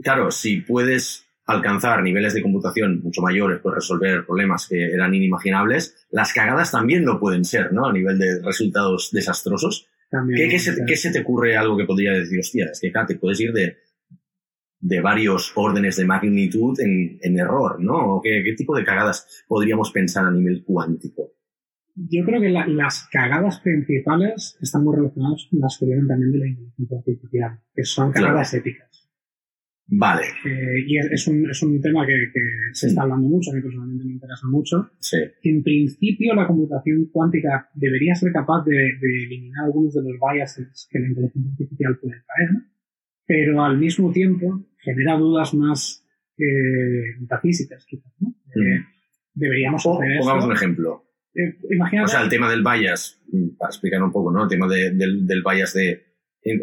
claro, 0.00 0.30
si 0.30 0.60
puedes 0.60 1.26
alcanzar 1.46 2.02
niveles 2.02 2.34
de 2.34 2.42
computación 2.42 3.00
mucho 3.02 3.20
mayores, 3.20 3.60
pues 3.62 3.74
resolver 3.74 4.24
problemas 4.24 4.66
que 4.68 4.92
eran 4.92 5.14
inimaginables, 5.14 6.06
las 6.10 6.32
cagadas 6.32 6.72
también 6.72 7.04
lo 7.04 7.20
pueden 7.20 7.44
ser, 7.44 7.72
¿no? 7.72 7.86
A 7.86 7.92
nivel 7.92 8.18
de 8.18 8.40
resultados 8.42 9.10
desastrosos. 9.12 9.88
¿Qué, 10.36 10.58
se, 10.58 11.10
te 11.10 11.20
ocurre 11.20 11.56
algo 11.56 11.76
que 11.76 11.84
podría 11.84 12.12
decir, 12.12 12.38
hostia, 12.38 12.66
es 12.70 12.80
que 12.80 12.88
acá 12.88 13.04
te 13.04 13.16
puedes 13.16 13.40
ir 13.40 13.52
de, 13.52 13.78
de 14.78 15.00
varios 15.00 15.52
órdenes 15.56 15.96
de 15.96 16.04
magnitud 16.04 16.78
en, 16.80 17.18
en 17.20 17.38
error, 17.38 17.80
¿no? 17.80 18.20
¿Qué, 18.22 18.42
¿Qué, 18.44 18.54
tipo 18.54 18.76
de 18.76 18.84
cagadas 18.84 19.44
podríamos 19.48 19.90
pensar 19.90 20.24
a 20.24 20.30
nivel 20.30 20.62
cuántico? 20.64 21.32
Yo 21.96 22.24
creo 22.24 22.40
que 22.40 22.50
las 22.50 23.08
cagadas 23.10 23.60
principales 23.60 24.56
están 24.60 24.84
muy 24.84 24.96
relacionadas 24.96 25.46
con 25.50 25.60
las 25.60 25.78
que 25.78 25.86
vienen 25.86 26.08
también 26.08 26.32
de 26.32 26.38
la 26.38 26.46
inteligencia 26.46 26.98
artificial, 26.98 27.60
que 27.74 27.84
son 27.84 28.12
cagadas 28.12 28.54
éticas. 28.54 29.03
Vale. 29.96 30.22
Eh, 30.44 30.84
y 30.86 30.98
es 30.98 31.26
un, 31.28 31.48
es 31.50 31.62
un 31.62 31.80
tema 31.80 32.06
que, 32.06 32.30
que 32.32 32.40
se 32.72 32.88
está 32.88 33.02
hablando 33.02 33.28
mucho, 33.28 33.50
a 33.50 33.54
mí 33.54 33.62
personalmente 33.62 34.04
me 34.04 34.12
interesa 34.12 34.46
mucho. 34.48 34.90
Sí. 34.98 35.18
En 35.42 35.62
principio, 35.62 36.34
la 36.34 36.46
computación 36.46 37.08
cuántica 37.12 37.68
debería 37.74 38.14
ser 38.14 38.32
capaz 38.32 38.64
de, 38.64 38.74
de, 38.74 39.24
eliminar 39.24 39.66
algunos 39.66 39.94
de 39.94 40.02
los 40.02 40.14
biases 40.20 40.88
que 40.90 40.98
la 40.98 41.08
inteligencia 41.08 41.50
artificial 41.50 41.98
puede 41.98 42.14
traer, 42.14 42.50
pero 43.26 43.64
al 43.64 43.78
mismo 43.78 44.10
tiempo 44.10 44.66
genera 44.78 45.16
dudas 45.16 45.54
más 45.54 46.04
eh, 46.38 47.20
metafísicas, 47.20 47.86
quizás. 47.86 48.12
¿no? 48.20 48.34
Eh, 48.56 48.80
deberíamos 49.34 49.84
o, 49.86 50.00
Pongamos 50.18 50.44
un 50.44 50.52
ejemplo. 50.52 51.04
Eh, 51.34 51.56
o 52.02 52.08
sea, 52.08 52.22
el 52.22 52.28
tema 52.28 52.50
del 52.50 52.62
bias, 52.62 53.20
para 53.58 53.70
explicar 53.70 54.02
un 54.02 54.12
poco, 54.12 54.32
¿no? 54.32 54.44
El 54.44 54.48
tema 54.48 54.68
de, 54.68 54.92
del, 54.92 55.26
del 55.26 55.42
bias 55.42 55.74
de, 55.74 56.04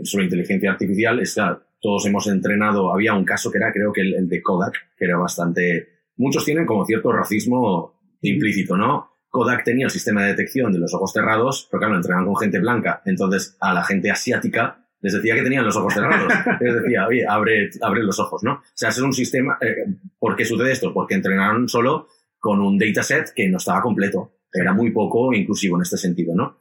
sobre 0.04 0.26
inteligencia 0.26 0.72
artificial 0.72 1.20
está 1.20 1.66
todos 1.82 2.06
hemos 2.06 2.28
entrenado, 2.28 2.94
había 2.94 3.14
un 3.14 3.26
caso 3.26 3.52
que 3.52 3.58
era 3.58 3.72
creo 3.72 3.92
que 3.92 4.02
el, 4.02 4.30
de 4.30 4.42
Kodak, 4.42 4.74
que 4.98 5.06
era 5.06 5.18
bastante, 5.18 5.90
muchos 6.16 6.46
tienen 6.46 6.66
como 6.66 6.86
cierto 6.86 7.12
racismo 7.12 8.00
implícito, 8.22 8.78
¿no? 8.78 9.10
Kodak 9.30 9.64
tenía 9.64 9.86
el 9.86 9.92
sistema 9.92 10.22
de 10.22 10.30
detección 10.30 10.72
de 10.72 10.80
los 10.80 10.94
ojos 10.94 11.12
cerrados, 11.12 11.68
pero 11.72 11.80
claro, 11.80 11.96
entrenaban 11.96 12.26
con 12.26 12.38
gente 12.38 12.60
blanca, 12.60 13.02
entonces 13.06 13.58
a 13.60 13.74
la 13.74 13.84
gente 13.84 14.12
asiática 14.12 14.82
les 15.02 15.14
decía 15.14 15.36
que 15.36 15.42
tenían 15.42 15.66
los 15.66 15.76
ojos 15.76 15.94
cerrados. 15.94 16.32
Les 16.62 16.76
decía, 16.76 17.08
oye, 17.08 17.26
abre, 17.28 17.70
abre 17.82 18.04
los 18.04 18.20
ojos, 18.20 18.44
¿no? 18.44 18.54
O 18.54 18.62
sea, 18.74 18.90
es 18.90 19.00
un 19.00 19.14
sistema, 19.14 19.58
eh, 19.60 19.88
¿por 20.20 20.36
qué 20.36 20.46
sucede 20.46 20.72
esto? 20.72 20.94
Porque 20.94 21.16
entrenaron 21.16 21.68
solo 21.68 22.08
con 22.40 22.62
un 22.62 22.78
dataset 22.78 23.34
que 23.34 23.50
no 23.50 23.58
estaba 23.58 23.82
completo. 23.82 24.34
Era 24.54 24.74
muy 24.74 24.92
poco 24.92 25.34
inclusivo 25.34 25.78
en 25.78 25.84
este 25.84 25.98
sentido, 25.98 26.36
¿no? 26.36 26.58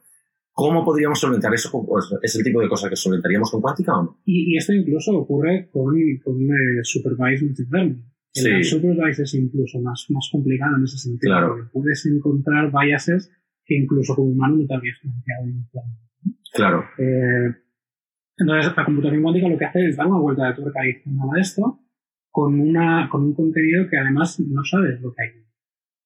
¿Cómo 0.61 0.85
podríamos 0.85 1.19
solventar 1.19 1.51
eso? 1.53 1.71
Pues, 1.87 2.13
¿Es 2.21 2.35
el 2.35 2.43
tipo 2.43 2.61
de 2.61 2.69
cosa 2.69 2.87
que 2.87 2.95
solventaríamos 2.95 3.49
con 3.49 3.61
cuántica 3.61 3.97
o 3.97 4.03
no? 4.03 4.21
Y, 4.25 4.55
esto 4.55 4.73
incluso 4.73 5.17
ocurre 5.17 5.69
con, 5.71 5.95
con 6.23 6.39
eh, 6.39 6.83
Supervised 6.83 7.47
Machine 7.47 7.67
Learning. 7.71 8.05
El 8.35 8.63
Supervised 8.63 9.23
es 9.23 9.33
incluso 9.33 9.81
más, 9.81 10.05
más 10.09 10.29
complicado 10.31 10.77
en 10.77 10.83
ese 10.83 10.97
sentido. 10.97 11.31
Claro. 11.31 11.47
Porque 11.49 11.69
puedes 11.73 12.05
encontrar 12.05 12.71
biases 12.71 13.31
que 13.65 13.75
incluso 13.75 14.15
con 14.15 14.27
humano 14.27 14.57
no 14.57 14.67
te 14.67 14.75
habías 14.75 14.99
planteado 15.01 15.47
inicialmente. 15.47 16.01
Claro. 16.53 16.83
Eh, 16.99 17.55
entonces, 18.37 18.73
la 18.77 18.85
computación 18.85 19.23
cuántica 19.23 19.49
lo 19.49 19.57
que 19.57 19.65
hace 19.65 19.87
es 19.87 19.97
dar 19.97 20.05
una 20.05 20.19
vuelta 20.19 20.47
de 20.47 20.53
tuerca 20.53 20.79
adicional 20.81 21.29
a 21.35 21.41
esto 21.41 21.79
con, 22.29 22.59
una, 22.59 23.09
con 23.09 23.23
un 23.23 23.33
contenido 23.33 23.89
que 23.89 23.97
además 23.97 24.39
no 24.39 24.63
sabes 24.63 25.01
lo 25.01 25.11
que 25.11 25.23
hay. 25.23 25.29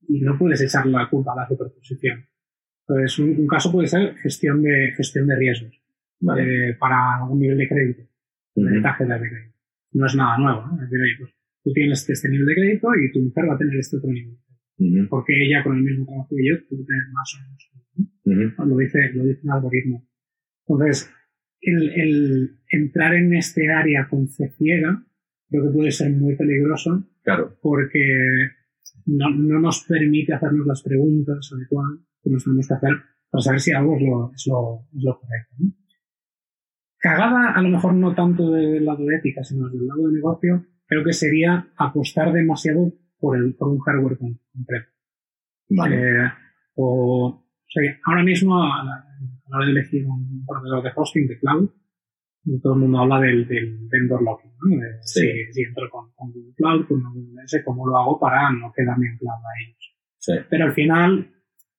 Y 0.08 0.22
no 0.22 0.38
puedes 0.38 0.62
echar 0.62 0.86
la 0.86 1.10
culpa 1.10 1.34
a 1.34 1.42
la 1.42 1.48
superposición. 1.48 2.26
Entonces, 2.88 3.20
un, 3.20 3.48
caso 3.48 3.72
puede 3.72 3.88
ser 3.88 4.16
gestión 4.18 4.62
de, 4.62 4.94
gestión 4.96 5.28
de 5.28 5.36
riesgos 5.36 5.74
eh, 6.38 6.76
para 6.80 7.24
un 7.28 7.40
nivel 7.40 7.58
de 7.58 7.68
crédito, 7.68 8.04
de 8.56 8.82
tarjeta 8.82 9.18
de 9.18 9.30
crédito. 9.30 9.56
No 9.94 10.06
es 10.06 10.16
nada 10.16 10.38
nuevo, 10.38 10.68
¿no? 10.68 10.84
Es 10.84 10.90
decir, 10.90 11.18
pues, 11.20 11.32
tú 11.64 11.74
tienes 11.74 12.08
este 12.08 12.30
nivel 12.30 12.46
de 12.46 12.54
crédito 12.56 12.88
y 12.96 13.12
tu 13.12 13.22
mujer 13.22 13.50
va 13.50 13.56
a 13.56 13.58
tener 13.58 13.76
este 13.78 13.98
otro 13.98 14.12
nivel. 14.12 14.38
Porque 15.10 15.34
ella 15.46 15.64
con 15.64 15.78
el 15.78 15.84
mismo 15.84 16.06
trabajo 16.06 16.28
que 16.30 16.48
yo 16.48 16.56
puede 16.68 16.86
tener 16.86 17.04
más 17.12 17.34
o 17.34 17.42
menos. 17.42 18.58
Lo, 18.70 18.78
dice, 18.78 19.12
lo 19.14 19.24
dice 19.24 19.40
un 19.44 19.52
algoritmo. 19.52 20.08
Entonces, 20.68 21.12
el, 21.62 21.90
el, 21.90 22.60
entrar 22.70 23.16
en 23.16 23.34
este 23.34 23.72
área 23.72 24.08
con 24.10 24.28
fe 24.28 24.50
ciega 24.58 25.04
creo 25.50 25.64
que 25.64 25.74
puede 25.74 25.92
ser 25.92 26.12
muy 26.12 26.36
peligroso. 26.36 27.08
Claro. 27.24 27.58
Porque 27.62 28.04
no, 29.06 29.30
no 29.30 29.60
nos 29.60 29.86
permite 29.86 30.34
hacernos 30.34 30.68
las 30.68 30.84
preguntas 30.84 31.50
adecuadas 31.54 32.00
que 32.26 32.32
nos 32.32 32.44
tenemos 32.44 32.68
que 32.68 32.74
hacer 32.74 32.92
para 33.30 33.42
saber 33.42 33.60
si 33.60 33.72
algo 33.72 33.96
es 33.96 34.02
lo, 34.02 34.32
es 34.34 34.48
lo, 34.48 34.88
es 34.98 35.04
lo 35.04 35.20
correcto. 35.20 35.56
Cagada, 36.98 37.54
a 37.54 37.62
lo 37.62 37.70
mejor 37.70 37.94
no 37.94 38.16
tanto 38.16 38.50
del 38.52 38.84
lado 38.84 39.06
de 39.06 39.16
ética, 39.16 39.44
sino 39.44 39.70
del 39.70 39.86
lado 39.86 40.08
de 40.08 40.14
negocio, 40.14 40.66
creo 40.88 41.04
que 41.04 41.14
sería 41.14 41.68
apostar 41.78 42.34
demasiado 42.34 42.92
por, 43.20 43.38
el, 43.38 43.54
por 43.54 43.70
un 43.70 43.80
hardware 43.80 44.18
concreto. 44.18 44.92
Vale. 45.70 45.96
Eh, 45.96 46.32
o, 46.76 47.28
o 47.28 47.46
sea, 47.68 48.00
ahora 48.06 48.24
mismo, 48.24 48.56
a 48.58 48.84
la, 48.84 49.06
hora 49.48 49.66
de 49.66 49.72
elegir 49.72 50.06
un 50.08 50.44
proveedor 50.46 50.84
de 50.84 50.92
hosting 50.96 51.28
de 51.28 51.40
cloud, 51.40 51.70
todo 52.62 52.74
el 52.74 52.80
mundo 52.80 53.00
habla 53.00 53.20
del, 53.20 53.46
vendor 53.46 54.24
locking, 54.24 54.52
¿no? 54.52 54.82
si, 55.02 55.22
entro 55.62 55.90
con, 55.90 56.12
Google 56.16 56.54
Cloud, 56.56 56.88
con 56.88 57.06
AWS, 57.06 57.62
¿cómo 57.66 57.88
lo 57.88 57.98
hago 57.98 58.20
para 58.20 58.52
no 58.52 58.72
quedarme 58.76 59.10
anclado 59.10 59.40
a 59.40 59.62
ellos? 59.64 60.48
Pero 60.50 60.66
al 60.66 60.74
final, 60.74 61.35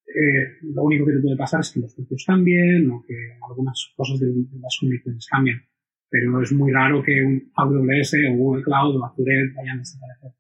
eh, 0.07 0.59
lo 0.75 0.85
único 0.85 1.07
que 1.07 1.13
te 1.13 1.21
puede 1.21 1.37
pasar 1.37 1.61
es 1.61 1.73
que 1.73 1.81
los 1.81 1.95
precios 1.95 2.25
cambien 2.27 2.91
o 2.91 3.05
que 3.07 3.15
algunas 3.49 3.93
cosas 3.97 4.21
de, 4.21 4.27
las 4.61 4.77
condiciones 4.81 5.27
cambien. 5.31 5.61
Pero 6.09 6.41
es 6.41 6.53
muy 6.53 6.73
raro 6.73 7.03
que 7.03 7.23
un 7.23 7.51
AWS 7.55 8.15
o 8.31 8.37
Google 8.37 8.63
Cloud 8.63 8.97
o 8.97 9.05
Azure 9.05 9.53
vayan 9.57 9.77
a 9.77 9.81
desaparecer. 9.81 10.33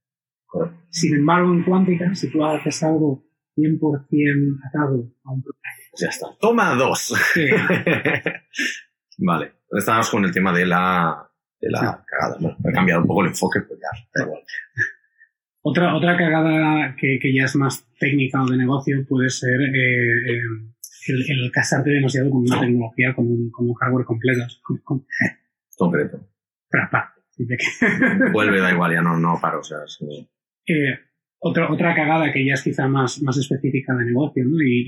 Sin 0.91 1.14
embargo, 1.17 1.53
en 1.53 1.64
cuántica, 1.64 2.14
si 2.14 2.31
tú 2.31 2.45
haces 2.45 2.83
algo 2.83 3.25
100% 3.57 4.61
atado 4.69 5.12
a 5.25 5.33
un 5.33 5.43
proyecto. 5.43 5.97
Ya 5.99 6.09
está. 6.09 6.27
Toma 6.41 6.75
dos. 6.75 7.14
vale. 9.19 9.53
Estábamos 9.71 10.11
con 10.11 10.25
el 10.25 10.33
tema 10.33 10.53
de 10.53 10.67
la, 10.67 11.29
de 11.61 11.71
la 11.71 12.05
cagada. 12.07 12.39
¿no? 12.41 12.57
He 12.64 12.73
cambiado 12.73 13.03
un 13.03 13.09
poco 13.09 13.23
el 13.23 13.29
enfoque, 13.29 13.61
pues 13.62 13.81
ya. 13.81 14.25
Otra, 15.69 15.97
otra 15.97 16.17
cagada 16.17 16.95
que, 16.95 17.19
que, 17.21 17.35
ya 17.35 17.43
es 17.43 17.57
más 17.57 17.85
técnica 17.99 18.41
o 18.41 18.47
de 18.47 18.57
negocio 18.57 19.05
puede 19.09 19.29
ser 19.29 19.61
eh, 19.61 20.31
eh, 20.31 20.43
el, 21.09 21.51
casarte 21.51 21.91
demasiado 21.91 22.31
con 22.31 22.43
una 22.43 22.61
tecnología, 22.61 23.12
con 23.17 23.27
un, 23.27 23.51
con 23.51 23.71
un 23.71 23.75
hardware 23.75 24.07
completo. 24.07 24.45
Concreto. 25.77 26.21
Vuelve, 28.33 28.61
da 28.61 28.71
igual, 28.71 28.93
ya 28.93 29.03
no, 29.03 29.19
no 29.19 29.41
paro. 29.43 29.59
O 29.59 29.64
sea, 29.64 29.79
eh, 30.69 31.01
otra, 31.41 31.69
otra 31.73 31.97
cagada 31.97 32.31
que 32.31 32.47
ya 32.47 32.55
es 32.55 32.62
quizá 32.62 32.87
más, 32.87 33.21
más 33.23 33.37
específica 33.37 33.93
de 33.97 34.05
negocio 34.05 34.45
¿no? 34.45 34.62
y, 34.62 34.87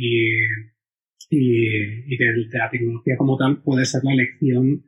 y, 1.29 2.17
de, 2.17 2.49
la 2.53 2.71
tecnología 2.71 3.17
como 3.17 3.37
tal 3.37 3.61
puede 3.63 3.85
ser 3.85 4.05
la 4.05 4.13
elección 4.13 4.85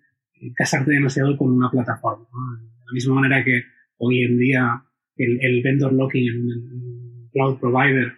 casarte 0.55 0.93
demasiado 0.93 1.37
con 1.37 1.51
una 1.51 1.69
plataforma. 1.69 2.29
De 2.61 2.87
la 2.87 2.93
misma 2.93 3.17
manera 3.17 3.43
que 3.43 3.65
hoy 3.99 4.23
en 4.23 4.39
día 4.39 4.85
el, 5.17 5.39
el 5.41 5.63
vendor 5.63 5.93
locking 5.93 6.29
en 6.29 6.45
un 6.45 7.29
cloud 7.33 7.59
provider 7.59 8.13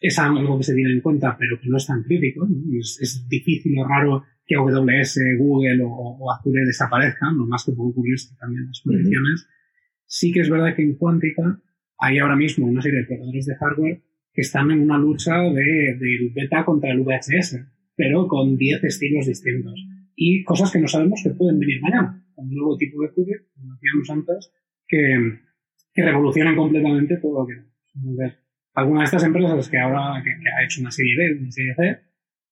es 0.00 0.18
algo 0.18 0.58
que 0.58 0.64
se 0.64 0.74
tiene 0.74 0.92
en 0.92 1.00
cuenta, 1.00 1.36
pero 1.38 1.58
que 1.60 1.68
no 1.68 1.76
es 1.76 1.86
tan 1.86 2.02
crítico. 2.02 2.46
Es, 2.78 2.98
es, 3.00 3.28
difícil 3.28 3.78
o 3.78 3.86
raro 3.86 4.24
que 4.46 4.54
AWS, 4.54 5.18
Google 5.38 5.82
o, 5.84 6.30
Azure 6.30 6.64
desaparezcan, 6.64 7.36
lo 7.36 7.46
más 7.46 7.64
que 7.64 7.72
puede 7.72 7.90
ocurrir 7.90 8.16
también 8.38 8.66
las 8.66 8.80
condiciones. 8.82 9.48
Sí 10.06 10.32
que 10.32 10.40
es 10.40 10.50
verdad 10.50 10.74
que 10.76 10.82
en 10.82 10.96
cuántica 10.96 11.60
hay 11.98 12.18
ahora 12.18 12.36
mismo 12.36 12.66
una 12.66 12.82
serie 12.82 13.00
de 13.00 13.06
proveedores 13.06 13.46
de 13.46 13.56
hardware 13.56 14.02
que 14.32 14.42
están 14.42 14.70
en 14.70 14.82
una 14.82 14.98
lucha 14.98 15.40
de, 15.40 15.96
del 15.98 16.30
beta 16.34 16.64
contra 16.64 16.92
el 16.92 17.00
VHS, 17.00 17.58
pero 17.96 18.28
con 18.28 18.56
10 18.56 18.84
estilos 18.84 19.26
distintos. 19.26 19.74
Y 20.14 20.44
cosas 20.44 20.70
que 20.70 20.78
no 20.78 20.88
sabemos 20.88 21.20
que 21.24 21.30
pueden 21.30 21.58
venir 21.58 21.80
mañana. 21.80 22.22
Un 22.36 22.54
nuevo 22.54 22.76
tipo 22.76 23.02
de 23.02 23.08
QB, 23.08 23.54
como 23.54 23.72
decíamos 23.72 24.10
antes, 24.10 24.52
que, 24.86 25.40
que 25.96 26.04
revolucionan 26.04 26.54
completamente 26.54 27.16
todo 27.16 27.40
lo 27.40 27.46
que 27.46 27.54
Entonces, 27.94 28.38
algunas 28.74 29.00
de 29.00 29.04
estas 29.16 29.24
empresas 29.24 29.68
que 29.70 29.78
ahora 29.78 30.22
que, 30.22 30.30
ha 30.30 30.64
hecho 30.64 30.82
una 30.82 30.90
serie 30.90 31.16
B, 31.16 31.40
una 31.40 31.50
serie 31.50 31.74
C, 31.74 31.98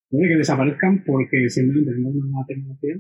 puede 0.09 0.29
que 0.29 0.37
desaparezcan 0.37 1.05
porque 1.05 1.51
simplemente 1.51 1.93
tenemos 1.93 2.15
una 2.17 2.27
nueva 2.31 2.47
tecnología 2.49 2.95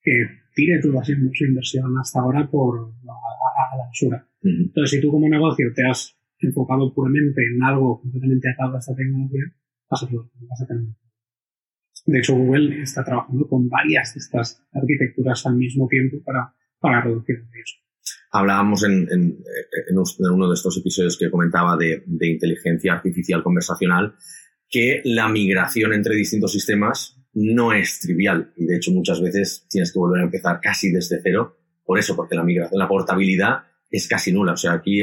que 0.00 0.26
tire 0.54 0.80
toda 0.80 1.02
su 1.02 1.12
inversión 1.12 1.98
hasta 1.98 2.20
ahora 2.20 2.48
por 2.48 2.94
a, 3.02 3.76
la 3.76 3.84
basura. 3.86 4.26
Entonces, 4.42 4.90
si 4.90 5.00
tú 5.00 5.10
como 5.10 5.28
negocio 5.28 5.66
te 5.74 5.84
has 5.84 6.16
enfocado 6.38 6.94
puramente 6.94 7.42
en 7.44 7.62
algo 7.62 8.00
completamente 8.00 8.48
atado 8.48 8.76
a 8.76 8.78
esta 8.78 8.94
tecnología, 8.94 9.52
vas 9.90 10.02
a, 10.04 10.06
vas 10.06 10.62
a 10.62 10.66
tener. 10.66 10.84
De 12.06 12.18
hecho, 12.18 12.36
Google 12.36 12.80
está 12.80 13.04
trabajando 13.04 13.46
con 13.48 13.68
varias 13.68 14.14
de 14.14 14.20
estas 14.20 14.64
arquitecturas 14.72 15.44
al 15.46 15.56
mismo 15.56 15.88
tiempo 15.88 16.18
para, 16.24 16.54
para 16.78 17.02
reducir 17.02 17.36
el 17.36 17.50
riesgo. 17.50 17.89
Hablábamos 18.32 18.84
en, 18.84 19.08
uno 20.32 20.48
de 20.48 20.54
estos 20.54 20.78
episodios 20.78 21.18
que 21.18 21.30
comentaba 21.30 21.76
de, 21.76 22.02
de 22.06 22.28
inteligencia 22.28 22.92
artificial 22.92 23.42
conversacional 23.42 24.14
que 24.68 25.02
la 25.04 25.28
migración 25.28 25.92
entre 25.92 26.14
distintos 26.14 26.52
sistemas 26.52 27.16
no 27.32 27.72
es 27.72 27.98
trivial 28.00 28.52
y 28.56 28.66
de 28.66 28.76
hecho 28.76 28.92
muchas 28.92 29.20
veces 29.20 29.66
tienes 29.68 29.92
que 29.92 29.98
volver 29.98 30.20
a 30.20 30.24
empezar 30.24 30.60
casi 30.60 30.90
desde 30.90 31.20
cero 31.22 31.56
por 31.90 31.98
eso, 31.98 32.14
porque 32.14 32.36
la 32.36 32.44
migración, 32.44 32.78
la 32.78 32.86
portabilidad 32.86 33.64
es 33.90 34.06
casi 34.06 34.32
nula. 34.32 34.52
O 34.52 34.56
sea, 34.56 34.74
aquí 34.74 35.02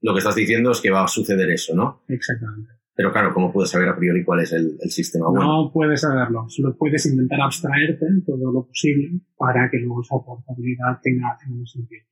lo 0.00 0.12
que 0.12 0.18
estás 0.18 0.34
diciendo 0.34 0.72
es 0.72 0.80
que 0.80 0.90
va 0.90 1.04
a 1.04 1.06
suceder 1.06 1.48
eso, 1.52 1.72
¿no? 1.72 2.02
Exactamente. 2.08 2.72
Pero 2.96 3.12
claro, 3.12 3.34
¿cómo 3.34 3.52
puedes 3.52 3.70
saber 3.70 3.90
a 3.90 3.96
priori 3.96 4.24
cuál 4.24 4.40
es 4.40 4.52
el, 4.54 4.78
sistema 4.90 5.28
bueno? 5.28 5.44
No 5.44 5.70
puedes 5.70 6.00
saberlo, 6.00 6.46
solo 6.48 6.74
puedes 6.78 7.04
intentar 7.04 7.42
abstraerte 7.42 8.06
todo 8.24 8.50
lo 8.50 8.66
posible 8.66 9.20
para 9.36 9.68
que 9.70 9.78
luego 9.78 10.00
esa 10.00 10.16
portabilidad 10.16 10.98
tenga, 11.02 11.36
tenga 11.38 11.56
un 11.56 11.66
sentido. 11.66 12.02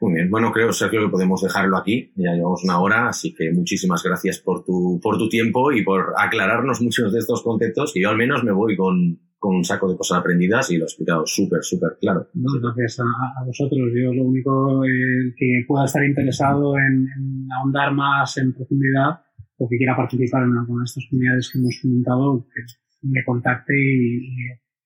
Muy 0.00 0.14
bien, 0.14 0.30
bueno, 0.30 0.50
creo, 0.50 0.72
Sergio, 0.72 1.02
que 1.02 1.10
podemos 1.10 1.42
dejarlo 1.42 1.76
aquí. 1.76 2.10
Ya 2.16 2.32
llevamos 2.32 2.64
una 2.64 2.80
hora, 2.80 3.08
así 3.08 3.34
que 3.34 3.52
muchísimas 3.52 4.02
gracias 4.02 4.38
por 4.38 4.64
tu, 4.64 4.98
por 5.02 5.18
tu 5.18 5.28
tiempo 5.28 5.70
y 5.72 5.84
por 5.84 6.14
aclararnos 6.16 6.80
muchos 6.80 7.12
de 7.12 7.18
estos 7.18 7.42
conceptos, 7.42 7.92
que 7.92 8.00
yo 8.00 8.08
al 8.08 8.16
menos 8.16 8.42
me 8.42 8.52
voy 8.52 8.78
con, 8.78 9.20
con 9.38 9.56
un 9.56 9.64
saco 9.64 9.90
de 9.90 9.98
cosas 9.98 10.20
aprendidas 10.20 10.70
y 10.70 10.78
lo 10.78 10.84
he 10.84 10.86
explicado 10.86 11.26
súper, 11.26 11.62
súper 11.62 11.98
claro. 12.00 12.26
gracias 12.32 13.00
a, 13.00 13.44
vosotros. 13.44 13.90
Yo 13.94 14.14
lo 14.14 14.24
único 14.24 14.84
eh, 14.86 15.34
que 15.36 15.64
pueda 15.68 15.84
estar 15.84 16.02
interesado 16.02 16.78
en, 16.78 17.46
ahondar 17.58 17.92
más 17.92 18.38
en 18.38 18.54
profundidad 18.54 19.20
o 19.60 19.68
que 19.68 19.76
quiera 19.76 19.94
participar 19.94 20.44
en 20.44 20.56
alguna 20.56 20.82
de 20.82 20.86
estas 20.86 21.06
comunidades 21.10 21.50
que 21.52 21.58
hemos 21.58 21.78
comentado, 21.82 22.46
que 22.48 22.62
me 23.02 23.22
contacte 23.24 23.74
y 23.76 24.34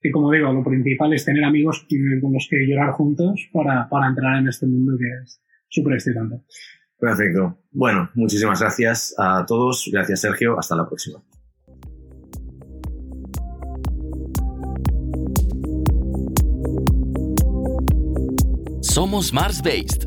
que 0.01 0.11
como 0.11 0.33
digo, 0.33 0.53
lo 0.53 0.65
principal 0.65 1.15
es 1.15 1.25
tener 1.25 1.45
amigos 1.45 1.87
con 2.21 2.33
los 2.33 2.47
que 2.51 2.67
llorar 2.67 2.91
juntos 2.91 3.49
para, 3.53 3.89
para 3.89 4.09
entrar 4.09 4.39
en 4.39 4.49
este 4.49 4.67
mundo 4.67 4.99
que 4.99 5.07
es 5.23 5.41
súper 5.69 5.95
excitante. 5.95 6.41
Perfecto. 6.99 7.59
Bueno, 7.71 8.11
muchísimas 8.15 8.61
gracias 8.61 9.15
a 9.17 9.47
todos. 9.47 9.89
Gracias, 9.93 10.21
Sergio. 10.21 10.59
Hasta 10.59 10.77
la 10.77 10.87
próxima. 10.87 11.23
Somos 18.83 19.33
Mars 19.33 19.63
Based, 19.63 20.07